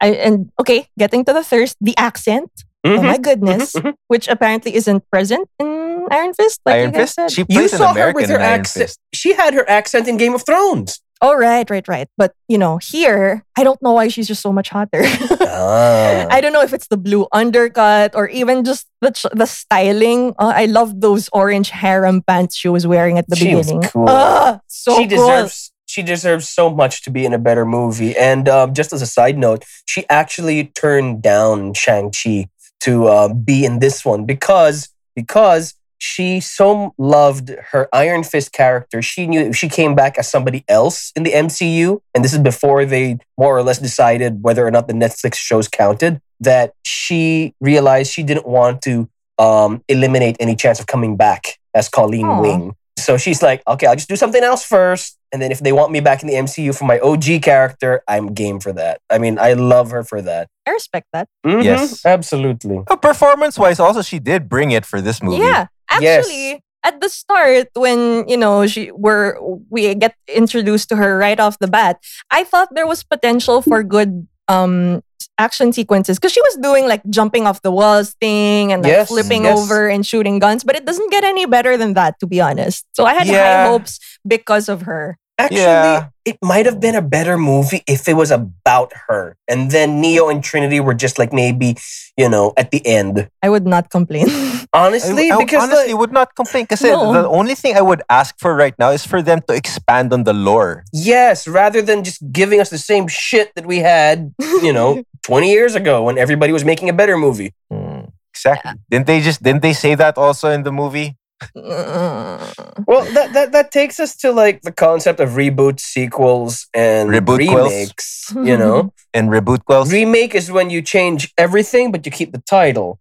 I, 0.00 0.08
and 0.14 0.50
okay, 0.60 0.86
getting 0.98 1.24
to 1.24 1.32
the 1.32 1.44
thirst, 1.44 1.76
the 1.80 1.96
accent. 1.96 2.50
Oh 2.84 2.90
Mhm. 2.98 3.02
my 3.02 3.18
goodness, 3.18 3.72
mhm. 3.74 3.94
which 4.08 4.28
apparently 4.28 4.74
isn't 4.76 5.02
present 5.10 5.48
in 5.58 6.06
Iron 6.10 6.34
Fist. 6.34 6.60
Like 6.64 6.76
Iron 6.76 6.92
you 6.94 7.00
Fist. 7.00 7.14
said. 7.14 7.30
She 7.32 7.44
You 7.48 7.62
an 7.62 7.68
saw 7.68 7.92
her 7.94 8.12
with 8.12 8.30
her 8.30 8.38
accent. 8.38 8.96
She 9.12 9.34
had 9.34 9.54
her 9.54 9.68
accent 9.68 10.06
in 10.06 10.16
Game 10.16 10.34
of 10.34 10.44
Thrones. 10.46 11.00
Oh, 11.22 11.34
right, 11.34 11.64
right, 11.70 11.88
right. 11.88 12.08
But, 12.18 12.32
you 12.46 12.58
know, 12.58 12.76
here, 12.76 13.42
I 13.56 13.64
don't 13.64 13.80
know 13.82 13.92
why 13.92 14.08
she's 14.08 14.28
just 14.28 14.42
so 14.42 14.52
much 14.52 14.68
hotter. 14.68 15.02
Ah. 15.58 16.26
I 16.30 16.40
don't 16.42 16.52
know 16.52 16.60
if 16.60 16.74
it's 16.74 16.88
the 16.88 16.98
blue 16.98 17.26
undercut 17.32 18.14
or 18.14 18.28
even 18.28 18.62
just 18.64 18.86
the, 19.00 19.10
ch- 19.10 19.32
the 19.32 19.46
styling. 19.46 20.34
Uh, 20.38 20.52
I 20.54 20.66
love 20.66 21.00
those 21.00 21.30
orange 21.32 21.70
harem 21.70 22.20
pants 22.22 22.54
she 22.56 22.68
was 22.68 22.86
wearing 22.86 23.16
at 23.16 23.26
the 23.28 23.36
She 23.36 23.54
was 23.54 23.68
beginning. 23.68 23.88
cool. 23.88 24.04
Ah, 24.08 24.60
so 24.66 24.94
she 24.96 25.08
cool. 25.08 25.16
deserves 25.26 25.72
she 25.96 26.02
deserves 26.02 26.46
so 26.46 26.68
much 26.68 27.02
to 27.04 27.10
be 27.10 27.24
in 27.24 27.32
a 27.32 27.38
better 27.38 27.64
movie. 27.64 28.14
And 28.18 28.50
um, 28.50 28.74
just 28.74 28.92
as 28.92 29.00
a 29.00 29.06
side 29.06 29.38
note, 29.38 29.64
she 29.86 30.04
actually 30.10 30.66
turned 30.66 31.22
down 31.22 31.72
Shang 31.72 32.12
Chi 32.12 32.50
to 32.80 33.06
uh, 33.06 33.32
be 33.32 33.64
in 33.64 33.78
this 33.78 34.04
one 34.04 34.26
because 34.26 34.90
because 35.14 35.72
she 35.96 36.40
so 36.40 36.92
loved 36.98 37.48
her 37.70 37.88
Iron 37.94 38.24
Fist 38.24 38.52
character. 38.52 39.00
She 39.00 39.26
knew 39.26 39.40
if 39.40 39.56
she 39.56 39.70
came 39.70 39.94
back 39.94 40.18
as 40.18 40.28
somebody 40.28 40.66
else 40.68 41.12
in 41.16 41.22
the 41.22 41.32
MCU, 41.32 42.00
and 42.14 42.22
this 42.22 42.34
is 42.34 42.40
before 42.40 42.84
they 42.84 43.16
more 43.38 43.56
or 43.56 43.62
less 43.62 43.78
decided 43.78 44.42
whether 44.42 44.66
or 44.66 44.70
not 44.70 44.88
the 44.88 44.92
Netflix 44.92 45.36
shows 45.36 45.66
counted. 45.66 46.20
That 46.40 46.74
she 46.84 47.54
realized 47.62 48.12
she 48.12 48.22
didn't 48.22 48.46
want 48.46 48.82
to 48.82 49.08
um, 49.38 49.82
eliminate 49.88 50.36
any 50.40 50.56
chance 50.56 50.78
of 50.78 50.86
coming 50.86 51.16
back 51.16 51.58
as 51.72 51.88
Colleen 51.88 52.26
Aw. 52.26 52.42
Wing. 52.42 52.76
So 52.98 53.16
she's 53.18 53.42
like, 53.42 53.62
okay, 53.68 53.86
I'll 53.86 53.94
just 53.96 54.08
do 54.08 54.16
something 54.16 54.42
else 54.42 54.64
first. 54.64 55.18
And 55.32 55.42
then 55.42 55.52
if 55.52 55.60
they 55.60 55.72
want 55.72 55.92
me 55.92 56.00
back 56.00 56.22
in 56.22 56.28
the 56.28 56.34
MCU 56.34 56.76
for 56.76 56.86
my 56.86 56.98
OG 57.00 57.42
character, 57.42 58.02
I'm 58.08 58.32
game 58.32 58.58
for 58.58 58.72
that. 58.72 59.00
I 59.10 59.18
mean, 59.18 59.38
I 59.38 59.52
love 59.52 59.90
her 59.90 60.02
for 60.02 60.22
that. 60.22 60.48
I 60.66 60.70
respect 60.70 61.06
that. 61.12 61.28
Mhm, 61.44 61.62
Yes. 61.62 62.04
Absolutely. 62.06 62.80
Oh, 62.88 62.96
performance-wise, 62.96 63.78
also 63.80 64.02
she 64.02 64.18
did 64.18 64.48
bring 64.48 64.70
it 64.70 64.86
for 64.86 65.00
this 65.00 65.22
movie. 65.22 65.42
Yeah. 65.44 65.66
Yes. 66.00 66.26
Actually, 66.26 66.62
at 66.84 67.00
the 67.00 67.08
start, 67.08 67.68
when, 67.74 68.26
you 68.28 68.36
know, 68.36 68.66
she 68.66 68.90
were 68.92 69.38
we 69.68 69.94
get 69.94 70.14
introduced 70.28 70.88
to 70.90 70.96
her 70.96 71.18
right 71.18 71.38
off 71.38 71.58
the 71.58 71.68
bat, 71.68 71.98
I 72.30 72.44
thought 72.44 72.68
there 72.74 72.86
was 72.86 73.02
potential 73.04 73.60
for 73.62 73.82
good 73.82 74.26
um 74.48 75.02
action 75.38 75.72
sequences 75.72 76.18
because 76.18 76.32
she 76.32 76.40
was 76.40 76.56
doing 76.62 76.86
like 76.88 77.02
jumping 77.10 77.46
off 77.46 77.62
the 77.62 77.70
walls 77.70 78.14
thing 78.20 78.72
and 78.72 78.82
like 78.82 78.90
Yes, 78.92 79.08
flipping 79.08 79.44
yes. 79.44 79.58
over 79.58 79.88
and 79.88 80.04
shooting 80.06 80.38
guns, 80.38 80.64
but 80.64 80.76
it 80.76 80.84
doesn't 80.86 81.10
get 81.10 81.24
any 81.24 81.46
better 81.46 81.76
than 81.76 81.94
that, 81.94 82.18
to 82.20 82.26
be 82.26 82.40
honest. 82.40 82.86
So 82.92 83.04
I 83.04 83.14
had 83.14 83.26
Yeah. 83.26 83.64
high 83.64 83.68
hopes 83.70 83.98
because 84.26 84.68
of 84.68 84.82
her. 84.82 85.18
Actually, 85.38 85.60
Yeah. 85.60 86.08
it 86.24 86.38
might 86.42 86.64
have 86.64 86.80
been 86.80 86.94
a 86.94 87.02
better 87.02 87.36
movie 87.36 87.82
if 87.86 88.08
it 88.08 88.14
was 88.14 88.30
about 88.30 88.92
her. 89.08 89.36
And 89.46 89.70
then 89.70 90.00
Neo 90.00 90.28
and 90.28 90.42
Trinity 90.42 90.80
were 90.80 90.94
just 90.94 91.18
like 91.18 91.30
maybe, 91.32 91.76
you 92.16 92.28
know, 92.28 92.54
at 92.56 92.70
the 92.70 92.80
end. 92.86 93.28
I 93.42 93.50
would 93.50 93.66
not 93.66 93.90
complain. 93.90 94.28
Honestly, 94.72 95.30
I, 95.30 95.36
I 95.36 95.44
because 95.44 95.62
honestly 95.62 95.92
like, 95.92 96.00
would 96.00 96.12
not 96.12 96.34
complain 96.34 96.64
because 96.64 96.80
No. 96.82 97.12
the 97.12 97.28
only 97.28 97.54
thing 97.54 97.76
I 97.76 97.82
would 97.82 98.02
ask 98.08 98.34
for 98.40 98.56
right 98.56 98.74
now 98.78 98.90
is 98.90 99.04
for 99.06 99.20
them 99.20 99.40
to 99.48 99.54
expand 99.54 100.12
on 100.12 100.24
the 100.24 100.32
lore. 100.32 100.84
yes, 100.92 101.46
rather 101.46 101.82
than 101.82 102.02
just 102.02 102.20
giving 102.32 102.58
us 102.60 102.70
the 102.70 102.78
same 102.80 103.06
shit 103.06 103.52
that 103.56 103.66
we 103.66 103.78
had, 103.80 104.32
you 104.64 104.72
know, 104.72 105.02
20 105.28 105.50
years 105.52 105.74
ago 105.74 106.02
when 106.02 106.16
everybody 106.18 106.52
was 106.52 106.64
making 106.64 106.88
a 106.88 106.92
better 106.94 107.16
movie. 107.16 107.52
Hmm, 107.70 108.08
exactly. 108.32 108.72
Didn't 108.90 109.06
they 109.06 109.20
just 109.20 109.42
didn't 109.42 109.60
they 109.62 109.72
say 109.74 109.94
that 109.96 110.16
also 110.16 110.48
in 110.50 110.62
the 110.64 110.72
movie? 110.72 111.16
Mm. 111.56 112.84
Well, 112.86 113.04
that, 113.12 113.32
that 113.34 113.52
that 113.52 113.70
takes 113.70 114.00
us 114.00 114.16
to 114.18 114.32
like 114.32 114.62
the 114.62 114.72
concept 114.72 115.20
of 115.20 115.30
reboot 115.30 115.80
sequels, 115.80 116.66
and 116.74 117.10
Reboot 117.10 117.46
quells. 117.48 117.70
remakes. 117.72 118.32
You 118.34 118.56
know, 118.56 118.92
and 119.14 119.28
reboot 119.28 119.64
quells? 119.64 119.92
remake 119.92 120.34
is 120.34 120.50
when 120.50 120.70
you 120.70 120.82
change 120.82 121.32
everything 121.36 121.92
but 121.92 122.06
you 122.06 122.12
keep 122.12 122.32
the 122.32 122.42
title. 122.48 122.98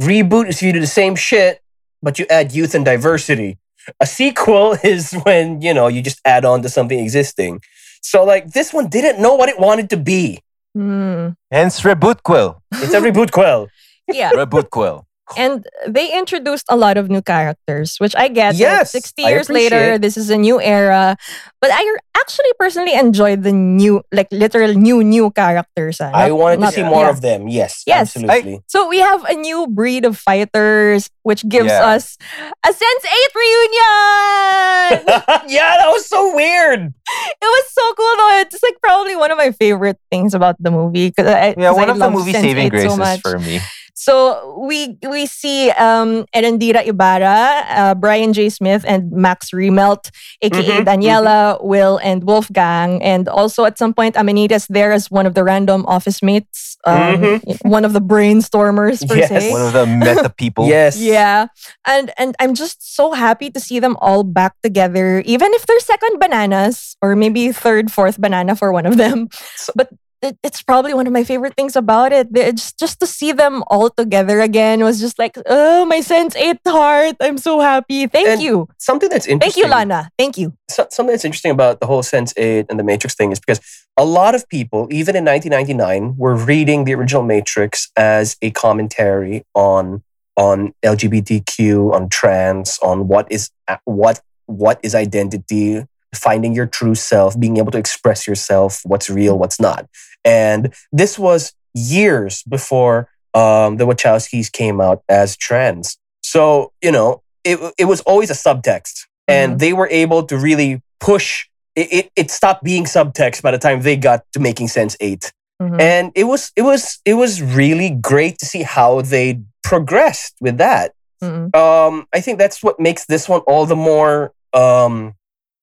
Reboot 0.00 0.48
is 0.48 0.62
you 0.62 0.72
do 0.72 0.80
the 0.80 0.86
same 0.86 1.16
shit 1.16 1.60
but 2.02 2.18
you 2.18 2.26
add 2.30 2.52
youth 2.52 2.74
and 2.74 2.84
diversity. 2.84 3.58
A 4.00 4.06
sequel 4.06 4.76
is 4.84 5.12
when 5.24 5.62
you 5.62 5.72
know 5.74 5.88
you 5.88 6.02
just 6.02 6.20
add 6.24 6.44
on 6.44 6.62
to 6.62 6.68
something 6.68 6.98
existing. 6.98 7.60
So 8.02 8.24
like 8.24 8.52
this 8.52 8.72
one 8.72 8.88
didn't 8.88 9.20
know 9.20 9.34
what 9.34 9.48
it 9.48 9.58
wanted 9.58 9.90
to 9.90 9.96
be. 9.96 10.40
Mm. 10.76 11.36
Hence 11.50 11.80
reboot 11.80 12.22
quill. 12.22 12.62
It's 12.74 12.92
a 12.94 13.00
reboot 13.00 13.30
quill. 13.32 13.68
Yeah. 14.10 14.30
Reboot 14.32 14.70
quill. 14.70 15.06
And 15.36 15.66
they 15.86 16.10
introduced 16.16 16.64
a 16.70 16.76
lot 16.76 16.96
of 16.96 17.10
new 17.10 17.20
characters, 17.20 17.96
which 17.98 18.16
I 18.16 18.28
get. 18.28 18.54
Yes, 18.56 18.92
60 18.92 19.22
years 19.22 19.48
later, 19.50 19.98
this 19.98 20.16
is 20.16 20.30
a 20.30 20.36
new 20.38 20.60
era. 20.60 21.16
But 21.60 21.70
I 21.72 21.82
actually 22.16 22.52
personally 22.58 22.94
enjoyed 22.94 23.42
the 23.42 23.52
new, 23.52 24.02
like 24.12 24.28
literal 24.32 24.72
new, 24.74 25.02
new 25.04 25.30
characters. 25.30 26.00
ah. 26.00 26.10
I 26.14 26.28
Not- 26.28 26.38
wanted 26.38 26.60
to 26.64 26.72
see 26.72 26.82
more 26.82 27.04
yeah. 27.04 27.10
of 27.10 27.20
them. 27.20 27.48
Yes, 27.48 27.82
Yes. 27.86 28.16
absolutely. 28.16 28.60
So 28.68 28.88
we 28.88 28.98
have 29.00 29.24
a 29.24 29.34
new 29.34 29.66
breed 29.68 30.04
of 30.04 30.16
fighters, 30.16 31.10
which 31.22 31.46
gives 31.48 31.68
Yeah. 31.68 31.92
us 31.92 32.16
a 32.64 32.72
Sense 32.72 33.04
8 33.04 33.32
reunion! 33.34 35.04
yeah, 35.48 35.76
that 35.78 35.88
was 35.88 36.06
so 36.06 36.34
weird. 36.34 36.80
it 37.42 37.42
was 37.42 37.64
so 37.72 37.84
cool 37.94 38.14
though. 38.16 38.40
It's 38.40 38.62
like 38.62 38.76
probably 38.82 39.16
one 39.16 39.30
of 39.30 39.38
my 39.38 39.50
favorite 39.52 39.98
things 40.10 40.34
about 40.34 40.56
the 40.60 40.70
movie. 40.70 41.10
Cause 41.12 41.26
I, 41.26 41.54
Yeah, 41.58 41.68
'cause 41.70 41.76
one 41.76 41.88
I 41.88 41.92
of 41.92 41.98
the 41.98 42.10
movie 42.10 42.32
Sense8 42.32 42.40
saving 42.42 42.66
so 42.66 42.70
graces 42.70 42.98
much. 42.98 43.20
for 43.20 43.38
me. 43.38 43.60
So 43.98 44.54
we 44.62 44.94
we 45.02 45.26
see 45.26 45.70
um 45.74 46.22
Erendira 46.30 46.86
Ibarra, 46.86 47.66
uh, 47.66 47.94
Brian 47.98 48.30
J. 48.32 48.46
Smith, 48.48 48.84
and 48.86 49.10
Max 49.10 49.50
Riemelt, 49.50 50.14
aka 50.40 50.62
Mhm, 50.62 50.86
Daniela, 50.86 51.58
Will, 51.66 51.98
and 51.98 52.22
Wolfgang, 52.22 53.02
and 53.02 53.26
also 53.28 53.64
at 53.66 53.74
some 53.76 53.90
point 53.92 54.14
Amanita's 54.14 54.70
there 54.70 54.92
as 54.94 55.10
one 55.10 55.26
of 55.26 55.34
the 55.34 55.42
random 55.42 55.82
office 55.90 56.22
mates, 56.22 56.78
um, 56.86 57.42
one 57.66 57.82
of 57.84 57.90
the 57.92 58.00
brainstormers 58.00 59.02
per 59.02 59.18
Yes. 59.18 59.34
se. 59.34 59.50
One 59.50 59.66
of 59.66 59.74
the 59.74 59.86
meta 59.86 60.30
people. 60.30 60.70
Yes. 60.78 60.94
Yeah, 60.94 61.50
and 61.82 62.14
and 62.22 62.38
I'm 62.38 62.54
just 62.54 62.78
so 62.94 63.18
happy 63.18 63.50
to 63.50 63.58
see 63.58 63.82
them 63.82 63.98
all 63.98 64.22
back 64.22 64.54
together, 64.62 65.26
even 65.26 65.50
if 65.58 65.66
they're 65.66 65.82
second 65.82 66.22
bananas 66.22 66.94
or 67.02 67.16
maybe 67.18 67.50
third, 67.50 67.90
fourth 67.90 68.14
banana 68.22 68.54
for 68.54 68.70
one 68.70 68.86
of 68.86 68.94
them. 68.94 69.26
So- 69.58 69.74
but 69.74 69.90
it, 69.90 69.98
it's 70.20 70.62
probably 70.62 70.94
one 70.94 71.06
of 71.06 71.12
my 71.12 71.22
favorite 71.24 71.54
things 71.56 71.76
about 71.76 72.12
it. 72.12 72.28
It's 72.34 72.72
just 72.72 72.98
to 73.00 73.06
see 73.06 73.32
them 73.32 73.62
all 73.68 73.88
together 73.90 74.40
again 74.40 74.80
was 74.82 74.98
just 75.00 75.18
like, 75.18 75.36
oh, 75.46 75.84
my 75.84 76.00
sense 76.00 76.34
eight 76.36 76.58
heart. 76.66 77.16
I'm 77.20 77.38
so 77.38 77.60
happy. 77.60 78.06
Thank 78.06 78.28
And 78.28 78.42
you, 78.42 78.68
Something 78.78 79.08
that's 79.08 79.26
interesting. 79.26 79.62
thank 79.62 79.64
you, 79.64 79.70
Lana. 79.70 80.10
Thank 80.18 80.36
you. 80.38 80.54
so- 80.68 80.88
something 80.90 81.12
that's 81.12 81.24
interesting 81.24 81.52
about 81.52 81.80
the 81.80 81.86
whole 81.86 82.02
Sense 82.02 82.32
8 82.36 82.66
and 82.68 82.78
the 82.78 82.84
Matrix 82.84 83.14
thing 83.14 83.30
is 83.32 83.38
because 83.38 83.60
a 83.96 84.04
lot 84.04 84.34
of 84.34 84.48
people, 84.48 84.88
even 84.90 85.14
in 85.16 85.24
1999, 85.24 86.16
were 86.16 86.34
reading 86.36 86.84
the 86.84 86.94
original 86.94 87.22
Matrix 87.22 87.90
as 87.96 88.36
a 88.42 88.50
commentary 88.50 89.44
on 89.54 90.02
on 90.36 90.72
LGBTQ, 90.84 91.92
on 91.92 92.08
trans, 92.08 92.78
on 92.82 93.08
what 93.08 93.30
is 93.30 93.50
what 93.84 94.20
what 94.46 94.80
is 94.82 94.94
identity, 94.94 95.84
finding 96.14 96.54
your 96.54 96.66
true 96.66 96.94
self, 96.94 97.38
being 97.38 97.56
able 97.58 97.70
to 97.72 97.78
express 97.78 98.26
yourself, 98.26 98.80
what's 98.84 99.08
real, 99.10 99.38
what's 99.38 99.60
not. 99.60 99.86
And 100.24 100.74
this 100.92 101.18
was 101.18 101.52
years 101.74 102.42
before 102.44 103.08
um, 103.34 103.76
the 103.76 103.86
Wachowskis 103.86 104.50
came 104.50 104.80
out 104.80 105.02
as 105.08 105.36
trans. 105.36 105.96
So, 106.22 106.72
you 106.82 106.90
know, 106.92 107.22
it, 107.44 107.58
it 107.78 107.84
was 107.84 108.00
always 108.02 108.30
a 108.30 108.34
subtext. 108.34 109.06
And 109.28 109.54
Mhm. 109.54 109.58
they 109.58 109.72
were 109.74 109.88
able 109.90 110.22
to 110.24 110.36
really 110.38 110.82
push 111.00 111.46
it, 111.76 111.92
it, 111.92 112.10
it 112.16 112.30
stopped 112.30 112.64
being 112.64 112.84
subtext 112.84 113.42
by 113.42 113.50
the 113.52 113.58
time 113.58 113.82
they 113.82 113.96
got 113.96 114.24
to 114.32 114.40
making 114.40 114.66
sense 114.68 114.96
8 115.00 115.32
Mhm. 115.62 115.80
and 115.80 116.12
it 116.16 116.24
was 116.24 116.50
it 116.56 116.62
was 116.62 116.98
it 117.04 117.14
was 117.14 117.40
really 117.42 117.90
great 117.90 118.38
to 118.38 118.46
see 118.46 118.62
how 118.64 119.00
they 119.02 119.40
progressed 119.62 120.34
with 120.40 120.58
that 120.58 120.92
Mm-mm. 121.22 121.54
um 121.54 122.06
i 122.12 122.20
think 122.20 122.38
that's 122.38 122.62
what 122.64 122.80
makes 122.80 123.06
this 123.06 123.28
one 123.28 123.40
all 123.42 123.64
the 123.66 123.76
more 123.76 124.32
um 124.54 125.14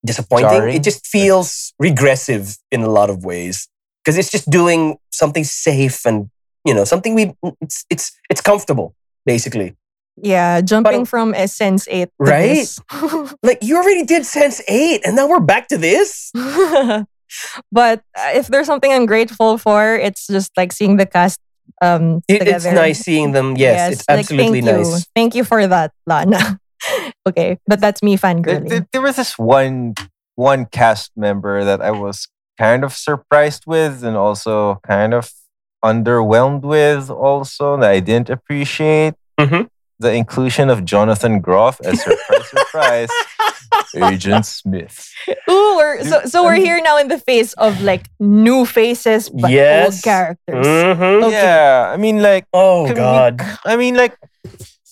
disappointing 0.06 0.49
Jarring. 0.49 0.76
it 0.76 0.84
just 0.84 1.06
feels 1.08 1.74
regressive 1.80 2.58
in 2.72 2.82
a 2.82 2.89
lot 2.89 3.10
of 3.10 3.26
ways 3.26 3.68
because 4.03 4.18
it's 4.18 4.30
just 4.32 4.49
doing 4.49 4.97
something 5.12 5.43
safe 5.43 6.06
and 6.06 6.30
you 6.64 6.74
know 6.74 6.84
something 6.86 7.16
we 7.16 7.34
it's 7.62 7.86
it's 7.89 8.12
it's 8.30 8.41
comfortable 8.41 8.93
basically 9.26 9.76
Yeah, 10.16 10.62
jumping 10.64 11.01
But- 11.03 11.12
from 11.12 11.36
Sense 11.47 11.84
8 11.91 12.08
to 12.08 12.12
Right? 12.20 12.64
this. 12.64 12.80
like 13.43 13.60
you 13.62 13.76
already 13.76 14.06
did 14.08 14.24
sense 14.26 14.62
8 14.68 15.03
and 15.03 15.16
now 15.20 15.28
we're 15.28 15.43
back 15.43 15.68
to 15.74 15.78
this 15.78 16.32
but 17.72 17.99
uh, 18.18 18.32
if 18.34 18.47
there's 18.47 18.68
something 18.68 18.91
I'm 18.91 19.06
grateful 19.06 19.58
for, 19.58 19.95
it's 19.95 20.28
just 20.28 20.51
like 20.56 20.72
seeing 20.72 20.95
the 20.97 21.06
cast 21.06 21.39
um 21.82 22.22
It- 22.32 22.47
it's 22.47 22.64
nice 22.66 22.99
seeing 23.03 23.34
them 23.36 23.58
yes, 23.58 23.91
it's 23.99 24.06
like, 24.08 24.20
absolutely 24.20 24.62
thank 24.62 24.78
nice 24.78 24.88
You. 24.88 25.03
Thank 25.16 25.36
you 25.36 25.43
for 25.43 25.68
that, 25.68 25.91
Lana. 26.08 26.60
okay, 27.28 27.59
but 27.67 27.80
that's 27.82 28.01
me 28.03 28.15
There, 28.15 28.34
fangirling. 28.36 28.69
there- 28.69 28.88
there 28.91 29.01
was 29.01 29.15
this 29.17 29.38
one 29.38 29.93
one 30.36 30.65
cast 30.65 31.11
member 31.15 31.63
that 31.63 31.82
I 31.82 31.91
was 31.91 32.28
kind 32.59 32.84
of 32.84 32.91
surprised 32.93 33.63
with 33.65 34.03
and 34.03 34.17
also 34.17 34.80
kind 34.86 35.13
of 35.13 35.32
underwhelmed 35.84 36.61
with 36.63 37.09
also 37.09 37.78
that 37.78 37.89
I 37.89 37.99
didn't 37.99 38.30
appreciate. 38.30 39.13
Mhm. 39.39 39.67
The 39.99 40.11
inclusion 40.11 40.69
of 40.69 40.84
Jonathan 40.84 41.39
Groff 41.39 41.80
as 41.86 42.01
surprise 42.03 42.45
surprise 42.49 43.09
Agent 43.95 44.45
Smith. 44.45 45.07
Ooh, 45.49 45.76
we're, 45.78 46.03
so 46.03 46.21
so 46.26 46.43
we're 46.43 46.55
here 46.59 46.82
now 46.84 46.97
in 46.97 47.07
the 47.07 47.17
face 47.19 47.53
of 47.53 47.82
like 47.82 48.07
new 48.19 48.65
faces 48.65 49.30
but 49.30 49.45
old 49.45 49.51
Yes. 49.53 50.01
characters. 50.01 50.65
Mhm. 50.67 51.23
Okay. 51.23 51.32
Yeah, 51.32 51.91
I 51.93 51.97
mean 51.97 52.21
like 52.21 52.45
oh 52.53 52.86
Can 52.88 52.95
we- 52.95 52.99
god 52.99 53.41
I 53.63 53.78
mean, 53.78 53.95
like, 53.95 54.17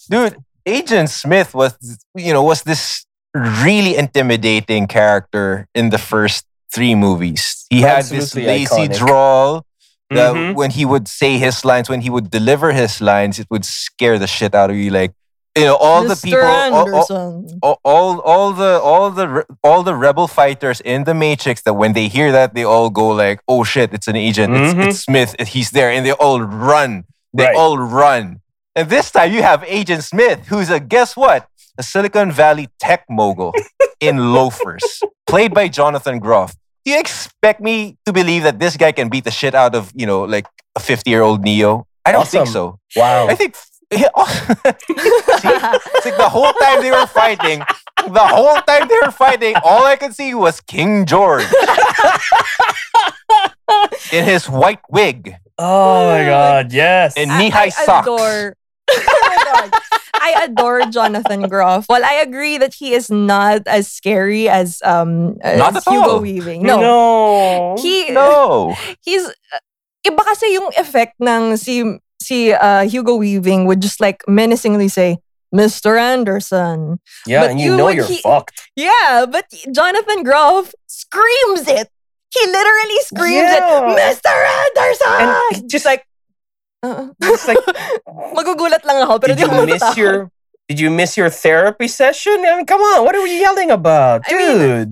dude, 0.09 0.37
Agent 0.65 1.09
Smith 1.09 1.53
was, 1.53 1.77
you 2.15 2.33
know, 2.33 2.43
was 2.43 2.63
this 2.63 3.05
really 3.33 3.95
intimidating 3.95 4.87
character 4.87 5.67
in 5.73 5.89
the 5.89 5.97
first 5.97 6.45
three 6.73 6.95
movies. 6.95 7.65
He 7.69 7.81
had 7.81 8.05
this 8.05 8.35
Absolutely 8.35 8.45
lazy 8.47 8.87
iconic. 8.87 8.97
drawl 8.97 9.65
that 10.09 10.33
Mhm. 10.33 10.55
when 10.55 10.71
he 10.71 10.85
would 10.85 11.07
say 11.07 11.37
his 11.37 11.65
lines, 11.65 11.89
when 11.89 12.01
he 12.01 12.09
would 12.09 12.29
deliver 12.29 12.71
his 12.71 13.01
lines, 13.01 13.39
it 13.39 13.47
would 13.49 13.65
scare 13.65 14.19
the 14.19 14.27
shit 14.27 14.53
out 14.55 14.69
of 14.69 14.75
you. 14.75 14.91
Like, 14.91 15.11
you 15.57 15.65
know, 15.65 15.75
all 15.75 16.03
the 16.03 16.15
people, 16.15 16.39
all, 16.45 16.87
all, 16.93 17.05
all, 17.61 17.79
all, 17.83 18.19
all 18.21 18.53
the, 18.53 18.79
all 18.81 19.09
the, 19.11 19.45
all 19.63 19.83
the 19.83 19.95
rebel 19.95 20.27
fighters 20.27 20.81
in 20.81 21.03
the 21.03 21.13
Matrix 21.13 21.61
that 21.63 21.73
when 21.73 21.93
they 21.93 22.07
hear 22.07 22.31
that, 22.31 22.53
they 22.55 22.63
all 22.63 22.89
go 22.89 23.07
like, 23.09 23.39
"Oh 23.47 23.63
shit, 23.63 23.93
it's 23.93 24.07
an 24.07 24.15
agent! 24.15 24.53
Mhm. 24.53 24.63
It's, 24.63 24.87
it's 24.87 24.99
Smith! 25.05 25.35
He's 25.47 25.71
there!" 25.71 25.89
And 25.91 26.05
they 26.05 26.11
all 26.13 26.41
run. 26.41 27.03
They 27.33 27.45
Right. 27.45 27.55
all 27.55 27.77
run. 27.77 28.41
And 28.75 28.89
this 28.89 29.11
time 29.11 29.31
you 29.31 29.43
have 29.43 29.63
Agent 29.67 30.03
Smith, 30.03 30.47
who's 30.47 30.69
a 30.69 30.79
guess 30.79 31.15
what? 31.15 31.47
A 31.77 31.83
Silicon 31.83 32.31
Valley 32.31 32.69
tech 32.79 33.05
mogul 33.09 33.53
in 33.99 34.17
loafers, 34.33 35.01
played 35.27 35.53
by 35.53 35.67
Jonathan 35.67 36.19
Groff. 36.19 36.55
Do 36.85 36.91
you 36.91 36.99
expect 36.99 37.61
me 37.61 37.97
to 38.05 38.13
believe 38.13 38.43
that 38.43 38.59
this 38.59 38.77
guy 38.77 38.91
can 38.91 39.09
beat 39.09 39.23
the 39.23 39.31
shit 39.31 39.55
out 39.55 39.73
of, 39.75 39.91
you 39.95 40.05
know, 40.05 40.23
like 40.23 40.45
a 40.75 40.79
50 40.79 41.09
year 41.09 41.21
old 41.21 41.43
Neo? 41.43 41.87
I 42.05 42.11
don't 42.11 42.27
think 42.27 42.47
so. 42.47 42.79
wow 42.95 43.27
I 43.27 43.35
think 43.35 43.55
it's 43.89 43.93
like 46.05 46.17
the 46.17 46.29
whole 46.29 46.51
time 46.53 46.81
they 46.81 46.91
were 46.91 47.05
fighting, 47.07 47.59
the 48.07 48.27
whole 48.27 48.55
time 48.61 48.87
they 48.87 48.97
were 49.03 49.11
fighting, 49.11 49.55
all 49.63 49.85
I 49.85 49.95
could 49.95 50.13
see 50.15 50.33
was 50.33 50.59
King 50.61 51.05
George 51.05 51.45
in 54.11 54.25
his 54.25 54.49
white 54.49 54.79
wig 54.89 55.35
oh 55.57 56.09
my 56.11 56.25
god 56.25 56.73
yes 56.73 57.13
and 57.15 57.31
I- 57.31 57.39
knee 57.39 57.49
high 57.49 57.69
socks. 57.69 58.07
Adore, 58.07 58.55
oh. 58.89 59.69
I 60.15 60.45
adore 60.47 60.85
Jonathan 60.87 61.47
Groff. 61.49 61.85
Well, 61.89 62.03
I 62.05 62.13
agree 62.23 62.57
that 62.57 62.73
he 62.75 62.93
is 62.93 63.09
not 63.09 63.63
as 63.67 63.91
scary 63.91 64.47
as 64.47 64.79
um 64.85 65.37
as 65.41 65.57
Not 65.59 65.75
at 65.75 65.83
Hugo 65.87 66.09
all. 66.17 66.19
Weaving. 66.21 66.63
No. 66.63 66.79
no 66.79 67.75
He 67.79 68.09
No. 68.11 68.75
he's 69.01 69.25
uh, 69.27 69.59
iba 70.07 70.23
kasi 70.23 70.53
yung 70.53 70.71
effect 70.77 71.15
ng 71.19 71.57
si 71.57 71.83
si 72.21 72.51
uh, 72.53 72.83
Hugo 72.87 73.15
Weaving 73.15 73.65
would 73.67 73.81
just 73.81 73.99
like 73.99 74.23
menacingly 74.27 74.87
say 74.87 75.17
Mr. 75.53 75.99
Anderson. 75.99 76.99
yeah 77.27 77.41
but 77.45 77.51
and 77.51 77.59
you 77.59 77.71
you 77.71 77.77
know 77.77 77.89
you're 77.89 78.07
he- 78.07 78.23
fucked 78.23 78.57
Yeah, 78.75 79.25
but 79.29 79.45
Jonathan 79.75 80.23
Groff 80.23 80.73
screams 80.87 81.67
it. 81.67 81.89
He 82.33 82.41
literally 82.47 82.99
screams 83.05 83.51
Yeah. 83.53 83.59
it, 83.59 83.83
Mr. 83.93 84.31
Anderson. 84.33 85.13
and 85.19 85.31
it's 85.51 85.61
just 85.69 85.85
like 85.85 86.01
Uh, 86.83 87.07
it's 87.23 87.47
like 87.47 87.57
magugulat 88.35 88.83
lang 88.83 89.07
ako 89.07 89.15
pero 89.23 89.31
did 89.31 89.39
di 89.39 89.43
you 89.47 89.49
ako 89.49 89.63
miss 89.65 89.79
matatakot. 89.79 89.97
your 89.97 90.15
did 90.67 90.79
you 90.83 90.89
miss 90.91 91.15
your 91.15 91.31
therapy 91.31 91.87
session? 91.87 92.43
I 92.43 92.59
mean 92.59 92.67
come 92.67 92.81
on 92.83 93.07
what 93.07 93.15
are 93.15 93.23
we 93.23 93.39
yelling 93.39 93.71
about? 93.71 94.27
I 94.27 94.33
mean, 94.35 94.57
dude. 94.59 94.91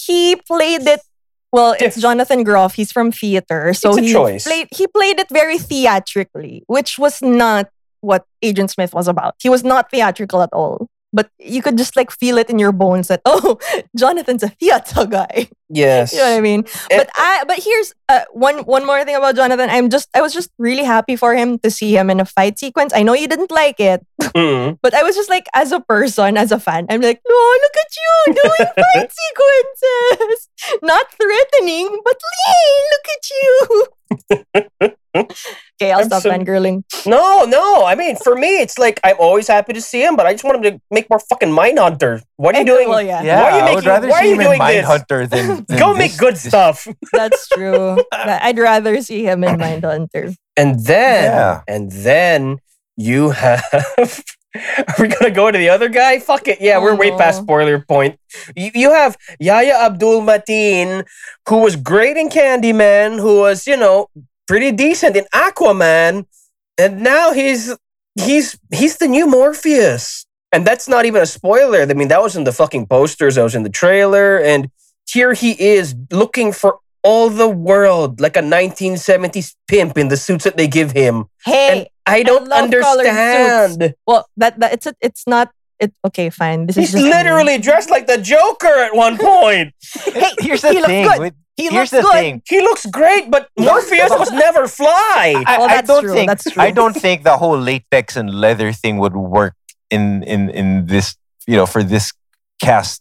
he 0.00 0.36
played 0.48 0.88
it 0.88 1.04
well 1.52 1.76
it's 1.76 1.96
Diff- 1.96 2.02
jonathan 2.02 2.40
groff 2.44 2.74
he's 2.74 2.90
from 2.92 3.12
theater 3.12 3.72
so 3.76 3.90
It's 3.92 3.98
a 3.98 4.02
he 4.02 4.12
choice. 4.12 4.44
played 4.48 4.66
he 4.72 4.84
played 4.88 5.20
it 5.20 5.28
very 5.28 5.58
theatrically 5.60 6.64
which 6.66 6.96
was 6.98 7.20
not 7.20 7.68
what 8.00 8.24
agent 8.40 8.70
smith 8.70 8.94
was 8.94 9.08
about. 9.08 9.34
He 9.42 9.48
was 9.48 9.64
not 9.64 9.90
theatrical 9.90 10.40
at 10.42 10.50
all 10.52 10.88
but 11.16 11.32
you 11.40 11.64
could 11.64 11.80
just 11.80 11.96
like 11.96 12.12
feel 12.12 12.36
it 12.36 12.52
in 12.52 12.60
your 12.60 12.72
bones 12.72 13.08
that 13.08 13.20
oh 13.32 13.56
jonathan's 13.96 14.44
a 14.44 14.52
theater 14.60 15.06
guy 15.08 15.48
yes 15.72 16.12
you 16.12 16.20
know 16.20 16.28
what 16.30 16.36
i 16.36 16.44
mean 16.44 16.62
Eh, 16.92 16.98
but 17.00 17.08
i 17.16 17.42
but 17.48 17.58
here's 17.58 17.94
uh, 18.12 18.28
one 18.32 18.58
one 18.68 18.84
more 18.84 19.02
thing 19.08 19.16
about 19.16 19.34
jonathan 19.34 19.70
i'm 19.70 19.88
just 19.88 20.12
i 20.14 20.20
was 20.20 20.36
just 20.36 20.50
really 20.58 20.84
happy 20.84 21.16
for 21.16 21.34
him 21.34 21.58
to 21.64 21.70
see 21.70 21.96
him 21.96 22.12
in 22.12 22.20
a 22.20 22.28
fight 22.28 22.58
sequence 22.60 22.92
i 22.94 23.02
know 23.02 23.14
you 23.14 23.26
didn't 23.26 23.50
like 23.50 23.80
it 23.80 24.04
Mm. 24.36 24.78
but 24.82 24.92
I 24.92 25.02
was 25.02 25.16
just 25.16 25.30
like, 25.30 25.46
as 25.54 25.72
a 25.72 25.80
person, 25.80 26.36
as 26.36 26.52
a 26.52 26.60
fan, 26.60 26.86
I'm 26.90 27.00
like, 27.00 27.20
no, 27.28 27.40
look 27.62 27.76
at 27.84 27.90
you 27.96 28.34
doing 28.42 28.68
fight 28.84 29.10
sequences. 29.20 30.48
Not 30.82 31.06
threatening, 31.16 32.00
but 32.04 32.16
hey, 32.46 32.68
look 32.92 33.06
at 33.16 33.24
you. 33.32 34.96
Okay, 35.20 35.92
I'll 35.92 36.00
I'm 36.00 36.06
stop 36.06 36.22
so- 36.22 36.30
fangirling. 36.30 36.82
No, 37.06 37.44
no. 37.44 37.84
I 37.84 37.94
mean, 37.94 38.16
for 38.16 38.34
me, 38.34 38.60
it's 38.60 38.78
like 38.78 39.00
I'm 39.04 39.16
always 39.18 39.48
happy 39.48 39.72
to 39.72 39.80
see 39.80 40.02
him, 40.04 40.16
but 40.16 40.26
I 40.26 40.32
just 40.32 40.44
want 40.44 40.56
him 40.64 40.72
to 40.74 40.80
make 40.90 41.08
more 41.10 41.18
fucking 41.18 41.50
Mindhunter. 41.50 42.22
What 42.36 42.54
are 42.54 42.58
you 42.60 42.64
doing? 42.66 42.88
Well, 42.88 43.02
yeah, 43.02 43.22
Yeah, 43.22 43.42
Why 43.42 43.50
are 43.50 43.50
you 43.50 43.56
I 43.56 43.68
would 43.70 43.74
making- 43.76 43.88
rather 43.90 44.08
why 44.08 44.18
are 44.18 44.24
you 44.24 44.34
him 44.34 44.40
in 44.40 44.46
doing 44.46 44.58
this? 44.58 44.84
Mindhunter 44.86 45.28
than, 45.30 45.64
than 45.68 45.78
Go 45.78 45.88
this- 45.94 45.98
make 45.98 46.16
good 46.18 46.34
this- 46.34 46.44
stuff. 46.48 46.86
that's 47.12 47.48
true. 47.48 47.98
I'd 48.12 48.58
rather 48.58 49.00
see 49.02 49.24
him 49.24 49.44
in 49.44 49.56
Mindhunter. 49.58 50.34
And 50.56 50.80
then, 50.84 51.24
Yeah. 51.24 51.60
and 51.68 51.92
then 51.92 52.58
you 52.96 53.30
have. 53.30 53.62
Are 54.56 54.94
we 54.98 55.08
gonna 55.08 55.30
go 55.30 55.50
to 55.50 55.58
the 55.58 55.68
other 55.68 55.90
guy? 55.90 56.18
Fuck 56.18 56.48
it. 56.48 56.62
Yeah, 56.62 56.78
Oh, 56.78 56.82
we're 56.82 56.94
way 56.94 57.10
past 57.10 57.40
no. 57.40 57.44
spoiler 57.44 57.78
point. 57.78 58.18
You, 58.56 58.70
you 58.74 58.90
have 58.90 59.18
Yahya 59.38 59.74
Abdul 59.84 60.22
Mateen, 60.22 61.04
who 61.46 61.58
was 61.58 61.76
great 61.76 62.16
in 62.16 62.30
Candyman, 62.30 63.18
who 63.20 63.40
was 63.40 63.66
you 63.66 63.76
know 63.76 64.08
pretty 64.46 64.72
decent 64.72 65.16
in 65.16 65.24
Aquaman, 65.34 66.26
and 66.78 67.00
now 67.02 67.32
he's 67.32 67.76
he's 68.14 68.58
he's 68.72 68.96
the 68.98 69.08
new 69.08 69.26
Morpheus. 69.26 70.24
And 70.52 70.66
that's 70.66 70.88
not 70.88 71.04
even 71.04 71.20
a 71.20 71.26
spoiler. 71.26 71.82
I 71.82 71.92
mean, 71.92 72.08
that 72.08 72.22
was 72.22 72.36
in 72.36 72.44
the 72.44 72.52
fucking 72.52 72.86
posters. 72.86 73.34
That 73.34 73.42
was 73.42 73.54
in 73.54 73.62
the 73.64 73.68
trailer, 73.68 74.38
and 74.38 74.70
here 75.10 75.32
he 75.34 75.52
is 75.60 75.94
looking 76.10 76.52
for 76.52 76.78
all 77.02 77.30
the 77.30 77.48
world 77.48 78.20
like 78.20 78.36
a 78.36 78.40
1970s 78.40 79.54
pimp 79.68 79.96
in 79.96 80.08
the 80.08 80.16
suits 80.16 80.44
that 80.44 80.56
they 80.56 80.66
give 80.66 80.90
him. 80.92 81.26
Hey, 81.44 81.78
And 81.80 81.88
I 82.04 82.22
don't 82.24 82.48
colored 82.48 82.64
understand. 83.06 83.94
well, 84.06 84.28
that, 84.36 84.58
that 84.58 84.72
it's 84.72 84.86
a, 84.86 84.94
it's 85.00 85.26
not. 85.26 85.50
It 85.78 85.92
okay, 86.06 86.30
fine. 86.30 86.66
This 86.66 86.76
He's 86.76 86.88
is 86.88 86.92
just 86.94 87.04
me. 87.04 87.10
literally 87.10 87.58
dressed 87.58 87.90
like 87.90 88.06
the 88.06 88.18
Joker 88.18 88.66
at 88.86 88.94
one 88.94 89.18
point. 89.18 89.74
Hey, 90.04 90.30
Here's 90.40 90.62
the 90.62 90.68
he 90.72 90.74
looks 90.76 90.86
thing. 90.86 91.06
good. 91.08 91.20
with- 91.20 91.34
He 91.56 91.64
here's 91.68 91.72
looks 91.72 91.90
the 91.90 92.02
good. 92.02 92.12
thing. 92.12 92.42
he 92.48 92.60
looks 92.60 92.84
great, 92.86 93.30
but 93.30 93.48
Morpheus 93.58 94.10
was 94.10 94.30
never 94.30 94.68
fly. 94.68 95.42
I, 95.46 95.56
Well, 95.58 95.70
I 95.70 95.78
oh, 95.78 95.82
don't 95.86 96.02
true, 96.04 96.12
think 96.14 96.28
that's 96.28 96.44
true. 96.44 96.62
I 96.62 96.70
don't 96.70 96.92
think 96.94 97.24
the 97.24 97.36
whole 97.38 97.58
latex 97.58 98.14
and 98.16 98.28
leather 98.28 98.72
thing 98.72 98.98
would 98.98 99.16
work 99.16 99.54
in 99.90 100.22
in 100.24 100.50
in 100.50 100.86
this 100.86 101.16
you 101.46 101.56
know 101.56 101.64
for 101.66 101.82
this 101.82 102.12
cast. 102.60 103.00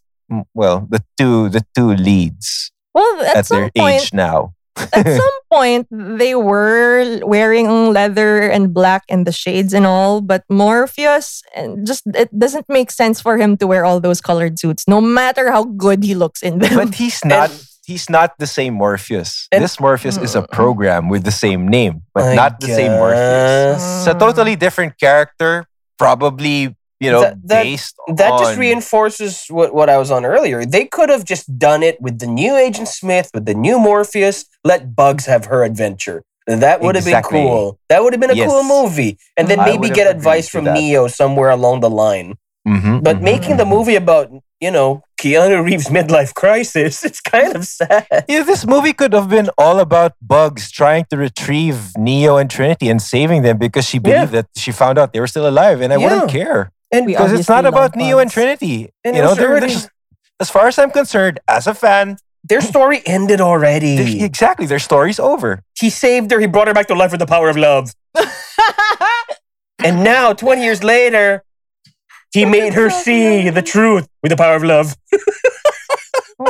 Well, 0.54 0.88
the 0.90 1.04
two 1.20 1.50
the 1.50 1.64
two 1.76 1.94
leads 1.96 2.72
Well, 2.96 3.22
at, 3.28 3.38
at, 3.38 3.46
some 3.46 3.60
their 3.62 3.72
point, 3.76 4.02
age 4.04 4.14
now. 4.14 4.55
At 4.94 5.08
some 5.08 5.38
point 5.52 5.88
they 5.92 6.36
were 6.36 7.20
wearing 7.24 7.94
leather 7.94 8.42
and 8.42 8.74
black 8.74 9.04
and 9.10 9.26
the 9.26 9.32
shades 9.32 9.74
and 9.74 9.86
all, 9.86 10.22
but 10.22 10.44
Morpheus 10.50 11.42
and 11.56 11.88
just 11.88 12.04
it 12.14 12.30
doesn't 12.38 12.68
make 12.68 12.92
sense 12.92 13.22
for 13.22 13.38
him 13.38 13.58
to 13.58 13.68
wear 13.68 13.86
all 13.86 14.00
those 14.00 14.22
colored 14.22 14.60
suits, 14.60 14.88
no 14.88 15.00
matter 15.00 15.52
how 15.52 15.64
good 15.64 16.04
he 16.04 16.16
looks 16.16 16.44
in 16.44 16.60
them. 16.60 16.76
But 16.76 16.96
he's 16.96 17.24
not. 17.24 17.52
he's 17.86 18.10
not 18.10 18.34
the 18.40 18.48
same 18.48 18.74
Morpheus. 18.74 19.48
And- 19.52 19.64
this 19.64 19.80
Morpheus 19.80 20.18
is 20.18 20.36
a 20.36 20.42
program 20.42 21.08
with 21.10 21.24
the 21.24 21.32
same 21.32 21.68
name, 21.68 22.02
but 22.14 22.24
I 22.24 22.36
not 22.36 22.60
the 22.60 22.68
same 22.68 22.92
Morpheus. 22.98 23.82
It's 23.82 24.08
a 24.08 24.18
totally 24.18 24.56
different 24.56 25.00
character, 25.00 25.66
probably 25.98 26.76
you 27.00 27.12
know 27.12 27.22
That- 27.22 27.38
that- 27.48 27.64
based 27.64 27.96
That 28.16 28.40
just 28.40 28.58
reinforces 28.58 29.46
what, 29.50 29.74
what 29.74 29.90
I 29.90 29.98
was 29.98 30.12
on 30.12 30.26
earlier. 30.26 30.66
They 30.66 30.86
could 30.86 31.10
have 31.10 31.26
just 31.26 31.58
done 31.60 31.84
it 31.84 32.00
with 32.02 32.20
the 32.20 32.28
new 32.28 32.56
Agent 32.56 32.88
Smith, 32.88 33.30
with 33.34 33.46
the 33.46 33.54
new 33.54 33.80
Morpheus, 33.80 34.46
let 34.64 34.96
Bugs 34.96 35.26
have 35.26 35.46
her 35.46 35.64
adventure. 35.64 36.24
That 36.48 36.80
would 36.82 36.96
have 36.96 37.08
Exactly. 37.08 37.40
been 37.40 37.48
cool. 37.48 37.80
That 37.90 38.04
would 38.04 38.14
have 38.14 38.20
been 38.22 38.30
a 38.30 38.36
Yes. 38.36 38.48
cool 38.50 38.64
movie. 38.64 39.18
And 39.36 39.48
then 39.48 39.60
maybe 39.66 39.90
get 39.90 40.06
advice 40.08 40.48
from 40.48 40.66
that. 40.66 40.76
Neo 40.76 41.08
somewhere 41.08 41.50
along 41.50 41.80
the 41.82 41.90
line. 41.90 42.36
Mhm, 42.68 43.04
But 43.04 43.18
mhm, 43.18 43.22
making 43.22 43.58
the 43.58 43.64
mhm. 43.66 43.70
movie 43.76 43.96
about, 43.96 44.30
you 44.60 44.72
know, 44.72 45.02
Keanu 45.22 45.64
Reeves' 45.64 45.88
midlife 45.90 46.34
crisis, 46.36 47.04
it's 47.08 47.22
kind 47.22 47.56
of 47.56 47.66
sad. 47.66 48.26
Yeah, 48.28 48.44
this 48.44 48.66
movie 48.66 48.94
could 48.94 49.14
have 49.14 49.28
been 49.30 49.50
all 49.58 49.80
about 49.80 50.14
Bugs 50.22 50.70
trying 50.72 51.06
to 51.10 51.18
retrieve 51.18 51.78
Neo 51.98 52.38
and 52.38 52.50
Trinity 52.50 52.90
and 52.90 53.02
saving 53.02 53.42
them 53.42 53.58
because 53.58 53.86
she 53.90 53.98
believed 54.00 54.32
that 54.34 54.48
she 54.56 54.72
found 54.72 54.98
out 55.00 55.14
they 55.14 55.20
were 55.20 55.28
still 55.36 55.48
alive, 55.48 55.82
and 55.82 55.92
I 55.94 55.98
wouldn't 55.98 56.30
care 56.30 56.72
And 56.98 57.06
because 57.08 57.32
it's 57.34 57.50
not 57.50 57.66
about 57.66 57.96
Neo 57.96 58.18
and 58.20 58.30
Trinity. 58.32 58.90
And 59.04 59.16
you 59.16 59.22
know, 59.22 59.34
they're- 59.36 59.50
already- 59.50 59.68
there's- 59.68 59.90
as 60.40 60.50
far 60.50 60.68
as 60.68 60.78
I'm 60.80 60.92
concerned, 60.92 61.40
as 61.48 61.68
a 61.68 61.74
fan, 61.74 62.18
their 62.44 62.62
story 62.74 63.02
ended 63.06 63.42
already. 63.42 63.98
their- 63.98 64.26
exactly 64.26 64.66
their 64.66 64.80
story's 64.80 65.20
over. 65.20 65.62
He 65.80 65.90
saved 65.90 66.32
her, 66.32 66.40
he 66.40 66.48
brought 66.48 66.68
her 66.68 66.74
back 66.74 66.88
to 66.88 66.96
life 66.96 67.12
with 67.12 67.20
the 67.20 67.26
power 67.28 67.50
of 67.50 67.58
love. 67.58 67.92
And 69.84 70.04
now, 70.04 70.34
20 70.34 70.64
years 70.64 70.84
later, 70.84 71.44
he 72.34 72.44
made 72.46 72.74
her 72.74 72.90
see 72.90 73.50
the 73.52 73.62
truth 73.62 74.08
with 74.24 74.32
the 74.32 74.36
power 74.38 74.56
of 74.56 74.64
love. 74.64 74.96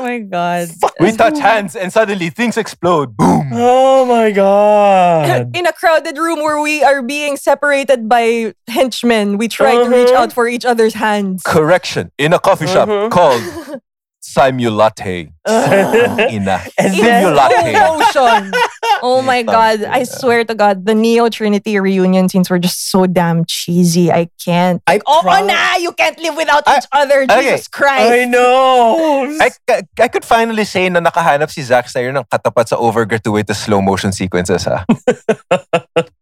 oh 0.05 0.07
my 0.07 0.19
god. 0.19 0.69
We 0.99 1.11
touch 1.11 1.39
hands 1.39 1.75
and 1.75 1.91
suddenly 1.91 2.29
things 2.29 2.57
explode. 2.57 3.17
Boom. 3.17 3.49
Oh 3.53 4.05
my 4.05 4.31
god. 4.31 5.49
In 5.55 5.65
a 5.65 5.73
crowded 5.73 6.17
room 6.17 6.39
where 6.41 6.61
we 6.61 6.83
are 6.83 7.01
being 7.01 7.37
separated 7.37 8.07
by 8.07 8.53
henchmen, 8.67 9.37
we 9.37 9.47
try 9.47 9.73
to 9.75 9.89
reach 9.89 10.09
Uh-huh. 10.09 10.23
out 10.23 10.33
for 10.33 10.47
each 10.47 10.65
other's 10.65 10.93
hands. 10.93 11.41
Correction 11.43 12.11
in 12.17 12.33
a 12.33 12.39
coffee 12.39 12.67
shop 12.67 12.87
Mhm. 12.89 13.09
called 13.11 13.41
Simulate. 14.21 15.29
Ina. 15.47 16.61
And 16.79 16.93
In 16.93 17.01
then- 17.01 17.33
slow 17.33 17.49
Simulate. 17.49 17.73
motion. 17.73 18.53
Oh 19.01 19.21
my 19.21 19.43
god. 19.43 19.83
I 19.83 20.03
swear 20.03 20.43
to 20.45 20.55
God, 20.55 20.85
the 20.85 20.93
Neo 20.95 21.29
Trinity 21.29 21.79
reunion 21.79 22.29
scenes 22.29 22.49
were 22.49 22.59
just 22.59 22.89
so 22.91 23.05
damn 23.07 23.43
cheesy. 23.45 24.11
I 24.11 24.29
can't. 24.43 24.81
I 24.87 24.99
Oh, 25.05 25.19
prob- 25.21 25.45
nah, 25.47 25.75
you 25.77 25.91
can't 25.93 26.17
live 26.19 26.35
without 26.37 26.63
I- 26.65 26.77
each 26.77 26.87
other. 26.91 27.23
okay. 27.23 27.41
Jesus 27.51 27.67
Christ. 27.67 28.11
I 28.11 28.25
know. 28.25 29.27
I, 29.41 29.49
I, 29.69 29.81
I 29.99 30.07
could 30.07 30.25
finally 30.25 30.63
say 30.65 30.87
na 30.89 30.99
nakahanap 30.99 31.51
si 31.51 31.61
Zack 31.61 31.89
Snyder 31.89 32.11
ng 32.15 32.23
katapat 32.31 32.69
sa 32.69 32.77
over-gratuitous 32.77 33.59
slow 33.67 33.81
motion 33.81 34.11
sequences 34.11 34.65
ha. 34.65 34.85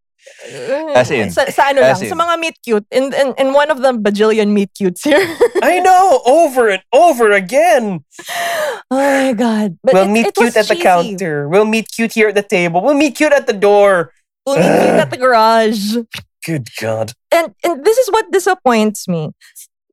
Mm. 0.47 0.95
As 0.95 1.11
in. 1.11 1.31
Sa, 1.31 1.45
sa 1.49 1.69
ano 1.71 1.81
As 1.81 2.01
lang, 2.01 2.09
sa 2.09 2.15
in. 2.15 2.21
mga 2.21 2.35
meet 2.39 2.57
cute. 2.63 2.85
In, 2.91 3.13
and, 3.13 3.33
and 3.37 3.53
one 3.53 3.71
of 3.71 3.81
the 3.81 3.93
bajillion 3.93 4.49
meet 4.51 4.71
cutes 4.75 5.03
here. 5.03 5.19
I 5.63 5.79
know. 5.79 6.21
Over 6.25 6.69
and 6.69 6.81
over 6.93 7.31
again. 7.31 8.03
oh 8.29 8.81
my 8.91 9.33
God. 9.33 9.77
But 9.83 9.93
we'll 9.93 10.03
it- 10.05 10.11
meet 10.11 10.25
it 10.27 10.35
cute 10.35 10.55
at 10.57 10.67
the 10.67 10.75
counter. 10.75 11.47
We'll 11.47 11.65
meet 11.65 11.89
cute 11.91 12.13
here 12.13 12.29
at 12.29 12.35
the 12.35 12.43
table. 12.43 12.81
We'll 12.81 12.93
meet 12.97 13.15
cute 13.15 13.33
at 13.33 13.47
the 13.47 13.53
door. 13.53 14.11
We'll 14.45 14.57
meet 14.57 14.63
cute 14.83 14.99
at 14.99 15.09
the 15.11 15.17
garage. 15.17 15.97
Good 16.45 16.67
God. 16.79 17.13
and 17.31 17.55
and 17.63 17.85
this 17.85 17.97
is 17.97 18.11
what 18.11 18.27
disappoints 18.31 19.07
me. 19.07 19.31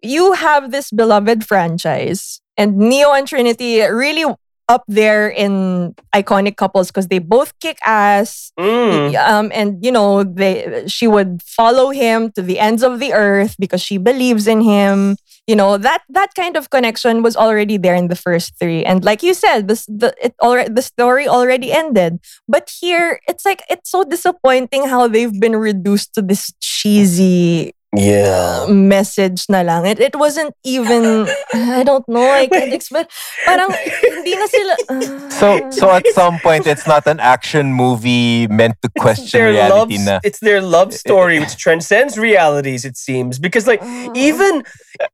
You 0.03 0.33
have 0.33 0.73
this 0.73 0.91
beloved 0.91 1.47
franchise, 1.47 2.41
and 2.57 2.77
Neo 2.77 3.13
and 3.13 3.29
Trinity 3.29 3.81
really 3.87 4.27
up 4.71 4.85
there 4.87 5.29
in 5.29 5.93
iconic 6.15 6.57
couples 6.57 6.89
because 6.89 7.09
they 7.09 7.19
both 7.19 7.59
kick 7.59 7.77
ass. 7.85 8.53
Mm. 8.57 9.19
Um, 9.19 9.51
and 9.53 9.85
you 9.85 9.91
know, 9.91 10.23
they 10.23 10.87
she 10.87 11.09
would 11.09 11.43
follow 11.43 11.91
him 11.91 12.31
to 12.33 12.41
the 12.41 12.61
ends 12.61 12.85
of 12.87 13.01
the 13.01 13.13
earth 13.13 13.57
because 13.59 13.83
she 13.83 13.99
believes 13.99 14.47
in 14.47 14.61
him. 14.63 15.17
You 15.49 15.57
know 15.57 15.77
that 15.79 16.07
that 16.09 16.31
kind 16.39 16.57
of 16.57 16.71
connection 16.71 17.27
was 17.27 17.35
already 17.35 17.77
there 17.77 17.97
in 17.97 18.07
the 18.07 18.15
first 18.15 18.55
three, 18.61 18.85
and 18.87 19.03
like 19.03 19.25
you 19.27 19.35
said, 19.35 19.67
this 19.67 19.85
the 19.91 20.15
it 20.23 20.39
already 20.41 20.71
the 20.73 20.87
story 20.87 21.27
already 21.27 21.73
ended. 21.73 22.23
But 22.47 22.71
here, 22.71 23.19
it's 23.27 23.45
like 23.45 23.67
it's 23.69 23.91
so 23.91 24.05
disappointing 24.05 24.87
how 24.87 25.09
they've 25.09 25.35
been 25.35 25.57
reduced 25.57 26.15
to 26.15 26.23
this 26.23 26.55
cheesy 26.63 27.75
Yeah. 27.97 28.67
message 28.71 29.47
na 29.51 29.63
lang. 29.63 29.85
It, 29.85 29.99
it 29.99 30.15
wasn't 30.15 30.55
even, 30.63 31.27
I 31.53 31.83
don't 31.83 32.07
know, 32.09 32.31
I 32.31 32.47
can't 32.53 32.73
explain. 32.73 33.07
Parang, 33.45 33.75
hindi 33.75 34.37
na 34.39 34.47
sila, 34.47 34.75
So 35.41 35.71
so 35.75 35.91
at 35.91 36.07
some 36.15 36.39
point 36.39 36.67
it's 36.71 36.87
not 36.87 37.03
an 37.11 37.19
action 37.19 37.73
movie 37.73 38.47
meant 38.47 38.77
to 38.83 38.91
question 38.99 39.41
their 39.41 39.53
love, 39.69 39.89
reality 39.91 39.99
na. 40.05 40.21
it's 40.23 40.39
their 40.39 40.61
love 40.63 40.95
story 40.95 41.41
which 41.41 41.57
transcends 41.57 42.15
realities 42.19 42.85
it 42.85 42.97
seems 42.97 43.39
because 43.41 43.67
like 43.67 43.81
even 44.15 44.63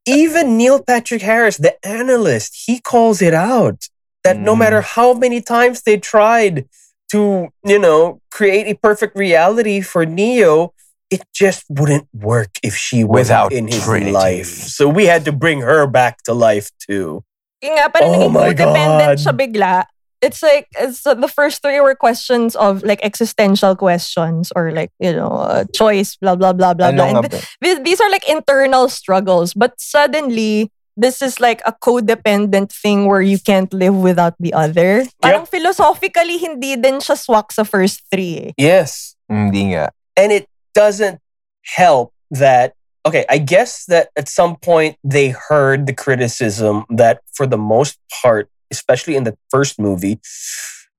even 0.05 0.57
Neil 0.59 0.83
Patrick 0.83 1.23
Harris 1.23 1.57
the 1.57 1.73
analyst 1.87 2.67
he 2.67 2.81
calls 2.81 3.23
it 3.23 3.33
out 3.33 3.89
that 4.25 4.37
no 4.37 4.53
Mm. 4.55 4.59
matter 4.59 4.81
how 4.83 5.15
many 5.15 5.41
times 5.41 5.83
they 5.87 5.97
tried 5.97 6.67
to 7.15 7.49
you 7.65 7.79
know 7.79 8.21
create 8.35 8.67
a 8.67 8.75
perfect 8.77 9.15
reality 9.17 9.81
for 9.81 10.05
Neo 10.05 10.75
it 11.11 11.23
just 11.35 11.63
wouldn't 11.71 12.09
work 12.13 12.51
if 12.63 12.75
she 12.75 13.05
was 13.05 13.29
Without 13.31 13.53
in 13.53 13.69
his 13.71 13.85
Trinity. 13.85 14.11
life 14.11 14.51
so 14.67 14.89
we 14.89 15.07
had 15.07 15.25
to 15.25 15.33
bring 15.33 15.61
her 15.63 15.87
back 15.87 16.23
to 16.27 16.35
life 16.35 16.71
too 16.83 17.23
Yung 17.65 17.73
nga, 17.79 17.89
parang 17.89 18.11
Oh 18.13 18.29
naging 18.29 18.33
my 18.37 18.51
codependent 18.53 19.17
God. 19.17 19.19
siya 19.19 19.33
bigla. 19.33 19.75
It's 20.21 20.41
like, 20.45 20.69
it's, 20.77 21.05
uh, 21.09 21.17
the 21.17 21.29
first 21.29 21.61
three 21.65 21.81
were 21.81 21.97
questions 21.97 22.53
of 22.57 22.85
like 22.85 23.01
existential 23.05 23.73
questions 23.77 24.53
or 24.57 24.73
like, 24.77 24.93
you 25.01 25.13
know, 25.13 25.33
uh, 25.41 25.65
choice, 25.73 26.17
blah, 26.21 26.37
blah, 26.37 26.53
blah, 26.53 26.73
blah, 26.77 26.89
Ano 26.93 26.97
blah. 27.01 27.09
nga 27.17 27.21
And 27.25 27.33
ba? 27.33 27.41
th- 27.65 27.81
these 27.85 28.01
are 28.01 28.09
like 28.13 28.29
internal 28.29 28.89
struggles. 28.93 29.53
But 29.57 29.81
suddenly, 29.81 30.69
this 30.97 31.21
is 31.25 31.41
like 31.41 31.61
a 31.65 31.73
codependent 31.73 32.73
thing 32.73 33.09
where 33.09 33.21
you 33.25 33.39
can't 33.41 33.73
live 33.73 33.97
without 33.97 34.37
the 34.41 34.53
other. 34.53 35.05
Parang 35.21 35.45
philosophically, 35.49 36.37
hindi 36.37 36.77
din 36.77 37.01
siya 37.01 37.17
swak 37.17 37.53
sa 37.53 37.65
first 37.65 38.05
three. 38.13 38.53
eh. 38.57 38.57
yes 38.57 39.17
Hindi 39.29 39.77
nga. 39.77 39.91
and 40.17 40.33
it 40.33 40.45
doesn't 40.77 41.19
help 41.65 42.13
that 42.31 42.75
okay 43.07 43.25
i 43.31 43.39
guess 43.39 43.87
that 43.87 44.11
at 44.15 44.29
some 44.29 44.57
point 44.57 44.97
they 45.03 45.31
heard 45.31 45.87
the 45.87 45.95
criticism 45.95 46.85
that 46.91 47.23
for 47.33 47.47
the 47.47 47.57
most 47.57 47.99
part 48.21 48.51
especially 48.71 49.17
in 49.17 49.25
the 49.25 49.35
first 49.51 49.81
movie 49.81 50.21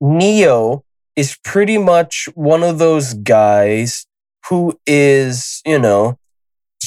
neo 0.00 0.82
is 1.14 1.38
pretty 1.44 1.78
much 1.78 2.28
one 2.34 2.64
of 2.64 2.80
those 2.80 3.14
guys 3.14 4.04
who 4.48 4.76
is 4.84 5.62
you 5.64 5.78
know 5.78 6.18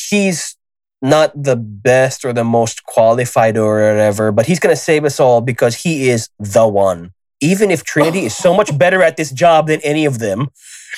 he's 0.09 0.57
not 1.01 1.31
the 1.41 1.55
best 1.55 2.25
or 2.25 2.33
the 2.33 2.43
most 2.43 2.83
qualified 2.83 3.57
or 3.57 3.75
whatever 3.79 4.33
but 4.33 4.45
he's 4.45 4.59
going 4.59 4.75
to 4.75 4.81
save 4.89 5.05
us 5.05 5.17
all 5.17 5.41
because 5.41 5.77
he 5.83 6.09
is 6.09 6.29
the 6.37 6.67
one. 6.67 7.11
Even 7.43 7.71
if 7.71 7.83
trinity 7.83 8.25
is 8.25 8.35
so 8.35 8.53
much 8.53 8.77
better 8.77 9.01
at 9.01 9.17
this 9.17 9.31
job 9.31 9.65
than 9.65 9.81
any 9.81 10.05
of 10.05 10.19
them 10.19 10.49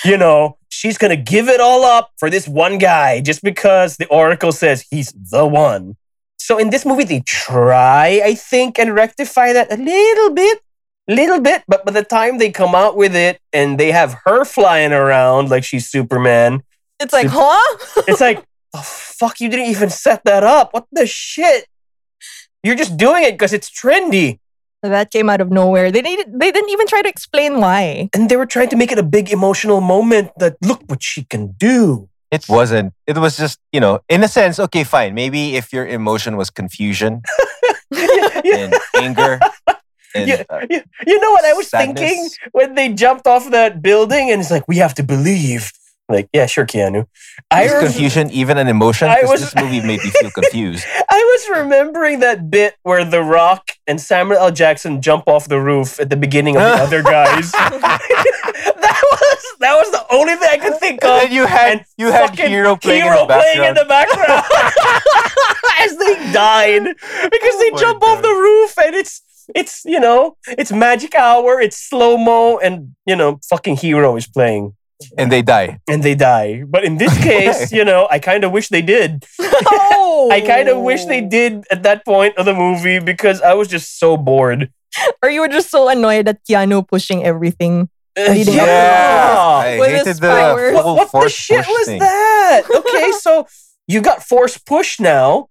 you 0.03 0.17
know, 0.17 0.57
she's 0.83 0.97
gonna 0.97 1.15
give 1.15 1.47
it 1.47 1.61
all 1.61 1.85
up 1.85 2.11
for 2.17 2.29
this 2.29 2.45
one 2.45 2.77
guy 2.77 3.21
just 3.21 3.41
because 3.41 3.95
the 3.95 4.07
Oracle 4.07 4.51
says 4.51 4.85
he's 4.91 5.13
the 5.13 5.47
one. 5.47 5.95
So 6.37 6.57
in 6.57 6.71
this 6.71 6.85
movie, 6.85 7.05
they 7.05 7.21
try, 7.21 8.21
I 8.21 8.35
think, 8.35 8.77
and 8.77 8.93
rectify 8.93 9.53
that 9.53 9.71
a 9.71 9.77
little 9.77 10.31
bit, 10.31 10.59
little 11.07 11.39
bit. 11.39 11.63
But 11.69 11.85
by 11.85 11.93
the 11.93 12.03
time 12.03 12.37
they 12.37 12.51
come 12.51 12.75
out 12.75 12.97
with 12.97 13.15
it 13.15 13.39
and 13.53 13.79
they 13.79 13.93
have 13.93 14.17
her 14.25 14.43
flying 14.43 14.91
around 14.91 15.49
like 15.49 15.63
she's 15.63 15.87
Superman, 15.87 16.63
It's 16.99 17.13
like, 17.13 17.27
huh? 17.29 17.77
it's 18.09 18.19
like, 18.19 18.43
the 18.73 18.79
fuck, 18.79 19.39
you 19.39 19.47
didn't 19.47 19.67
even 19.67 19.89
set 19.89 20.25
that 20.25 20.43
up. 20.43 20.73
What 20.73 20.85
the 20.91 21.07
shit? 21.07 21.65
You're 22.61 22.75
just 22.75 22.97
doing 22.97 23.23
it 23.23 23.31
because 23.31 23.53
it's 23.53 23.69
trendy. 23.71 24.39
That 24.83 25.11
came 25.11 25.29
out 25.29 25.39
of 25.39 25.49
nowhere. 25.49 25.91
They 25.91 26.01
didn't, 26.01 26.37
they 26.37 26.51
didn't 26.51 26.69
even 26.69 26.87
try 26.87 27.01
to 27.01 27.09
explain 27.09 27.59
why. 27.61 28.09
And 28.13 28.29
they 28.29 28.35
were 28.35 28.45
trying 28.45 28.67
to 28.69 28.75
make 28.75 28.91
it 28.91 28.99
a 28.99 29.03
big 29.03 29.31
emotional 29.31 29.79
moment 29.79 30.31
that 30.39 30.57
look 30.61 30.81
what 30.87 31.01
she 31.01 31.23
can 31.23 31.53
do. 31.57 32.09
It 32.31 32.49
wasn't. 32.49 32.93
It 33.07 33.17
was 33.17 33.37
just, 33.37 33.59
you 33.71 33.79
know, 33.79 33.99
in 34.09 34.23
a 34.23 34.27
sense, 34.27 34.59
okay, 34.59 34.83
fine. 34.83 35.13
Maybe 35.13 35.55
if 35.55 35.71
your 35.71 35.85
emotion 35.87 36.35
was 36.35 36.49
confusion 36.49 37.21
Yeah, 37.91 38.41
yeah. 38.43 38.57
and 38.57 38.73
anger 38.97 39.39
and 40.15 40.27
Yeah, 40.27 40.43
uh, 40.49 40.65
you, 40.69 40.81
you 41.07 41.19
know 41.21 41.31
what 41.31 41.45
I 41.45 41.53
was 41.53 41.69
sadness. 41.69 41.99
thinking 41.99 42.29
when 42.51 42.73
they 42.75 42.89
jumped 42.91 43.25
off 43.27 43.49
that 43.51 43.81
building 43.81 44.31
and 44.31 44.41
it's 44.41 44.51
like, 44.51 44.67
we 44.67 44.77
have 44.77 44.93
to 44.95 45.03
believe. 45.03 45.71
Like, 46.09 46.27
yeah, 46.33 46.45
sure, 46.47 46.65
Keanu. 46.65 47.07
I, 47.49 47.63
is 47.63 47.73
confusion 47.81 48.29
even 48.31 48.57
an 48.57 48.67
emotion? 48.67 49.07
I 49.07 49.21
Because 49.21 49.29
was- 49.31 49.41
this 49.53 49.55
movie 49.55 49.79
made 49.81 50.03
me 50.03 50.09
feel 50.09 50.31
confused. 50.35 50.85
I 51.09 51.17
was 51.47 51.59
remembering 51.61 52.19
that 52.19 52.49
bit 52.51 52.75
where 52.83 53.05
The 53.05 53.21
Rock 53.23 53.71
and 53.87 53.99
Samuel 54.01 54.37
L. 54.39 54.51
Jackson 54.51 55.01
jump 55.01 55.27
off 55.27 55.47
the 55.47 55.59
roof 55.61 55.99
at 55.99 56.09
the 56.09 56.17
beginning 56.17 56.57
of 56.57 56.63
the 56.63 56.83
other 56.83 57.01
guys. 57.15 57.51
that 57.53 59.03
was 59.11 59.55
that 59.59 59.75
was 59.77 59.91
the 59.91 60.05
only 60.13 60.35
thing 60.35 60.49
I 60.51 60.57
could 60.57 60.77
think 60.79 61.03
And 61.03 61.11
of. 61.11 61.21
then 61.21 61.31
you 61.31 61.45
had 61.45 61.71
and 61.77 61.85
you 61.97 62.11
had 62.11 62.37
hero 62.37 62.75
playing 62.75 63.03
Hero 63.03 63.21
in 63.21 63.27
the 63.27 63.33
playing 63.33 63.63
in 63.63 63.73
background. 63.73 63.77
the 63.77 63.85
background 63.85 64.43
as 65.79 65.97
they 65.97 66.31
died 66.33 66.83
because 67.31 67.59
they 67.59 67.71
Oh 67.73 67.77
jump 67.77 68.03
off 68.03 68.21
the 68.21 68.27
roof 68.29 68.77
and 68.77 68.95
it's 68.95 69.21
it's 69.55 69.83
you 69.85 69.99
know 69.99 70.35
it's 70.47 70.71
magic 70.71 71.15
hour 71.15 71.59
it's 71.61 71.77
slow 71.77 72.17
mo 72.17 72.57
and 72.59 72.95
you 73.05 73.15
know 73.15 73.39
fucking 73.49 73.77
hero 73.77 74.15
is 74.15 74.27
playing 74.27 74.73
and 75.17 75.31
they 75.31 75.41
die. 75.41 75.79
and 75.87 76.03
they 76.03 76.15
die 76.15 76.63
but 76.67 76.83
in 76.83 76.97
this 76.97 77.13
case 77.29 77.71
you 77.71 77.83
know 77.85 78.07
I 78.09 78.19
kind 78.19 78.43
of 78.43 78.51
wish 78.51 78.69
they 78.69 78.81
did 78.81 79.25
Oh. 79.39 80.29
I 80.31 80.41
kind 80.41 80.69
of 80.69 80.79
wish 80.81 81.05
they 81.05 81.21
did 81.21 81.63
at 81.71 81.83
that 81.83 82.05
point 82.05 82.37
of 82.37 82.45
the 82.45 82.53
movie 82.53 82.99
because 82.99 83.41
I 83.41 83.53
was 83.53 83.67
just 83.67 83.99
so 83.99 84.15
bored 84.17 84.71
Or 85.23 85.29
you 85.29 85.41
were 85.41 85.49
just 85.49 85.69
so 85.71 85.89
annoyed 85.89 86.27
at 86.29 86.45
Keanu 86.45 86.85
pushing 86.87 87.23
everything. 87.25 87.89
Uh, 88.15 88.29
Leading 88.29 88.53
yeah. 88.61 89.33
I 89.65 89.79
With 89.81 89.89
his 89.89 90.05
hated 90.05 90.21
the 90.21 90.29
powers. 90.29 90.73
what, 90.75 90.85
what 90.85 91.23
the 91.25 91.29
shit 91.33 91.65
push 91.65 91.67
was 91.73 91.87
thing. 91.87 91.99
that? 91.99 92.61
Okay, 92.69 93.09
so 93.17 93.47
you 93.89 94.01
got 94.05 94.21
force 94.21 94.55
push 94.61 94.99
now. 95.01 95.49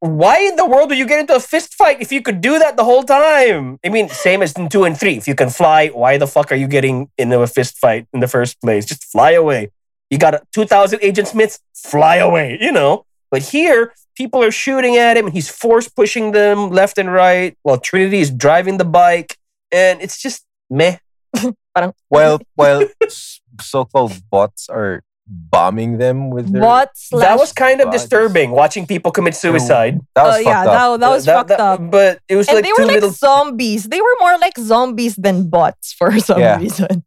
Why 0.00 0.38
in 0.40 0.54
the 0.54 0.64
world 0.64 0.90
would 0.90 0.98
you 0.98 1.06
get 1.06 1.18
into 1.18 1.34
a 1.34 1.40
fist 1.40 1.74
fight 1.74 2.00
if 2.00 2.12
you 2.12 2.22
could 2.22 2.40
do 2.40 2.58
that 2.58 2.76
the 2.76 2.84
whole 2.84 3.02
time? 3.02 3.80
I 3.84 3.88
mean, 3.88 4.08
same 4.08 4.42
as 4.42 4.52
in 4.52 4.68
two 4.68 4.84
and 4.84 4.98
three. 4.98 5.16
If 5.16 5.26
you 5.26 5.34
can 5.34 5.50
fly, 5.50 5.88
why 5.88 6.18
the 6.18 6.26
fuck 6.26 6.52
are 6.52 6.54
you 6.54 6.68
getting 6.68 7.10
into 7.18 7.40
a 7.40 7.48
fist 7.48 7.78
fight 7.78 8.06
in 8.12 8.20
the 8.20 8.28
first 8.28 8.60
place? 8.60 8.86
Just 8.86 9.04
fly 9.04 9.32
away. 9.32 9.72
You 10.10 10.18
got 10.18 10.34
a 10.34 10.42
2,000 10.54 11.00
Agent 11.02 11.28
Smiths, 11.28 11.60
fly 11.74 12.16
away, 12.16 12.58
you 12.60 12.70
know? 12.70 13.06
But 13.30 13.42
here, 13.42 13.92
people 14.16 14.42
are 14.42 14.52
shooting 14.52 14.96
at 14.96 15.16
him 15.16 15.26
and 15.26 15.34
he's 15.34 15.50
force 15.50 15.88
pushing 15.88 16.30
them 16.30 16.70
left 16.70 16.96
and 16.96 17.12
right 17.12 17.56
while 17.62 17.78
Trinity 17.78 18.20
is 18.20 18.30
driving 18.30 18.78
the 18.78 18.84
bike. 18.84 19.36
And 19.72 20.00
it's 20.00 20.22
just 20.22 20.46
meh. 20.70 20.98
Parang, 21.74 21.92
While 22.08 22.40
while 22.54 22.88
so-called 23.60 24.30
bots 24.30 24.68
are 24.68 25.02
bombing 25.28 25.98
them 25.98 26.30
with 26.30 26.50
their 26.52 26.62
what? 26.62 26.90
that 27.12 27.38
was 27.38 27.52
kind 27.52 27.80
of 27.80 27.86
bodies. 27.86 28.02
disturbing 28.02 28.50
watching 28.50 28.86
people 28.86 29.10
commit 29.10 29.34
suicide. 29.34 30.00
that 30.14 30.24
was 30.24 30.36
Oh, 30.36 30.38
yeah, 30.38 30.64
fucked 30.64 30.68
up. 30.68 31.00
that, 31.00 31.00
that 31.00 31.10
was 31.10 31.26
fucked 31.26 31.50
up. 31.52 31.90
But 31.90 32.20
it 32.28 32.36
was 32.36 32.48
And 32.48 32.56
like 32.56 32.64
they 32.64 32.70
too 32.70 32.76
were 32.78 32.86
like 32.86 32.94
little. 32.94 33.10
zombies. 33.10 33.84
They 33.84 34.00
were 34.00 34.16
more 34.20 34.38
like 34.38 34.56
zombies 34.58 35.16
than 35.16 35.48
bots 35.50 35.92
for 35.92 36.18
some 36.20 36.40
Yeah. 36.40 36.58
reason. 36.58 37.04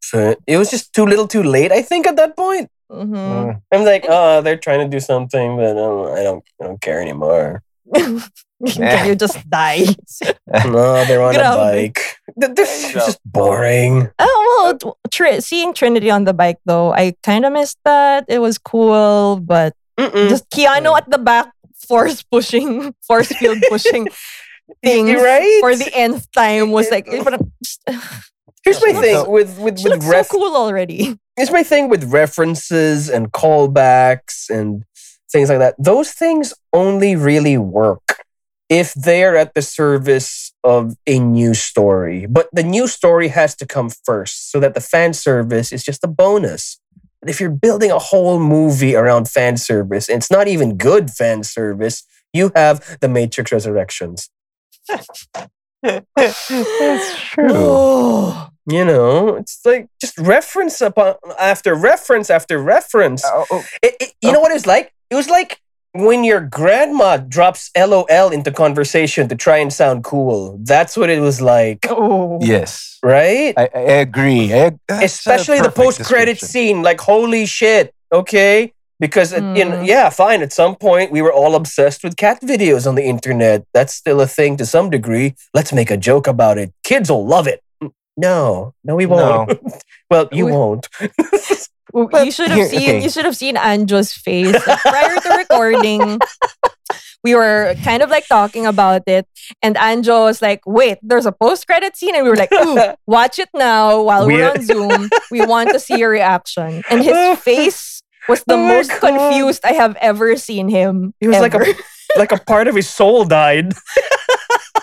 It 0.47 0.57
was 0.57 0.69
just 0.69 0.93
too 0.93 1.05
little, 1.05 1.28
too 1.28 1.43
late. 1.43 1.72
I 1.72 1.82
think 1.82 2.05
at 2.07 2.15
that 2.17 2.36
point, 2.38 2.69
hmm 2.91 3.13
Mm. 3.15 3.61
I'm 3.72 3.86
like, 3.86 4.05
oh, 4.09 4.41
they're 4.41 4.57
trying 4.57 4.80
to 4.80 4.88
do 4.88 4.99
something, 4.99 5.55
but 5.57 5.78
um, 5.78 6.13
I 6.13 6.24
don't, 6.24 6.43
I 6.61 6.65
don't 6.65 6.82
care 6.82 6.99
anymore. 7.01 7.63
Can 8.68 9.07
you 9.07 9.16
just 9.16 9.38
die? 9.49 9.86
No, 10.66 11.05
they're 11.05 11.22
on 11.22 11.36
a 11.36 11.39
bike. 11.39 11.99
This 12.36 12.86
is 12.86 12.93
just 12.93 13.20
boring. 13.26 14.09
Oh 14.20 14.38
well, 14.64 14.78
t- 14.78 15.09
Tri- 15.09 15.39
seeing 15.39 15.74
Trinity 15.74 16.12
on 16.12 16.26
the 16.26 16.34
bike 16.34 16.57
though, 16.66 16.91
I 16.93 17.16
kind 17.24 17.45
of 17.45 17.53
missed 17.53 17.78
that. 17.86 18.26
It 18.28 18.39
was 18.39 18.57
cool, 18.57 19.39
but 19.41 19.74
Mm-mm. 19.97 20.28
just 20.30 20.49
Keanu 20.49 20.95
at 20.97 21.09
the 21.09 21.18
back, 21.18 21.51
force 21.88 22.22
pushing, 22.24 22.93
force 23.07 23.28
field 23.34 23.59
pushing 23.70 24.07
things 24.84 25.09
You're 25.09 25.24
right. 25.24 25.59
for 25.62 25.76
the 25.76 25.89
nth 25.95 26.30
time 26.34 26.72
was 26.72 26.89
like. 26.91 27.07
Here's 27.07 28.80
my 28.82 28.91
So- 28.93 29.01
thing 29.01 29.32
with 29.32 29.57
with 29.59 29.80
She 29.80 29.84
with 29.89 29.93
looks 29.93 30.05
ref. 30.05 30.28
so 30.28 30.38
cool 30.38 30.55
already. 30.55 31.18
Here's 31.36 31.51
my 31.51 31.64
thing 31.64 31.89
with 31.89 32.03
references 32.12 33.09
and 33.09 33.32
callbacks 33.32 34.49
and 34.49 34.84
things 35.32 35.49
like 35.49 35.59
that. 35.59 35.76
Those 35.80 36.12
things 36.12 36.53
only 36.74 37.16
really 37.16 37.57
work 37.57 38.20
if 38.72 38.93
they're 38.93 39.36
at 39.36 39.53
the 39.53 39.61
service 39.61 40.53
of 40.63 40.95
a 41.05 41.19
new 41.19 41.53
story. 41.53 42.26
But 42.26 42.47
the 42.53 42.63
new 42.63 42.88
story 42.88 43.28
has 43.28 43.53
to 43.57 43.65
come 43.67 43.89
first 44.05 44.49
so 44.49 44.61
that 44.61 44.76
the 44.76 44.80
fan 44.80 45.13
service 45.13 45.74
is 45.74 45.84
just 45.84 46.05
a 46.05 46.07
bonus. 46.07 46.80
But 47.19 47.30
if 47.30 47.41
you're 47.41 47.49
building 47.49 47.91
a 47.91 47.99
whole 47.99 48.39
movie 48.39 48.95
around 48.95 49.28
fan 49.28 49.57
service, 49.57 50.07
and 50.07 50.19
it's 50.19 50.32
not 50.32 50.47
even 50.47 50.78
good 50.78 51.11
fan 51.11 51.43
service, 51.43 52.03
you 52.32 52.53
have 52.55 52.97
the 53.01 53.09
Matrix 53.09 53.51
Resurrections. 53.51 54.30
That's 55.84 57.19
true. 57.19 57.49
Oh. 57.51 58.47
You 58.67 58.86
know, 58.86 59.36
it's 59.36 59.59
like 59.65 59.89
just 59.99 60.17
reference 60.17 60.80
upon 60.80 61.15
after 61.38 61.76
reference 61.76 62.30
after 62.30 62.57
reference. 62.57 63.24
Oh, 63.26 63.45
oh, 63.51 63.65
It, 63.84 63.95
it- 63.99 64.13
you 64.22 64.32
know 64.32 64.38
oh. 64.38 64.41
what 64.41 64.51
it 64.51 64.55
was 64.55 64.67
like? 64.67 64.93
It 65.09 65.15
was 65.15 65.30
like 65.30 65.59
when 65.94 66.24
your 66.24 66.39
grandma 66.42 67.18
drops 67.18 67.70
LOL 67.76 68.30
into 68.32 68.52
conversation 68.52 69.28
to 69.28 69.36
try 69.36 69.58
and 69.58 69.72
sound 69.74 70.04
cool. 70.04 70.58
That's 70.64 70.96
what 70.96 71.10
it 71.10 71.20
was 71.22 71.42
like, 71.42 71.80
Oh. 71.89 72.39
yes, 72.42 72.98
right? 73.04 73.54
I, 73.58 73.70
I 73.76 73.80
agree. 74.08 74.54
I, 74.54 74.72
Especially 74.89 75.60
the 75.62 75.72
post-credit 75.72 76.39
scene. 76.39 76.82
Like, 76.82 77.02
holy 77.02 77.46
shit! 77.46 77.94
Okay, 78.14 78.74
because 79.00 79.34
uh, 79.34 79.38
you 79.56 79.66
know, 79.66 79.78
Mm. 79.82 79.88
yeah, 79.88 80.10
fine. 80.10 80.42
At 80.42 80.54
some 80.54 80.76
point, 80.76 81.12
we 81.12 81.22
were 81.22 81.34
all 81.34 81.56
obsessed 81.56 82.04
with 82.04 82.16
cat 82.18 82.42
videos 82.42 82.88
on 82.88 82.96
the 82.96 83.04
internet. 83.04 83.66
That's 83.74 83.94
still 83.94 84.22
a 84.22 84.28
thing 84.28 84.58
to 84.58 84.66
some 84.66 84.89
degree. 84.89 85.36
Let's 85.54 85.74
make 85.74 85.92
a 85.92 85.98
joke 85.98 86.28
about 86.28 86.58
it. 86.58 86.74
Kids 86.84 87.10
will 87.10 87.26
love 87.26 87.48
it. 87.48 87.62
Mm, 87.84 87.92
No, 88.18 88.74
no, 88.84 88.96
we 88.96 89.06
won't. 89.06 89.60
well, 90.10 90.30
you 90.32 90.46
We- 90.46 90.52
won't. 90.52 90.88
Well, 91.94 92.08
But 92.12 92.26
you 92.26 92.32
should 92.32 92.50
have 92.50 92.58
here- 92.58 92.70
seen 92.70 92.82
okay. 92.89 93.04
you 93.04 93.10
should 93.10 93.26
have 93.26 93.36
seen 93.38 93.56
Anjo's 93.56 94.12
face 94.14 94.56
Like, 94.68 94.80
prior 94.80 95.20
to 95.20 95.30
recording. 95.38 96.20
We 97.24 97.36
were 97.36 97.76
kind 97.86 98.02
of 98.02 98.10
like 98.10 98.28
talking 98.28 98.66
about 98.66 99.04
it, 99.06 99.28
and 99.62 99.76
Anjo 99.76 100.26
was 100.26 100.42
like, 100.42 100.62
"Wait, 100.66 100.98
there's 101.04 101.28
a 101.28 101.32
post-credit 101.32 101.96
scene," 101.96 102.16
and 102.16 102.24
we 102.24 102.32
were 102.32 102.36
like, 102.36 102.52
Ooh, 102.52 102.82
"Watch 103.06 103.38
it 103.38 103.50
now 103.54 104.02
while 104.02 104.26
we're 104.26 104.50
on 104.50 104.60
Zoom. 104.66 105.08
We 105.30 105.46
want 105.46 105.70
to 105.70 105.80
see 105.80 106.00
your 106.00 106.10
reaction." 106.10 106.82
And 106.89 107.04
his 107.04 107.38
face 107.46 108.02
was 108.28 108.42
the 108.46 108.56
Oh 108.56 108.68
most 108.68 108.89
God. 108.89 109.02
confused 109.14 109.62
I 109.64 109.74
have 109.74 109.96
ever 110.02 110.36
seen 110.36 110.68
him. 110.68 111.14
He 111.22 111.28
was 111.28 111.38
like 111.38 111.54
a 111.54 111.62
like 112.18 112.32
a 112.32 112.39
part 112.42 112.68
of 112.68 112.74
his 112.76 112.89
soul 112.89 113.24
died. 113.24 113.72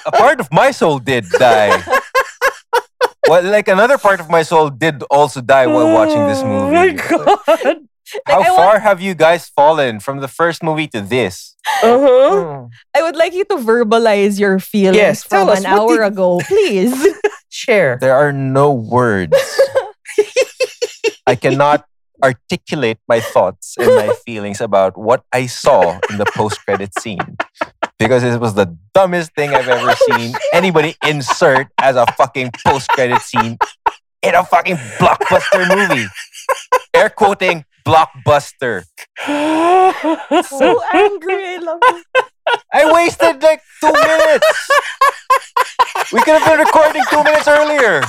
a 0.07 0.13
part 0.13 0.39
of 0.39 0.47
my 0.53 0.71
soul 0.71 1.01
did 1.01 1.27
die. 1.43 1.75
Well, 3.29 3.43
like 3.45 3.68
another 3.68 3.99
part 3.99 4.20
of 4.20 4.29
my 4.31 4.43
soul 4.43 4.70
did 4.70 5.03
also 5.11 5.41
die 5.41 5.66
while 5.66 5.93
watching 5.93 6.26
this 6.26 6.43
movie. 6.43 6.72
Oh 6.72 6.72
my 6.72 6.87
movie. 6.87 7.03
god. 7.09 7.76
How 8.24 8.39
Like, 8.41 8.49
I 8.49 8.57
far 8.57 8.79
have 8.81 9.03
you 9.03 9.14
guys 9.14 9.51
fallen 9.53 10.01
from 10.01 10.20
the 10.20 10.29
first 10.29 10.62
movie 10.62 10.87
to 10.97 11.03
this? 11.03 11.55
Uh-huh. 11.85 12.64
I 12.97 13.03
would 13.03 13.16
like 13.16 13.35
you 13.35 13.45
to 13.53 13.57
verbalize 13.57 14.41
your 14.41 14.59
feelings 14.59 14.97
Yes, 14.97 15.24
tell 15.29 15.45
from 15.45 15.53
us, 15.53 15.61
an 15.61 15.66
hour 15.66 15.99
did- 15.99 16.07
ago, 16.16 16.41
please. 16.49 16.97
Share. 17.51 17.99
There 18.01 18.16
are 18.16 18.33
no 18.33 18.72
words. 18.72 19.37
I 21.26 21.35
cannot 21.37 21.85
articulate 22.24 22.99
my 23.09 23.20
thoughts 23.20 23.76
and 23.79 23.95
my 23.95 24.09
feelings 24.26 24.61
about 24.61 24.97
what 24.97 25.22
I 25.33 25.47
saw 25.47 26.01
in 26.11 26.16
the 26.18 26.24
post-credit 26.26 26.99
scene. 26.99 27.37
Because 27.99 28.23
it 28.23 28.41
was 28.41 28.55
the 28.55 28.77
dumbest 28.95 29.35
thing 29.35 29.55
I've 29.55 29.69
ever 29.69 29.91
oh, 30.11 30.17
seen 30.17 30.35
anybody 30.53 30.97
insert 31.07 31.69
as 31.79 31.97
a 31.97 32.07
fucking 32.13 32.53
post-credit 32.65 33.21
scene 33.23 33.59
in 34.23 34.35
a 34.35 34.45
fucking 34.45 34.77
blockbuster 34.99 35.69
movie. 35.77 36.07
Air 36.95 37.11
quoting 37.11 37.65
blockbuster. 37.85 38.85
so 39.27 40.83
angry. 40.95 41.45
I 41.45 41.59
love 41.63 41.81
it. 41.83 42.25
I 42.73 42.93
wasted 42.93 43.43
like 43.43 43.63
two 43.81 43.93
minutes. 43.93 44.71
We 46.13 46.21
could 46.21 46.41
have 46.41 46.49
been 46.49 46.59
recording 46.67 47.03
two 47.11 47.23
minutes 47.23 47.49
earlier. 47.49 48.03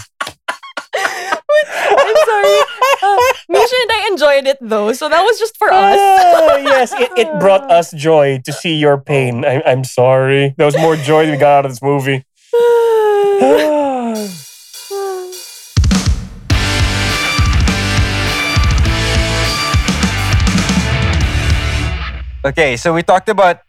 I'm 0.96 2.16
sorry. 2.26 2.60
Uh, 3.02 3.18
Misha 3.50 3.76
and 3.82 3.92
I 3.92 4.08
enjoyed 4.12 4.48
it 4.48 4.58
though, 4.62 4.92
so 4.94 5.10
that 5.10 5.22
was 5.22 5.40
just 5.40 5.58
for 5.58 5.72
us. 5.72 5.98
Ah, 6.00 6.58
yes, 6.58 6.94
it, 6.94 7.12
it 7.18 7.40
brought 7.40 7.70
us 7.72 7.92
joy 7.92 8.42
to 8.46 8.54
see 8.54 8.76
your 8.76 9.00
pain. 9.00 9.46
I, 9.46 9.62
I'm 9.66 9.84
sorry. 9.84 10.54
There 10.58 10.66
was 10.66 10.78
more 10.78 10.96
joy 10.96 11.26
than 11.26 11.36
we 11.36 11.38
got 11.38 11.60
out 11.60 11.66
of 11.66 11.72
this 11.72 11.82
movie. 11.82 12.26
Okay, 22.46 22.78
so 22.78 22.94
we 22.94 23.04
talked 23.04 23.28
about, 23.28 23.60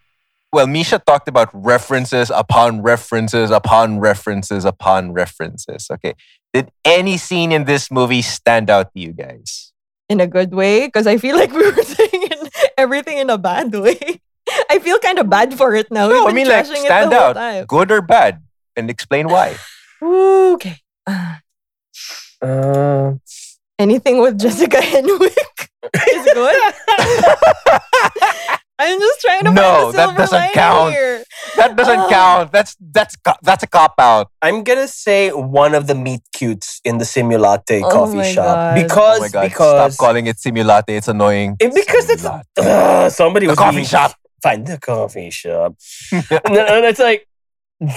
well, 0.52 0.68
Misha 0.68 1.00
talked 1.04 1.26
about 1.26 1.50
references 1.52 2.30
upon 2.30 2.82
references 2.82 3.50
upon 3.50 3.98
references 3.98 4.64
upon 4.64 5.12
references. 5.12 5.88
Okay. 5.90 6.14
Did 6.52 6.70
any 6.84 7.16
scene 7.16 7.52
in 7.52 7.64
this 7.64 7.90
movie 7.90 8.22
stand 8.22 8.70
out 8.70 8.92
to 8.94 9.00
you 9.00 9.12
guys? 9.12 9.72
in 10.10 10.18
a 10.18 10.26
good 10.26 10.50
way, 10.52 10.86
because 10.88 11.06
I 11.06 11.18
feel 11.18 11.36
like 11.36 11.52
we 11.52 11.62
were 11.70 11.82
saying 11.86 12.24
everything 12.76 13.18
in 13.18 13.30
a 13.30 13.38
bad 13.38 13.70
way. 13.72 14.18
I 14.68 14.80
feel 14.80 14.98
kind 14.98 15.20
of 15.20 15.30
bad 15.30 15.54
for 15.54 15.72
it 15.76 15.86
now. 15.92 16.08
No, 16.08 16.26
I 16.26 16.32
mean, 16.32 16.48
like, 16.48 16.66
stand 16.66 17.14
out, 17.14 17.34
time. 17.34 17.64
good 17.66 17.92
or 17.92 18.02
bad, 18.02 18.42
and 18.74 18.90
explain 18.90 19.28
why. 19.28 19.54
Okay. 20.02 20.78
Uh, 22.42 23.12
anything 23.78 24.18
with 24.18 24.38
Jessica 24.40 24.78
Henwick 24.78 25.36
is 26.08 26.24
good. 26.32 26.56
I'm 28.78 28.98
just 28.98 29.20
trying 29.20 29.44
to 29.44 29.50
No, 29.52 29.62
find 29.62 29.92
the 29.92 29.92
that 29.92 30.04
silver 30.06 30.16
doesn't 30.16 30.38
lining 30.38 30.54
count. 30.54 30.92
here. 30.92 31.24
That 31.60 31.76
doesn't 31.76 32.00
Oh. 32.00 32.08
count. 32.08 32.52
That's 32.52 32.76
that's 32.80 33.14
that's 33.42 33.62
a 33.62 33.66
cop 33.66 33.94
out. 33.98 34.30
I'm 34.42 34.62
gonna 34.64 34.88
say 34.88 35.30
one 35.30 35.74
of 35.74 35.86
the 35.86 35.94
meat 35.94 36.22
cutes 36.32 36.80
in 36.84 36.98
the 36.98 37.04
Simulate 37.04 37.82
Oh 37.84 37.90
coffee 37.90 38.16
my 38.24 38.32
shop 38.32 38.56
God. 38.56 38.74
because 38.82 39.18
oh 39.18 39.22
my 39.22 39.28
god! 39.28 39.42
because 39.48 39.94
Stop 39.94 40.06
calling 40.06 40.26
it 40.26 40.38
simulate. 40.38 40.84
It's 40.88 41.08
annoying. 41.08 41.56
Eh, 41.60 41.70
because 41.74 42.08
it's 42.10 42.22
Simulate. 42.22 42.46
Ugh, 42.58 43.10
somebody 43.12 43.46
The 43.46 43.50
was 43.52 43.58
coffee 43.58 43.76
being- 43.76 43.86
shop. 43.86 44.12
Find 44.42 44.66
the 44.66 44.78
coffee 44.78 45.28
shop. 45.30 45.74
and 46.12 46.56
and 46.56 46.84
it's 46.90 46.98
like 46.98 47.26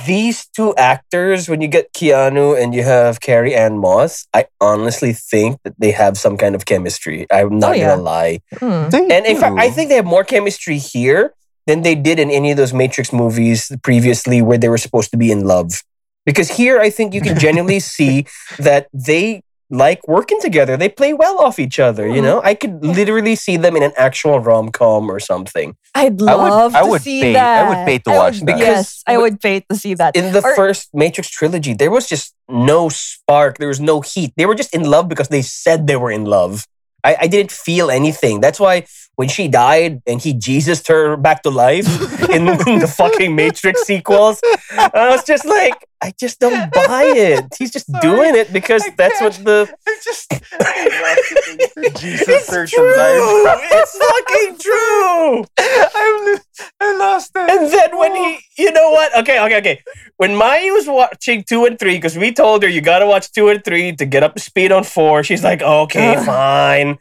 these 0.06 0.46
two 0.48 0.76
actors. 0.76 1.48
When 1.50 1.62
you 1.62 1.68
get 1.68 1.94
Keanu 1.94 2.62
and 2.62 2.74
you 2.76 2.84
have 2.84 3.20
Carrie 3.22 3.56
Ann 3.56 3.78
Moss, 3.78 4.28
I 4.34 4.48
honestly 4.62 5.14
think 5.14 5.60
that 5.64 5.76
they 5.80 5.92
have 5.92 6.18
some 6.18 6.36
kind 6.38 6.56
of 6.56 6.66
chemistry. 6.66 7.26
I'm 7.32 7.60
not 7.60 7.72
Oh, 7.72 7.74
yeah. 7.76 7.90
gonna 7.96 8.02
lie. 8.02 8.40
Hmm. 8.60 8.88
And 8.92 9.26
in 9.26 9.38
fact, 9.40 9.56
I 9.58 9.70
think 9.70 9.90
they 9.90 9.96
have 9.96 10.06
more 10.06 10.24
chemistry 10.24 10.78
here 10.78 11.34
than 11.68 11.82
they 11.82 11.96
did 11.96 12.20
in 12.20 12.30
any 12.30 12.52
of 12.52 12.58
those 12.58 12.74
Matrix 12.74 13.14
movies 13.14 13.72
previously 13.84 14.42
where 14.42 14.58
they 14.58 14.70
were 14.70 14.78
supposed 14.78 15.12
to 15.12 15.18
be 15.18 15.32
in 15.32 15.46
love. 15.46 15.82
Because 16.26 16.50
here, 16.50 16.80
I 16.80 16.90
think 16.90 17.14
you 17.14 17.22
can 17.22 17.38
genuinely 17.38 17.80
see 17.96 18.26
that 18.60 18.88
they 18.94 19.44
like 19.70 20.08
working 20.08 20.40
together. 20.40 20.78
They 20.78 20.90
play 20.90 21.14
well 21.14 21.40
off 21.40 21.58
each 21.58 21.80
other, 21.80 22.06
you 22.08 22.22
Mhm. 22.22 22.24
know? 22.24 22.42
I 22.44 22.54
could 22.54 22.86
literally 22.86 23.36
see 23.36 23.58
them 23.58 23.76
in 23.76 23.82
an 23.82 23.94
actual 23.98 24.40
rom 24.40 24.70
com 24.70 25.10
or 25.10 25.20
something. 25.20 25.76
I'd 25.96 26.22
I 26.22 26.36
would- 26.36 26.50
love 26.50 26.76
I 26.76 26.84
would 26.84 27.02
see 27.02 27.22
pay- 27.22 27.34
that. 27.34 27.66
I 27.66 27.70
would 27.70 27.86
pay 27.88 27.98
to 28.00 28.12
I 28.12 28.18
watch 28.18 28.40
would- 28.40 28.48
that. 28.50 28.60
Yes, 28.60 28.68
Because 28.70 29.04
I 29.08 29.14
w- 29.14 29.32
would 29.32 29.42
pay 29.42 29.62
to 29.62 29.76
see 29.76 29.94
that. 29.96 30.16
In 30.16 30.32
the 30.32 30.44
Or- 30.44 30.56
first 30.56 30.90
Matrix 30.94 31.30
trilogy, 31.30 31.74
there 31.74 31.90
was 31.90 32.08
just 32.08 32.34
no 32.50 32.90
spark, 32.90 33.58
there 33.58 33.68
was 33.70 33.80
no 33.80 34.02
heat. 34.02 34.34
They 34.38 34.46
were 34.46 34.56
just 34.56 34.74
in 34.76 34.84
love 34.84 35.08
because 35.10 35.30
they 35.30 35.42
said 35.42 35.88
they 35.88 35.96
were 35.96 36.12
in 36.12 36.26
love. 36.26 36.66
I, 37.04 37.18
I 37.22 37.28
didn't 37.28 37.52
feel 37.52 37.90
anything. 37.90 38.42
That's 38.42 38.60
why 38.60 38.86
when 39.16 39.30
she 39.30 39.48
died 39.48 40.02
and 40.08 40.22
he 40.22 40.34
Jesus 40.34 40.86
her 40.88 41.16
back 41.18 41.44
to 41.44 41.50
life 41.50 41.88
in, 42.30 42.48
in 42.68 42.80
the 42.80 42.92
fucking 42.94 43.36
Matrix 43.36 43.84
sequels, 43.84 44.42
I 44.72 45.10
was 45.10 45.24
just 45.24 45.46
like, 45.46 45.88
I 46.02 46.14
just 46.20 46.40
don't 46.40 46.72
buy 46.74 47.04
it. 47.16 47.46
He's 47.58 47.72
just 47.72 47.90
Sorry. 47.90 48.02
doing 48.02 48.36
it 48.36 48.52
because 48.52 48.84
I 48.84 48.94
that's 48.98 49.22
what 49.22 49.34
can't. 49.34 49.46
the 49.46 49.76
I'm 49.88 49.96
just 50.04 50.30
Jesus 52.02 52.28
it's 52.28 52.48
search 52.48 52.72
true. 52.72 52.94
It's 52.96 53.98
fucking 53.98 54.58
true. 54.60 55.46
I'm, 55.60 56.40
I 56.82 56.98
lost 56.98 57.32
it. 57.36 57.50
And 57.50 57.72
then 57.72 57.98
when 57.98 58.16
he, 58.16 58.22
oh. 58.22 58.38
you 58.58 58.72
know 58.72 58.92
what? 58.92 59.18
Okay, 59.20 59.40
okay, 59.46 59.58
okay. 59.60 59.82
When 60.18 60.36
Mai 60.36 60.70
was 60.72 60.88
watching 60.88 61.44
two 61.44 61.66
and 61.66 61.80
three, 61.80 61.96
because 61.96 62.18
we 62.18 62.34
told 62.34 62.64
her 62.64 62.70
you 62.70 62.82
got 62.82 63.00
to 63.00 63.06
watch 63.06 63.32
two 63.32 63.48
and 63.50 63.64
three 63.64 63.96
to 63.96 64.06
get 64.06 64.24
up 64.24 64.36
to 64.36 64.42
speed 64.42 64.72
on 64.72 64.84
four, 64.84 65.24
she's 65.24 65.44
like, 65.44 65.62
okay, 65.62 66.16
fine. 66.26 66.98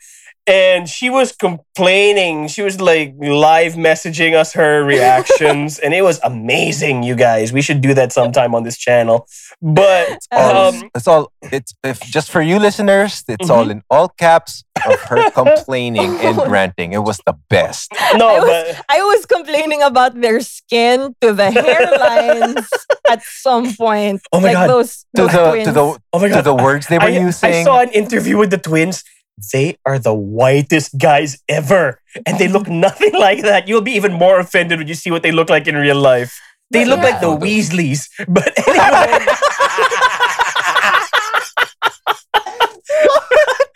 And 0.47 0.89
she 0.89 1.09
was 1.09 1.31
complaining. 1.31 2.49
She 2.49 2.63
was 2.63 2.81
like 2.81 3.15
live 3.21 3.75
messaging 3.75 4.35
us 4.35 4.53
her 4.55 4.83
reactions, 4.93 5.79
and 5.79 5.95
it 5.95 6.03
was 6.03 6.19
amazing, 6.25 7.05
you 7.05 7.15
guys. 7.15 7.53
We 7.53 7.63
should 7.63 7.81
do 7.81 7.95
that 7.95 8.13
sometime 8.13 8.53
on 8.55 8.65
this 8.65 8.77
channel. 8.77 9.29
But 9.63 10.19
all, 10.33 10.75
um, 10.75 10.91
it's 10.97 11.07
all 11.07 11.31
it's 11.43 11.73
if 11.85 12.01
just 12.01 12.29
for 12.31 12.43
you 12.43 12.59
listeners, 12.59 13.23
it's 13.29 13.49
all 13.51 13.67
Mhm. 13.67 13.71
in 13.71 13.83
all 13.89 14.09
caps 14.09 14.65
of 14.85 14.99
her 15.03 15.31
complaining 15.41 16.19
and 16.19 16.37
ranting. 16.51 16.93
It 16.93 17.05
was 17.05 17.21
the 17.25 17.35
best. 17.49 17.93
no, 18.17 18.27
I 18.29 18.39
was- 18.41 18.49
but 18.75 18.85
I 18.89 18.99
was 19.03 19.25
complaining 19.27 19.81
about 19.83 20.21
their 20.21 20.41
skin 20.41 21.15
to 21.21 21.33
the 21.33 21.51
hairlines 21.55 22.67
at 23.09 23.23
some 23.23 23.73
point. 23.75 24.23
Oh 24.33 24.41
my 24.41 24.49
like 24.49 24.55
God. 24.55 24.71
Those, 24.71 25.07
To 25.15 25.23
those 25.23 25.33
the 25.33 25.51
twins. 25.51 25.65
to 25.69 25.73
the 25.73 25.85
oh 26.13 26.19
my 26.19 26.29
to 26.29 26.35
god, 26.35 26.45
the 26.45 26.55
words 26.55 26.87
they 26.89 26.99
were 26.99 27.05
I, 27.05 27.09
using. 27.31 27.51
I 27.55 27.63
saw 27.63 27.81
an 27.81 27.91
interview 27.91 28.37
with 28.39 28.51
the 28.51 28.59
twins. 28.59 29.05
They 29.53 29.79
are 29.87 29.99
the 29.99 30.15
whitest 30.15 30.99
guys 30.99 31.39
ever. 31.49 32.01
And 32.27 32.39
they 32.39 32.49
look 32.49 32.69
nothing 32.69 33.13
like 33.15 33.43
that. 33.43 33.69
You'll 33.69 33.81
be 33.81 33.93
even 33.93 34.13
more 34.13 34.39
offended 34.39 34.79
when 34.79 34.89
you 34.89 34.95
see 34.95 35.11
what 35.11 35.23
they 35.23 35.33
look 35.33 35.49
like 35.51 35.67
in 35.67 35.77
real 35.77 35.97
life. 35.97 36.39
They 36.71 36.85
But 36.85 36.89
look 36.89 36.99
yeah. 37.01 37.05
like 37.11 37.21
the 37.21 37.37
Weasleys. 37.47 38.09
But 38.29 38.53
anyway. 38.69 39.27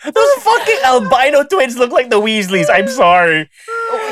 Those 0.05 0.35
fucking 0.35 0.79
albino 0.85 1.43
twins 1.45 1.77
look 1.77 1.91
like 1.91 2.11
the 2.11 2.21
Weasleys. 2.21 2.69
I'm 2.73 2.87
sorry. 2.87 3.41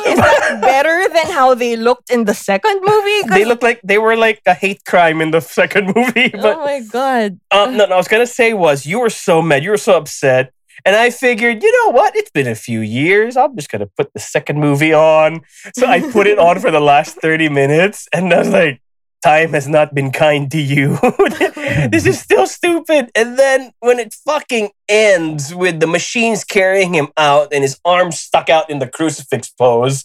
Is 0.07 0.17
that 0.19 0.59
better 0.61 1.09
than 1.15 1.33
how 1.33 1.55
they 1.55 1.77
looked 1.77 2.11
in 2.11 2.25
the 2.25 2.35
second 2.35 2.81
movie? 2.85 3.29
They 3.29 3.45
look 3.45 3.63
like 3.63 3.81
they 3.85 3.99
were 3.99 4.17
like 4.17 4.41
a 4.45 4.55
hate 4.55 4.85
crime 4.85 5.21
in 5.21 5.31
the 5.31 5.41
second 5.41 5.87
movie. 5.97 6.31
But 6.31 6.57
oh 6.57 6.65
my 6.65 6.81
god. 6.81 7.39
Uh, 7.51 7.67
no, 7.71 7.87
no, 7.87 7.95
I 7.95 7.97
was 7.97 8.09
gonna 8.09 8.27
say 8.27 8.55
was 8.55 8.87
you 8.87 8.99
were 9.01 9.11
so 9.11 9.41
mad, 9.41 9.63
you 9.63 9.71
were 9.71 9.77
so 9.77 9.97
upset, 9.97 10.53
and 10.85 10.97
I 10.97 11.11
figured, 11.11 11.63
you 11.63 11.73
know 11.73 11.93
what? 11.93 12.15
It's 12.17 12.31
been 12.31 12.47
a 12.47 12.55
few 12.55 12.81
years. 12.81 13.37
I'm 13.37 13.57
just 13.57 13.71
gonna 13.71 13.89
put 13.97 14.13
the 14.13 14.21
second 14.21 14.59
movie 14.61 14.93
on. 14.93 15.41
So 15.75 15.87
I 15.87 16.01
put 16.13 16.27
it 16.27 16.39
on 16.39 16.61
for 16.61 16.71
the 16.71 16.81
last 16.81 17.17
thirty 17.23 17.49
minutes, 17.49 18.09
and 18.13 18.33
I 18.33 18.39
was 18.39 18.51
like, 18.51 18.81
time 19.25 19.55
has 19.55 19.67
not 19.67 19.95
been 19.95 20.13
kind 20.13 20.51
to 20.51 20.61
you. 20.61 20.99
this 21.91 22.05
is 22.05 22.21
still 22.21 22.47
stupid. 22.47 23.11
And 23.15 23.39
then 23.39 23.73
when 23.81 23.99
it 23.99 24.13
fucking 24.13 24.69
ends 24.87 25.55
with 25.55 25.81
the 25.81 25.87
machines 25.87 26.45
carrying 26.45 26.93
him 26.93 27.09
out 27.17 27.49
and 27.53 27.63
his 27.63 27.81
arms 27.87 28.21
stuck 28.21 28.51
out 28.51 28.69
in 28.69 28.81
the 28.81 28.87
crucifix 28.87 29.49
pose. 29.49 30.05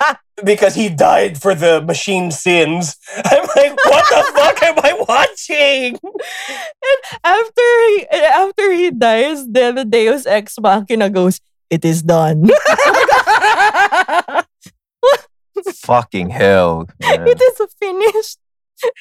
Because 0.44 0.74
he 0.74 0.88
died 0.88 1.40
for 1.40 1.54
the 1.54 1.80
machine 1.82 2.32
sins. 2.32 2.96
I'm 3.16 3.46
like, 3.54 3.76
what 3.84 4.04
the 4.10 4.32
fuck 4.34 4.62
am 4.62 4.74
I 4.82 4.92
watching? 5.06 5.98
And 6.02 6.98
after 7.22 7.62
he 7.62 8.06
after 8.10 8.72
he 8.72 8.90
dies, 8.90 9.46
then 9.46 9.76
the 9.76 9.84
Deus 9.84 10.26
Ex 10.26 10.58
Machina 10.58 11.10
goes, 11.10 11.38
"It 11.70 11.84
is 11.84 12.02
done." 12.02 12.50
Fucking 15.84 16.30
hell. 16.30 16.88
man. 17.00 17.28
it 17.28 17.40
is 17.40 17.60
finished. 17.78 18.38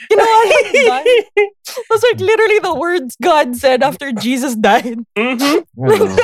You 0.10 0.18
know 0.18 0.24
what? 0.24 0.66
It's 0.74 0.88
done. 0.88 1.86
Those 1.90 2.04
are 2.04 2.16
literally 2.18 2.60
the 2.60 2.74
words 2.76 3.16
God 3.22 3.56
said 3.56 3.82
after 3.84 4.12
Jesus 4.12 4.56
died. 4.56 5.00
Mhm. 5.18 5.66
Mm. 5.78 6.20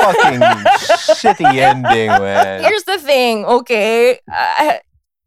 Fucking 0.00 0.40
shitty 1.18 1.56
ending, 1.56 2.08
man. 2.08 2.62
Here's 2.62 2.84
the 2.84 2.98
thing, 2.98 3.44
okay? 3.46 4.20
I, 4.28 4.80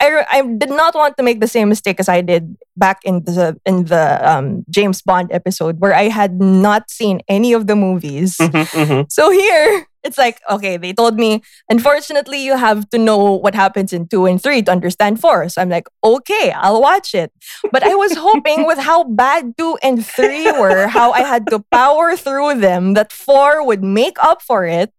I, 0.03 0.25
I 0.29 0.41
did 0.41 0.69
not 0.69 0.95
want 0.95 1.15
to 1.17 1.23
make 1.23 1.39
the 1.39 1.47
same 1.47 1.69
mistake 1.69 1.99
as 1.99 2.09
I 2.09 2.19
did 2.21 2.57
back 2.75 2.99
in 3.05 3.23
the 3.23 3.55
in 3.65 3.85
the 3.85 4.19
um, 4.29 4.65
James 4.69 5.01
Bond 5.01 5.31
episode 5.31 5.79
where 5.79 5.95
I 5.95 6.09
had 6.09 6.41
not 6.41 6.91
seen 6.91 7.21
any 7.29 7.53
of 7.53 7.67
the 7.67 7.75
movies. 7.75 8.35
Mhm, 8.37 8.65
mhm. 8.67 9.11
So 9.11 9.31
here, 9.31 9.87
it's 10.03 10.17
like, 10.17 10.41
okay, 10.49 10.75
they 10.75 10.91
told 10.91 11.15
me, 11.15 11.41
unfortunately, 11.69 12.43
you 12.43 12.57
have 12.57 12.89
to 12.89 12.97
know 12.97 13.39
what 13.39 13.55
happens 13.55 13.93
in 13.93 14.07
two 14.07 14.25
and 14.25 14.41
three 14.43 14.61
to 14.63 14.71
understand 14.71 15.21
four. 15.21 15.47
So 15.47 15.61
I'm 15.61 15.69
like, 15.69 15.87
okay, 16.03 16.51
I'll 16.51 16.81
watch 16.81 17.15
it. 17.15 17.31
But 17.71 17.83
I 17.83 17.95
was 17.95 18.17
hoping 18.17 18.65
with 18.67 18.79
how 18.79 19.05
bad 19.05 19.55
two 19.57 19.77
and 19.81 20.05
three 20.05 20.51
were, 20.51 20.87
how 20.87 21.11
I 21.13 21.21
had 21.21 21.47
to 21.51 21.59
power 21.71 22.17
through 22.17 22.59
them, 22.59 22.93
that 22.95 23.13
four 23.13 23.65
would 23.65 23.83
make 23.83 24.17
up 24.19 24.41
for 24.41 24.65
it. 24.65 24.91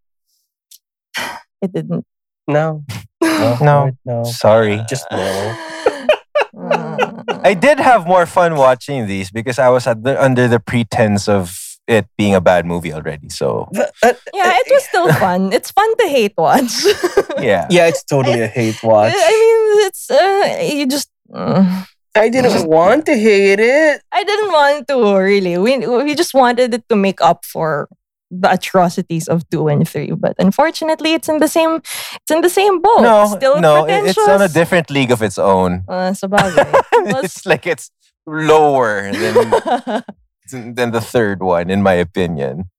It 1.63 1.73
didn't. 1.73 2.05
No. 2.47 2.85
No. 3.23 3.91
No. 4.05 4.25
Sorry. 4.25 4.81
Just 4.89 5.07
no. 5.11 5.57
I 7.45 7.55
did 7.55 7.79
have 7.81 8.07
more 8.07 8.27
fun 8.27 8.57
watching 8.57 9.07
these 9.07 9.31
because 9.31 9.59
I 9.59 9.69
was 9.69 9.87
at 9.87 10.03
the, 10.03 10.23
under 10.23 10.49
the 10.49 10.61
pretense 10.61 11.29
of 11.29 11.57
it 11.87 12.07
being 12.17 12.35
a 12.35 12.41
bad 12.41 12.65
movie 12.65 12.93
already. 12.93 13.29
So 13.29 13.69
Yeah, 13.75 13.85
it 14.33 14.67
was 14.71 14.85
still 14.85 15.13
fun. 15.25 15.53
It's 15.53 15.71
fun 15.71 15.97
to 15.99 16.07
hate 16.09 16.35
watch. 16.37 16.85
yeah. 17.39 17.67
yeah, 17.71 17.87
it's 17.87 18.03
totally 18.05 18.41
a 18.41 18.47
hate 18.47 18.83
watch. 18.83 19.13
I 19.15 19.31
mean, 19.31 19.87
it's 19.87 20.11
uh, 20.11 20.75
you 20.75 20.87
just. 20.87 21.11
uh, 21.35 21.85
I 22.17 22.29
didn't 22.29 22.69
want 22.69 23.07
to 23.07 23.17
hate 23.19 23.59
it. 23.59 24.01
I 24.13 24.23
didn't 24.25 24.53
want 24.53 24.87
to 24.89 24.97
really. 25.19 25.59
We 25.59 25.79
we 25.85 26.15
just 26.15 26.33
wanted 26.33 26.73
it 26.73 26.89
to 26.89 26.97
make 26.97 27.21
up 27.21 27.45
for 27.45 27.89
the 28.31 28.51
atrocities 28.53 29.29
of 29.29 29.49
two 29.51 29.69
and 29.69 29.89
three, 29.89 30.11
but 30.13 30.35
unfortunately, 30.39 31.15
it's 31.15 31.29
in 31.29 31.39
the 31.39 31.49
same. 31.49 31.77
It's 31.77 32.31
in 32.31 32.41
the 32.41 32.51
same 32.51 32.81
boat. 32.81 33.01
No, 33.03 33.27
still 33.37 33.61
no, 33.61 33.87
it's 33.89 34.19
on 34.19 34.43
a 34.43 34.49
different 34.49 34.91
league 34.91 35.11
of 35.13 35.23
its 35.23 35.39
own. 35.39 35.85
Uh, 35.89 36.11
sabagay. 36.19 36.73
Was- 37.13 37.25
it's 37.25 37.47
like 37.47 37.67
it's 37.67 37.91
lower 38.27 39.13
than 39.13 40.03
than 40.75 40.91
the 40.93 41.01
third 41.01 41.43
one, 41.43 41.71
in 41.71 41.83
my 41.83 41.95
opinion. 41.95 42.71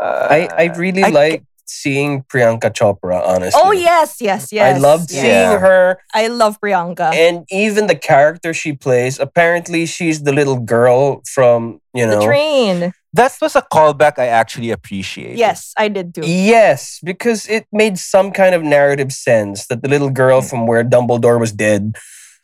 Uh, 0.00 0.26
I, 0.30 0.48
I 0.56 0.64
really 0.76 1.04
I- 1.04 1.08
like 1.10 1.44
seeing 1.64 2.24
Priyanka 2.24 2.72
Chopra, 2.74 3.22
honestly. 3.24 3.60
oh 3.62 3.70
yes, 3.70 4.16
yes, 4.20 4.52
yes. 4.52 4.74
I 4.76 4.78
loved 4.78 5.12
yes. 5.12 5.20
seeing 5.22 5.32
Yeah. 5.54 5.58
her 5.60 5.98
I 6.12 6.26
love 6.26 6.60
Priyanka. 6.60 7.14
and 7.14 7.44
even 7.50 7.86
the 7.86 7.94
character 7.94 8.52
she 8.52 8.72
plays. 8.72 9.20
Apparently, 9.20 9.86
she's 9.86 10.24
the 10.24 10.32
little 10.32 10.58
girl 10.58 11.22
from, 11.32 11.80
you 11.94 12.04
know 12.06 12.10
the 12.14 12.18
know. 12.20 12.26
train. 12.26 12.92
That 13.12 13.36
was 13.40 13.56
a 13.56 13.62
callback 13.62 14.18
I 14.18 14.26
actually 14.26 14.70
appreciate. 14.70 15.36
Yes, 15.36 15.72
I 15.76 15.88
did 15.88 16.14
too. 16.14 16.22
Yes, 16.24 17.00
because 17.02 17.48
it 17.48 17.66
made 17.72 17.98
some 17.98 18.30
kind 18.30 18.54
of 18.54 18.62
narrative 18.62 19.12
sense 19.12 19.66
that 19.66 19.82
the 19.82 19.88
little 19.88 20.10
girl 20.10 20.42
from 20.42 20.66
where 20.66 20.84
Dumbledore 20.84 21.40
was 21.40 21.52
dead 21.52 21.96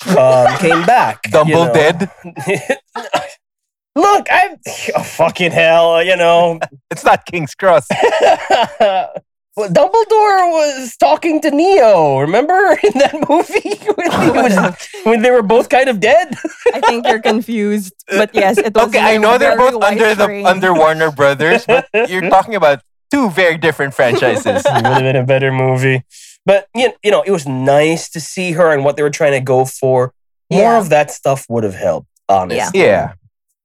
um, 0.09 0.57
came 0.59 0.85
back. 0.85 1.21
you 1.27 1.33
Dumble 1.33 1.67
know. 1.67 1.73
dead. 1.73 2.11
Look, 3.97 4.27
I'm 4.31 4.59
oh, 4.95 5.03
fucking 5.03 5.53
hell, 5.53 6.03
you 6.03 6.17
know. 6.17 6.61
It's 6.91 7.05
not 7.05 7.25
King's 7.25 7.55
Cross. 7.55 7.89
Well, 9.57 9.71
Dumbledore 9.71 10.51
was 10.53 10.97
talking 10.99 11.41
to 11.41 11.51
Neo. 11.51 12.19
Remember 12.19 12.53
in 12.85 12.93
that 12.99 13.15
movie 13.29 13.79
when, 13.97 14.11
he 14.13 14.31
was, 14.31 14.53
oh, 15.05 15.11
when 15.11 15.23
they 15.23 15.31
were 15.31 15.43
both 15.43 15.69
kind 15.71 15.89
of 15.89 15.99
dead? 15.99 16.35
I 16.75 16.81
think 16.81 17.07
you're 17.07 17.21
confused. 17.23 17.95
But 18.09 18.35
yes, 18.35 18.59
it 18.59 18.75
was. 18.75 18.89
Okay, 18.89 19.01
I 19.01 19.17
know 19.17 19.39
they're 19.39 19.57
both 19.57 19.83
under 19.83 20.15
the 20.15 20.45
under 20.45 20.75
Warner 20.75 21.11
Brothers, 21.11 21.65
but 21.67 21.89
you're 22.11 22.29
talking 22.29 22.55
about 22.55 22.83
two 23.11 23.31
very 23.31 23.57
different 23.57 23.95
franchises. 23.95 24.45
it 24.45 24.75
would 24.75 24.85
have 24.87 24.99
been 25.03 25.17
a 25.17 25.25
better 25.25 25.51
movie. 25.51 26.05
But 26.45 26.69
you 26.75 26.93
you 27.03 27.11
know, 27.11 27.23
it 27.23 27.31
was 27.31 27.47
nice 27.47 28.11
to 28.11 28.21
see 28.21 28.53
her 28.53 28.71
and 28.73 28.85
what 28.85 28.97
they 28.97 29.03
were 29.03 29.11
trying 29.11 29.33
to 29.33 29.41
go 29.41 29.65
for. 29.65 30.13
More 30.51 30.61
Yeah. 30.63 30.79
of 30.79 30.91
that 30.91 31.11
stuff 31.11 31.47
would 31.49 31.65
have 31.65 31.75
helped, 31.75 32.09
honestly. 32.29 32.81
yeah, 32.81 33.15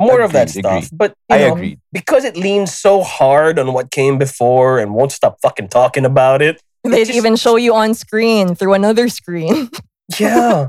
More 0.01 0.21
of 0.21 0.31
that 0.33 0.49
stuff. 0.49 0.65
agreed. 0.85 0.89
But 0.91 1.11
you 1.29 1.35
I 1.35 1.39
know, 1.39 1.53
agree. 1.53 1.77
because 1.93 2.23
it 2.25 2.35
leans 2.35 2.73
so 2.73 3.01
hard 3.03 3.59
on 3.59 3.73
what 3.73 3.91
came 3.91 4.17
before 4.17 4.79
and 4.79 4.93
won't 4.93 5.11
stop 5.11 5.37
fucking 5.41 5.69
talking 5.69 6.05
about 6.05 6.41
it. 6.41 6.61
They'd 6.83 7.05
just- 7.05 7.17
even 7.17 7.35
show 7.35 7.55
you 7.57 7.73
on 7.75 7.93
screen 7.93 8.55
through 8.55 8.73
another 8.73 9.07
screen. 9.09 9.69
Yeah. 10.19 10.67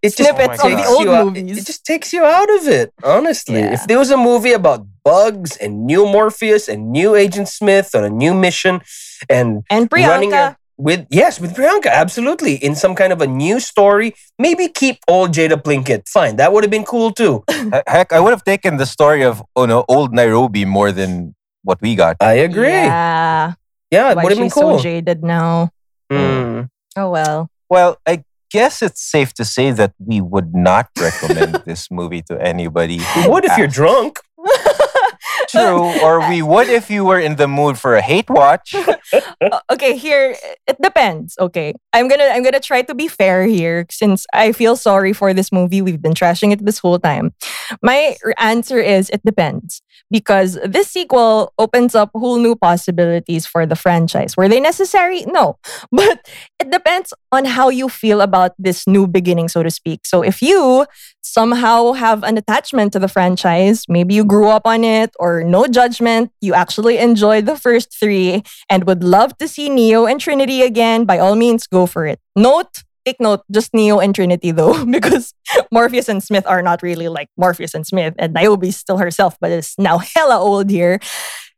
It 0.00 0.14
just 0.14 0.18
Snippets 0.18 0.60
oh 0.62 0.68
of 0.68 0.76
takes 0.76 0.82
the 0.82 0.94
old 0.94 1.02
you 1.02 1.12
out- 1.12 1.26
movies. 1.34 1.58
It 1.58 1.66
just 1.66 1.84
takes 1.84 2.12
you 2.12 2.24
out 2.24 2.48
of 2.58 2.68
it, 2.68 2.92
honestly. 3.02 3.58
Yeah. 3.58 3.74
If 3.74 3.88
there 3.88 3.98
was 3.98 4.10
a 4.12 4.16
movie 4.16 4.52
about 4.52 4.86
bugs 5.02 5.56
and 5.56 5.84
new 5.86 6.06
Morpheus 6.06 6.68
and 6.68 6.92
new 6.92 7.16
Agent 7.16 7.48
Smith 7.48 7.96
on 7.96 8.04
a 8.04 8.10
new 8.10 8.32
mission 8.32 8.80
and 9.28 9.64
And 9.68 9.88
running 9.90 10.32
a- 10.34 10.56
with 10.78 11.06
yes, 11.10 11.40
with 11.40 11.54
Priyanka, 11.56 11.86
absolutely. 11.90 12.54
In 12.56 12.74
some 12.74 12.94
kind 12.94 13.12
of 13.12 13.20
a 13.20 13.26
new 13.26 13.60
story, 13.60 14.14
maybe 14.38 14.68
keep 14.68 14.98
old 15.08 15.32
Jada 15.32 15.56
Pinkett. 15.62 16.08
Fine, 16.08 16.36
that 16.36 16.52
would 16.52 16.64
have 16.64 16.70
been 16.70 16.84
cool 16.84 17.12
too. 17.12 17.44
Heck, 17.86 18.12
I 18.12 18.20
would 18.20 18.30
have 18.30 18.44
taken 18.44 18.76
the 18.76 18.86
story 18.86 19.22
of 19.24 19.42
oh 19.56 19.66
no, 19.66 19.84
old 19.88 20.12
Niobe 20.12 20.66
more 20.66 20.92
than 20.92 21.34
what 21.62 21.80
we 21.80 21.94
got. 21.94 22.16
I 22.20 22.34
agree. 22.34 22.68
Yeah, 22.68 23.54
Yeah. 23.90 24.10
it 24.12 24.16
would 24.16 24.30
have 24.32 24.38
been 24.38 24.46
she's 24.46 24.54
cool. 24.54 24.78
so 24.78 24.82
jaded 24.82 25.22
now. 25.24 25.70
Mm. 26.12 26.68
Oh 26.96 27.10
well. 27.10 27.50
Well, 27.68 27.98
I 28.06 28.22
guess 28.50 28.80
it's 28.82 29.02
safe 29.02 29.32
to 29.34 29.44
say 29.44 29.72
that 29.72 29.92
we 29.98 30.20
would 30.20 30.54
not 30.54 30.88
recommend 31.00 31.62
this 31.66 31.90
movie 31.90 32.22
to 32.22 32.40
anybody. 32.40 33.00
What 33.26 33.44
if 33.44 33.56
you're 33.58 33.66
drunk? 33.66 34.20
True, 35.48 36.00
or 36.02 36.28
we 36.28 36.42
would 36.42 36.68
if 36.68 36.90
you 36.90 37.04
were 37.04 37.18
in 37.18 37.36
the 37.36 37.48
mood 37.48 37.78
for 37.78 37.94
a 37.96 38.02
hate 38.02 38.28
watch. 38.30 38.74
Okay, 39.70 39.96
here 39.96 40.36
it 40.66 40.76
depends. 40.80 41.36
Okay, 41.38 41.74
I'm 41.92 42.08
gonna 42.08 42.28
I'm 42.32 42.42
gonna 42.42 42.60
try 42.60 42.82
to 42.82 42.94
be 42.94 43.08
fair 43.08 43.46
here 43.46 43.86
since 43.90 44.26
I 44.32 44.52
feel 44.52 44.76
sorry 44.76 45.12
for 45.12 45.34
this 45.34 45.52
movie. 45.52 45.82
We've 45.82 46.00
been 46.00 46.14
trashing 46.14 46.52
it 46.52 46.64
this 46.64 46.78
whole 46.78 46.98
time. 46.98 47.34
My 47.82 48.16
answer 48.38 48.78
is 48.78 49.10
it 49.10 49.22
depends 49.24 49.82
because 50.10 50.58
this 50.64 50.88
sequel 50.88 51.52
opens 51.58 51.94
up 51.94 52.10
whole 52.14 52.38
new 52.38 52.56
possibilities 52.56 53.46
for 53.46 53.66
the 53.66 53.76
franchise. 53.76 54.36
Were 54.36 54.48
they 54.48 54.60
necessary? 54.60 55.24
No, 55.26 55.58
but 55.92 56.26
it 56.60 56.70
depends 56.70 57.12
on 57.32 57.44
how 57.44 57.68
you 57.68 57.88
feel 57.88 58.20
about 58.20 58.52
this 58.58 58.86
new 58.86 59.06
beginning, 59.06 59.48
so 59.48 59.62
to 59.62 59.70
speak. 59.70 60.06
So 60.06 60.22
if 60.22 60.42
you 60.42 60.86
somehow 61.26 61.92
have 61.92 62.22
an 62.22 62.38
attachment 62.38 62.92
to 62.92 62.98
the 62.98 63.08
franchise, 63.08 63.84
maybe 63.88 64.14
you 64.14 64.24
grew 64.24 64.48
up 64.48 64.66
on 64.66 64.84
it, 64.84 65.10
or 65.18 65.42
no 65.42 65.66
judgment, 65.66 66.30
you 66.40 66.54
actually 66.54 66.98
enjoyed 66.98 67.46
the 67.46 67.56
first 67.56 67.92
three 67.98 68.42
and 68.70 68.84
would 68.84 69.02
love 69.02 69.36
to 69.38 69.48
see 69.48 69.68
Neo 69.68 70.06
and 70.06 70.20
Trinity 70.20 70.62
again, 70.62 71.04
by 71.04 71.18
all 71.18 71.34
means, 71.34 71.66
go 71.66 71.86
for 71.86 72.06
it. 72.06 72.20
Note, 72.36 72.84
take 73.04 73.20
note, 73.20 73.42
just 73.50 73.74
Neo 73.74 73.98
and 73.98 74.14
Trinity 74.14 74.50
though, 74.52 74.84
because 74.96 75.34
Morpheus 75.72 76.08
and 76.08 76.22
Smith 76.22 76.46
are 76.46 76.62
not 76.62 76.82
really 76.82 77.08
like 77.08 77.28
Morpheus 77.36 77.74
and 77.74 77.86
Smith, 77.86 78.14
and 78.18 78.32
Niobe's 78.32 78.76
still 78.76 78.98
herself, 78.98 79.36
but 79.40 79.50
is 79.50 79.74
now 79.78 79.98
hella 80.14 80.38
old 80.38 80.70
here. 80.70 81.00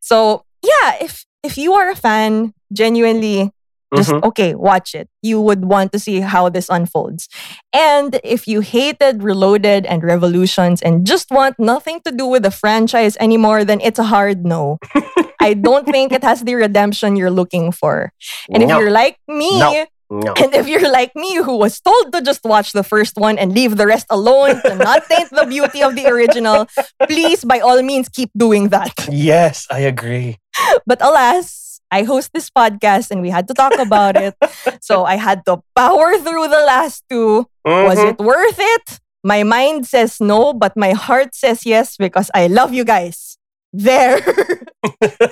So 0.00 0.44
yeah, 0.62 0.96
if 1.00 1.24
if 1.42 1.56
you 1.56 1.74
are 1.74 1.90
a 1.90 1.96
fan, 1.96 2.52
genuinely 2.72 3.52
just 3.96 4.10
Mhm. 4.10 4.22
okay, 4.24 4.54
watch 4.54 4.94
it. 4.94 5.08
You 5.22 5.40
would 5.40 5.64
want 5.64 5.92
to 5.92 5.98
see 5.98 6.20
how 6.20 6.48
this 6.48 6.68
unfolds. 6.68 7.28
And 7.72 8.20
if 8.24 8.46
you 8.46 8.60
hated 8.60 9.22
Reloaded 9.22 9.86
and 9.86 10.02
Revolutions 10.04 10.82
and 10.82 11.06
just 11.06 11.30
want 11.30 11.56
nothing 11.58 12.00
to 12.04 12.12
do 12.12 12.26
with 12.26 12.42
the 12.42 12.50
franchise 12.50 13.16
anymore, 13.20 13.64
then 13.64 13.80
it's 13.80 13.98
a 13.98 14.04
hard 14.04 14.44
no. 14.44 14.78
I 15.40 15.54
don't 15.54 15.86
think 15.86 16.12
it 16.12 16.22
has 16.24 16.42
the 16.44 16.54
redemption 16.56 17.16
you're 17.16 17.30
looking 17.30 17.72
for. 17.72 18.12
And 18.52 18.62
if 18.62 18.68
No. 18.68 18.78
you're 18.80 18.90
like 18.90 19.16
me, 19.28 19.58
No. 19.58 19.86
No. 20.10 20.32
and 20.40 20.54
if 20.54 20.66
you're 20.66 20.88
like 20.90 21.12
me 21.14 21.36
who 21.36 21.56
was 21.56 21.80
told 21.84 22.12
to 22.16 22.22
just 22.24 22.40
watch 22.44 22.72
the 22.72 22.82
first 22.82 23.16
one 23.20 23.36
and 23.36 23.52
leave 23.52 23.76
the 23.76 23.86
rest 23.86 24.06
alone 24.08 24.56
to 24.64 24.74
not 24.74 25.04
taint 25.12 25.28
the 25.30 25.44
beauty 25.44 25.82
of 25.84 25.96
the 25.96 26.06
original, 26.08 26.64
please 27.06 27.44
by 27.44 27.60
all 27.60 27.76
means 27.82 28.08
keep 28.08 28.30
doing 28.36 28.68
that. 28.72 28.92
Yes, 29.12 29.66
I 29.70 29.80
agree. 29.84 30.38
But 30.86 31.02
alas, 31.04 31.67
I 31.90 32.02
host 32.04 32.30
this 32.34 32.50
podcast 32.50 33.10
and 33.10 33.22
we 33.22 33.30
had 33.30 33.48
to 33.48 33.54
talk 33.54 33.78
about 33.78 34.16
it. 34.16 34.34
So 34.80 35.04
I 35.04 35.16
had 35.16 35.44
to 35.46 35.60
power 35.74 36.16
through 36.18 36.48
the 36.48 36.62
last 36.66 37.02
two. 37.10 37.46
Was 37.64 37.98
Mhm. 37.98 38.10
it 38.10 38.18
worth 38.18 38.58
it? 38.58 39.00
My 39.24 39.42
mind 39.42 39.86
says 39.86 40.20
no, 40.20 40.52
but 40.54 40.76
my 40.76 40.92
heart 40.92 41.34
says 41.34 41.66
yes 41.66 41.96
because 41.98 42.30
I 42.34 42.46
love 42.46 42.72
you 42.72 42.84
guys. 42.84 43.36
There. 43.72 44.20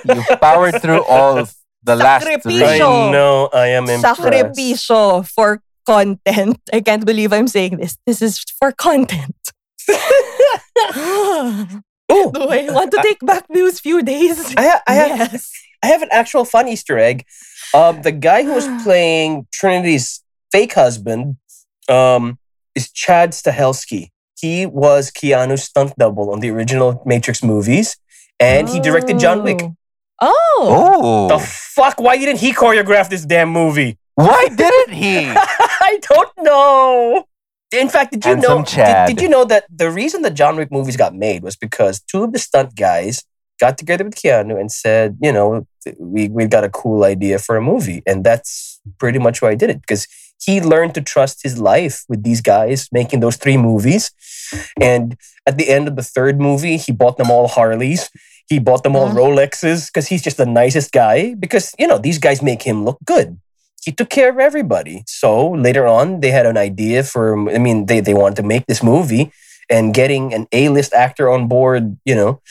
You 0.05 0.21
powered 0.41 0.81
through 0.81 1.03
all 1.07 1.37
of 1.39 1.55
the 1.83 1.95
last 1.95 2.23
three. 2.25 2.35
I 2.35 2.77
Sacrificio. 2.77 3.11
know 3.11 3.49
I 3.53 3.67
am 3.77 3.87
impressed. 3.89 4.21
Sacrificio 4.21 5.23
for 5.25 5.61
content. 5.85 6.59
I 6.73 6.81
can't 6.81 7.05
believe 7.05 7.31
I'm 7.33 7.47
saying 7.47 7.77
this. 7.77 7.97
This 8.05 8.21
is 8.21 8.43
for 8.59 8.71
content. 8.73 9.35
Oh, 10.95 11.81
Do 12.33 12.41
I 12.49 12.69
want 12.71 12.91
to 12.91 12.99
take 13.03 13.19
back 13.25 13.47
those 13.49 13.79
few 13.79 14.01
days? 14.03 14.53
I, 14.55 14.63
ha- 14.67 14.83
I 14.87 14.93
have 14.93 15.31
yes. 15.33 15.51
I 15.87 15.91
have 15.91 16.01
an 16.01 16.09
actual 16.11 16.43
fun 16.43 16.67
Easter 16.67 16.97
egg. 16.99 17.25
Um, 17.73 18.01
the 18.01 18.11
guy 18.11 18.43
who 18.43 18.53
was 18.53 18.67
playing 18.83 19.47
Trinity's 19.53 20.21
fake 20.51 20.73
husband 20.73 21.37
um, 21.87 22.39
is 22.75 22.91
Chad 22.91 23.31
Stahelski. 23.31 24.09
He 24.37 24.65
was 24.65 25.11
Keanu's 25.11 25.63
stunt 25.63 25.93
double 25.97 26.29
on 26.31 26.41
the 26.41 26.49
original 26.49 27.01
Matrix 27.05 27.41
movies, 27.41 27.95
and 28.39 28.67
he 28.67 28.79
directed 28.81 29.17
John 29.17 29.43
Wick. 29.43 29.61
Oh. 30.21 31.27
The 31.29 31.35
Oh, 31.35 31.39
fuck? 31.39 32.01
Why 32.01 32.17
didn't 32.17 32.39
he 32.39 32.51
choreograph 32.51 33.09
this 33.09 33.25
damn 33.25 33.49
movie? 33.49 33.97
why 34.15 34.47
didn't 34.53 34.93
he? 34.93 35.27
I 35.89 35.99
don't 36.09 36.33
know. 36.39 37.25
In 37.71 37.87
fact, 37.87 38.11
did 38.11 38.25
you 38.25 38.31
Handsome 38.31 38.59
know? 38.59 38.65
Did, 38.65 39.15
did 39.15 39.21
you 39.21 39.29
know 39.29 39.45
that 39.45 39.65
the 39.69 39.89
reason 39.91 40.21
the 40.21 40.31
John 40.31 40.57
Wick 40.57 40.71
movies 40.71 40.97
got 40.97 41.13
made 41.15 41.43
was 41.43 41.55
because 41.55 42.01
two 42.01 42.23
of 42.23 42.33
the 42.33 42.39
stunt 42.39 42.75
guys 42.75 43.23
got 43.59 43.77
together 43.77 44.03
with 44.03 44.15
Keanu 44.15 44.59
and 44.59 44.71
said, 44.71 45.17
you 45.21 45.31
know, 45.31 45.67
we 45.99 46.27
we 46.29 46.45
got 46.47 46.63
a 46.63 46.69
cool 46.69 47.03
idea 47.03 47.39
for 47.39 47.55
a 47.55 47.61
movie, 47.61 48.03
and 48.05 48.23
that's 48.23 48.79
pretty 48.99 49.19
much 49.19 49.41
why 49.41 49.49
I 49.51 49.55
did 49.55 49.69
it 49.69 49.81
because 49.81 50.07
he 50.39 50.61
learned 50.61 50.93
to 50.95 51.01
trust 51.01 51.43
his 51.43 51.59
life 51.59 52.03
with 52.07 52.23
these 52.23 52.41
guys 52.41 52.87
making 52.91 53.19
those 53.21 53.37
three 53.37 53.57
movies, 53.57 54.11
and 54.81 55.17
at 55.45 55.57
the 55.57 55.69
end 55.69 55.87
of 55.87 55.95
the 55.95 56.03
third 56.03 56.39
movie, 56.39 56.77
he 56.77 56.91
bought 56.91 57.17
them 57.17 57.31
all 57.31 57.47
Harleys. 57.47 58.09
He 58.47 58.59
bought 58.59 58.83
them 58.83 58.95
all 58.95 59.09
Mhm. 59.09 59.17
Rolexes 59.17 59.87
because 59.87 60.07
he's 60.07 60.21
just 60.21 60.37
the 60.37 60.45
nicest 60.45 60.91
guy. 60.91 61.33
Because 61.35 61.73
you 61.77 61.87
know 61.87 61.97
these 61.97 62.19
guys 62.19 62.41
make 62.41 62.63
him 62.63 62.85
look 62.85 62.99
good 63.05 63.37
he 63.85 63.93
took 63.93 64.09
care 64.09 64.29
of 64.29 64.37
everybody. 64.37 65.03
So 65.07 65.51
later 65.51 65.87
on, 65.87 66.19
they 66.19 66.31
had 66.31 66.45
an 66.45 66.57
idea 66.57 67.03
for, 67.03 67.49
I 67.49 67.57
mean, 67.57 67.85
they, 67.85 68.01
they 68.01 68.13
wanted 68.13 68.35
to 68.35 68.43
make 68.43 68.65
this 68.65 68.83
movie 68.83 69.31
and 69.69 69.93
getting 69.93 70.33
an 70.33 70.47
A-list 70.51 70.93
actor 70.93 71.29
on 71.29 71.47
board, 71.47 71.97
you 72.05 72.15
know, 72.15 72.41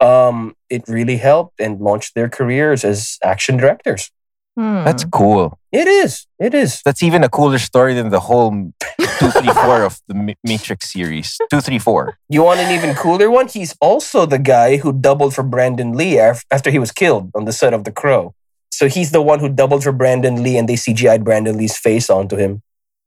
um, 0.00 0.54
it 0.68 0.84
really 0.88 1.16
helped 1.16 1.60
and 1.60 1.80
launched 1.80 2.14
their 2.14 2.28
careers 2.28 2.84
as 2.84 3.18
action 3.22 3.56
directors. 3.56 4.10
Hmm. 4.56 4.84
That's 4.84 5.04
cool. 5.04 5.58
It 5.70 5.86
is. 5.86 6.26
It 6.38 6.54
is. 6.54 6.80
That's 6.84 7.02
even 7.02 7.22
a 7.22 7.28
cooler 7.28 7.58
story 7.58 7.92
than 7.92 8.08
the 8.08 8.20
whole 8.20 8.50
two, 8.50 9.30
three, 9.30 9.52
four 9.52 9.82
of 9.82 10.00
the 10.08 10.34
Matrix 10.42 10.92
series. 10.92 11.36
Two, 11.50 11.60
three, 11.60 11.78
four. 11.78 12.16
You 12.30 12.42
want 12.42 12.60
an 12.60 12.72
even 12.72 12.94
cooler 12.94 13.30
one? 13.30 13.48
He's 13.48 13.74
also 13.82 14.24
the 14.24 14.38
guy 14.38 14.78
who 14.78 14.94
doubled 14.94 15.34
for 15.34 15.42
Brandon 15.42 15.92
Lee 15.92 16.18
after 16.18 16.70
he 16.70 16.78
was 16.78 16.90
killed 16.90 17.30
on 17.34 17.44
the 17.44 17.52
set 17.52 17.74
of 17.74 17.84
The 17.84 17.92
Crow. 17.92 18.34
So 18.70 18.88
he's 18.88 19.10
the 19.10 19.20
one 19.22 19.40
who 19.40 19.48
doubled 19.50 19.84
for 19.84 19.92
Brandon 19.92 20.42
Lee 20.42 20.56
and 20.56 20.66
they 20.68 20.74
CGI'd 20.76 21.22
Brandon 21.24 21.56
Lee's 21.58 21.76
face 21.76 22.08
onto 22.08 22.36
him. 22.36 22.62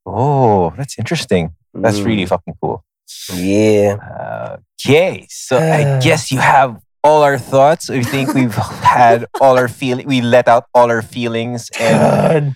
Oh, 0.05 0.71
that's 0.77 0.97
interesting. 0.99 1.55
That's 1.73 1.99
really 2.01 2.25
Mm, 2.25 2.29
fucking 2.29 2.55
cool. 2.61 2.83
Yeah. 3.33 4.57
Okay, 4.79 5.27
so 5.29 5.57
I 5.57 5.99
guess 6.03 6.31
you 6.31 6.39
have 6.39 6.81
all 7.03 7.23
our 7.23 7.37
thoughts. 7.37 7.89
We 7.89 8.03
think 8.03 8.33
we've 8.33 8.53
had 8.55 9.25
all 9.41 9.57
our 9.57 9.67
feel. 9.67 10.01
We 10.05 10.21
let 10.21 10.47
out 10.47 10.65
all 10.73 10.89
our 10.91 11.01
feelings 11.01 11.69
and 11.79 12.55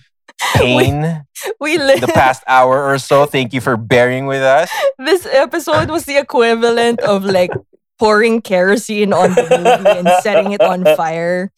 pain 0.54 1.24
we 1.60 1.78
li- 1.78 1.98
the 2.00 2.08
past 2.08 2.42
hour 2.46 2.84
or 2.84 2.98
so. 2.98 3.26
Thank 3.26 3.52
you 3.54 3.60
for 3.60 3.76
bearing 3.76 4.26
with 4.26 4.42
us. 4.42 4.70
this 4.98 5.26
episode 5.26 5.90
was 5.90 6.04
the 6.04 6.18
equivalent 6.18 7.00
of 7.00 7.24
like 7.24 7.50
pouring 7.98 8.42
kerosene 8.42 9.12
on 9.12 9.30
the 9.30 9.42
movie 9.42 9.98
and 9.98 10.08
setting 10.22 10.52
it 10.52 10.60
on 10.60 10.84
fire. 10.96 11.50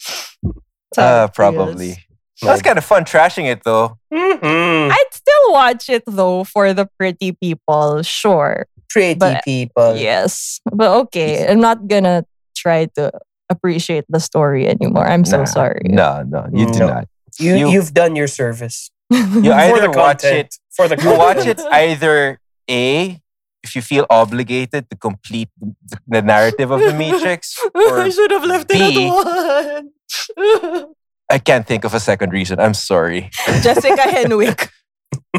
That's 0.94 0.98
Uh, 0.98 1.26
it 1.30 1.34
feels. 1.34 1.34
probably. 1.34 1.96
That's 2.42 2.60
kind 2.62 2.76
of 2.78 2.84
fun 2.84 3.04
trashing 3.04 3.50
it 3.50 3.64
though. 3.64 3.98
Mhm. 4.12 4.90
I'd 4.92 5.10
still 5.12 5.52
watch 5.52 5.88
it 5.88 6.04
though 6.06 6.44
for 6.44 6.72
the 6.74 6.86
pretty 6.98 7.32
people, 7.32 8.02
sure. 8.02 8.66
Pretty 8.90 9.18
But- 9.18 9.44
people. 9.44 9.96
Yes. 9.96 10.60
But 10.72 10.90
okay, 11.06 11.46
I'm 11.46 11.60
not 11.60 11.86
gonna 11.88 12.24
try 12.56 12.86
to 12.96 13.10
appreciate 13.50 14.04
the 14.08 14.20
story 14.20 14.66
anymore. 14.66 15.06
I'm 15.06 15.24
so 15.24 15.38
Nah, 15.38 15.44
sorry. 15.44 15.82
No, 15.88 16.22
no, 16.26 16.46
you 16.52 16.66
do 16.72 16.78
No. 16.80 16.86
not. 16.88 17.04
You, 17.38 17.54
You- 17.56 17.68
you 17.70 17.80
have 17.80 17.92
done 17.94 18.16
your 18.16 18.28
service 18.28 18.90
You 19.10 19.52
for 19.52 19.52
either 19.52 19.80
the 19.82 19.90
watch 19.94 20.22
content. 20.22 20.48
it 20.54 20.58
For 20.74 20.88
the 20.88 20.96
you 21.00 21.10
watch 21.16 21.46
it 21.46 21.60
either 21.60 22.38
A, 22.70 23.20
if 23.62 23.76
you 23.76 23.82
feel 23.82 24.06
obligated 24.10 24.88
to 24.90 24.96
complete 24.96 25.48
the, 25.60 25.74
the 26.06 26.22
narrative 26.22 26.70
of 26.70 26.80
the 26.80 26.94
Matrix, 26.94 27.58
or 27.74 28.00
I 28.00 28.08
should 28.10 28.30
have 28.30 28.44
left 28.44 28.70
it 28.70 28.78
B. 28.78 29.06
at 29.06 29.14
one. 29.14 30.86
I 31.30 31.38
can't 31.38 31.66
think 31.66 31.84
of 31.84 31.92
a 31.94 32.00
second 32.00 32.30
reason. 32.32 32.60
I'm 32.60 32.74
sorry. 32.74 33.30
Jessica 33.62 34.02
Henwick. 34.06 34.70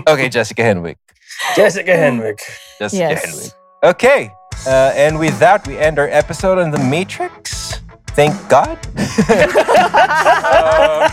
Okay, 0.07 0.27
Jessica 0.29 0.61
Henwick. 0.61 0.97
Jessica 1.55 1.91
Henwick. 1.91 2.39
Jessica 2.79 2.97
Yes. 2.99 3.25
Henwick. 3.25 3.53
Okay, 3.83 4.31
uh, 4.65 4.91
and 4.95 5.19
with 5.19 5.37
that, 5.39 5.65
we 5.67 5.77
end 5.77 5.99
our 5.99 6.09
episode 6.09 6.57
on 6.57 6.71
the 6.71 6.79
Matrix. 6.79 7.79
Thank 8.17 8.33
God. 8.49 8.79
Uh, 9.79 11.09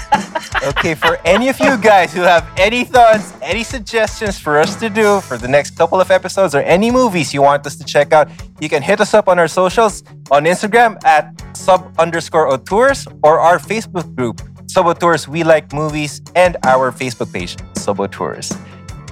okay, 0.69 0.95
for 0.95 1.19
any 1.25 1.49
of 1.49 1.59
you 1.61 1.77
guys 1.77 2.13
who 2.15 2.23
have 2.23 2.49
any 2.57 2.85
thoughts, 2.85 3.35
any 3.43 3.63
suggestions 3.63 4.39
for 4.39 4.59
us 4.59 4.75
to 4.77 4.89
do 4.89 5.21
for 5.21 5.37
the 5.37 5.49
next 5.49 5.77
couple 5.77 6.01
of 6.01 6.11
episodes, 6.11 6.55
or 6.55 6.61
any 6.63 6.91
movies 6.91 7.35
you 7.35 7.43
want 7.43 7.67
us 7.67 7.77
to 7.77 7.85
check 7.85 8.13
out, 8.15 8.29
you 8.61 8.69
can 8.71 8.83
hit 8.83 9.01
us 9.01 9.13
up 9.13 9.29
on 9.29 9.39
our 9.39 9.49
socials 9.49 10.03
on 10.31 10.45
Instagram 10.45 10.97
at 11.05 11.29
sub 11.55 11.93
underscore 11.99 12.57
tours 12.59 13.07
or 13.23 13.39
our 13.41 13.59
Facebook 13.59 14.15
group, 14.17 14.41
Sub 14.67 14.99
Tours 14.99 15.29
We 15.29 15.45
Like 15.45 15.73
Movies, 15.75 16.23
and 16.35 16.57
our 16.65 16.91
Facebook 16.93 17.33
page, 17.33 17.57
Sub 17.77 17.99
Tours. 18.11 18.51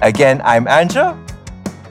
Again, 0.01 0.41
I'm 0.43 0.65
Anjo. 0.65 1.17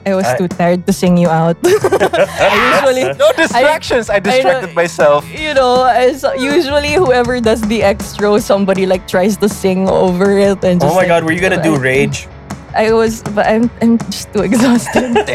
I 0.05 0.15
was 0.15 0.25
I- 0.25 0.37
too 0.37 0.47
tired 0.47 0.85
to 0.87 0.93
sing 0.93 1.17
you 1.17 1.29
out. 1.29 1.55
I 1.63 2.83
usually, 2.83 3.13
No 3.17 3.31
distractions. 3.33 4.09
I, 4.09 4.19
distracted 4.19 4.75
myself. 4.75 5.23
you 5.31 5.53
know, 5.53 5.85
as 5.85 6.25
usually 6.37 6.93
whoever 6.93 7.39
does 7.39 7.61
the 7.61 7.83
extra, 7.83 8.39
somebody 8.41 8.85
like 8.85 9.07
tries 9.07 9.37
to 9.37 9.47
sing 9.47 9.87
over 9.87 10.37
it 10.37 10.63
and 10.63 10.81
just. 10.81 10.91
Oh 10.91 10.95
my 10.95 11.01
like, 11.01 11.07
god, 11.07 11.23
were 11.23 11.31
you 11.31 11.39
gonna 11.39 11.63
do 11.63 11.77
Rage? 11.77 12.27
I 12.75 12.91
was, 12.91 13.21
but 13.21 13.45
I'm, 13.45 13.69
I'm 13.81 13.99
just 14.09 14.33
too 14.33 14.41
exhausted. 14.41 15.15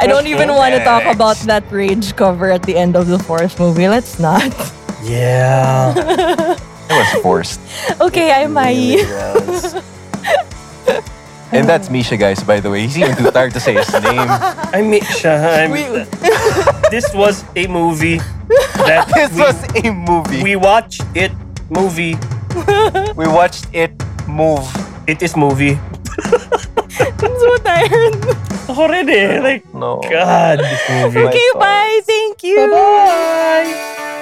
I 0.00 0.06
don't 0.06 0.28
even 0.28 0.54
want 0.54 0.72
to 0.74 0.84
talk 0.84 1.04
about 1.04 1.36
that 1.50 1.64
rage 1.72 2.14
cover 2.14 2.48
at 2.48 2.62
the 2.62 2.76
end 2.76 2.94
of 2.94 3.08
the 3.08 3.18
fourth 3.18 3.58
movie. 3.58 3.88
Let's 3.88 4.20
not. 4.20 4.54
Yeah. 5.02 5.94
It 6.88 6.92
was 6.92 7.22
forced. 7.22 7.60
okay, 8.00 8.30
I'm 8.30 8.56
Really 8.56 9.02
was. 9.02 9.74
And 11.52 11.68
that's 11.68 11.88
Misha, 11.90 12.16
guys, 12.16 12.42
by 12.42 12.60
the 12.60 12.70
way. 12.70 12.82
He's 12.82 12.98
even 12.98 13.14
too 13.16 13.30
tired 13.30 13.52
to 13.54 13.60
say 13.60 13.74
his 13.74 13.92
name. 13.92 14.18
I 14.74 14.82
mean, 14.82 15.02
I'm, 15.24 15.70
We- 15.70 16.04
this 16.90 17.06
was 17.14 17.44
a 17.54 17.66
movie 17.68 18.18
that 18.82 19.06
This 19.14 19.30
we, 19.32 19.40
was 19.42 19.56
a 19.84 19.90
movie. 19.94 20.42
we 20.42 20.56
watched 20.56 21.02
it 21.14 21.32
movie. 21.70 22.16
We 23.16 23.26
watched 23.28 23.66
it 23.72 23.92
move. 24.26 24.66
It 25.06 25.22
is 25.22 25.36
movie. 25.36 25.78
I'm 26.18 27.34
so 27.38 27.56
tired. 27.62 28.16
Already, 28.68 29.38
like 29.38 29.62
No. 29.74 30.00
God, 30.02 30.58
this 30.58 30.82
movie. 30.90 31.20
Okay, 31.30 31.48
bye. 31.54 32.00
Thank 32.04 32.42
you. 32.42 32.66
Bye. 32.70 34.12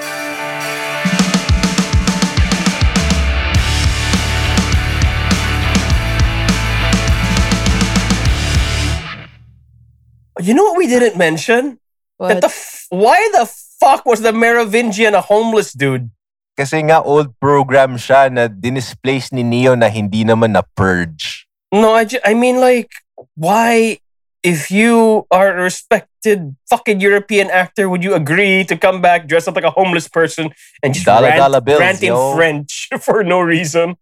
You 10.41 10.55
know 10.55 10.65
what 10.65 10.79
we 10.79 10.87
didn't 10.87 11.17
mention? 11.17 11.79
That 12.19 12.41
the 12.41 12.51
f- 12.51 12.87
why 12.91 13.19
the 13.35 13.47
fuck 13.79 14.07
was 14.07 14.21
the 14.23 14.33
Merovingian 14.33 15.15
a 15.15 15.21
homeless 15.21 15.73
dude? 15.73 16.11
Kasi 16.57 16.83
nga 16.87 17.03
old 17.03 17.35
program 17.43 17.99
siya 17.99 18.31
na 18.31 18.47
dinisplace 18.47 19.35
ni 19.35 19.43
Neo 19.43 19.75
na 19.75 19.91
hindi 19.91 20.23
naman 20.23 20.55
na-purge. 20.55 21.47
No, 21.75 21.95
I, 21.95 22.05
ju- 22.07 22.23
I 22.25 22.35
mean 22.35 22.63
like 22.63 22.89
why 23.35 23.99
if 24.47 24.71
you 24.71 25.27
are 25.35 25.51
a 25.59 25.63
respected 25.67 26.55
fucking 26.71 27.01
European 27.03 27.51
actor, 27.51 27.91
would 27.91 28.05
you 28.07 28.15
agree 28.15 28.63
to 28.71 28.77
come 28.79 29.03
back 29.03 29.27
dress 29.27 29.49
up 29.51 29.57
like 29.59 29.67
a 29.67 29.75
homeless 29.75 30.07
person 30.07 30.55
and 30.83 30.95
just 30.95 31.05
Dollar 31.07 31.35
rant, 31.35 31.39
dollar 31.43 31.61
bills, 31.61 31.81
rant 31.83 32.03
in 32.03 32.15
yo. 32.15 32.35
French 32.39 32.89
for 33.03 33.25
no 33.27 33.41
reason? 33.43 33.99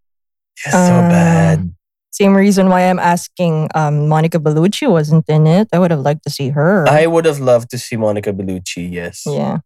It's 0.61 0.77
so 0.77 0.93
Uh, 1.01 1.09
bad. 1.09 1.73
Same 2.13 2.35
reason 2.37 2.69
why 2.69 2.83
I'm 2.83 2.99
asking 2.99 3.69
um, 3.75 4.07
Monica 4.07 4.39
Bellucci 4.39 4.89
wasn't 4.89 5.25
in 5.29 5.47
it. 5.47 5.69
I 5.73 5.79
would 5.79 5.91
have 5.91 6.01
liked 6.01 6.23
to 6.25 6.31
see 6.31 6.51
her. 6.51 6.87
I 6.87 7.07
would 7.07 7.25
have 7.25 7.41
loved 7.41 7.71
to 7.71 7.79
see 7.79 7.97
Monica 7.97 8.33
Bellucci, 8.33 8.93
yes. 8.93 9.25
yeah. 9.27 9.59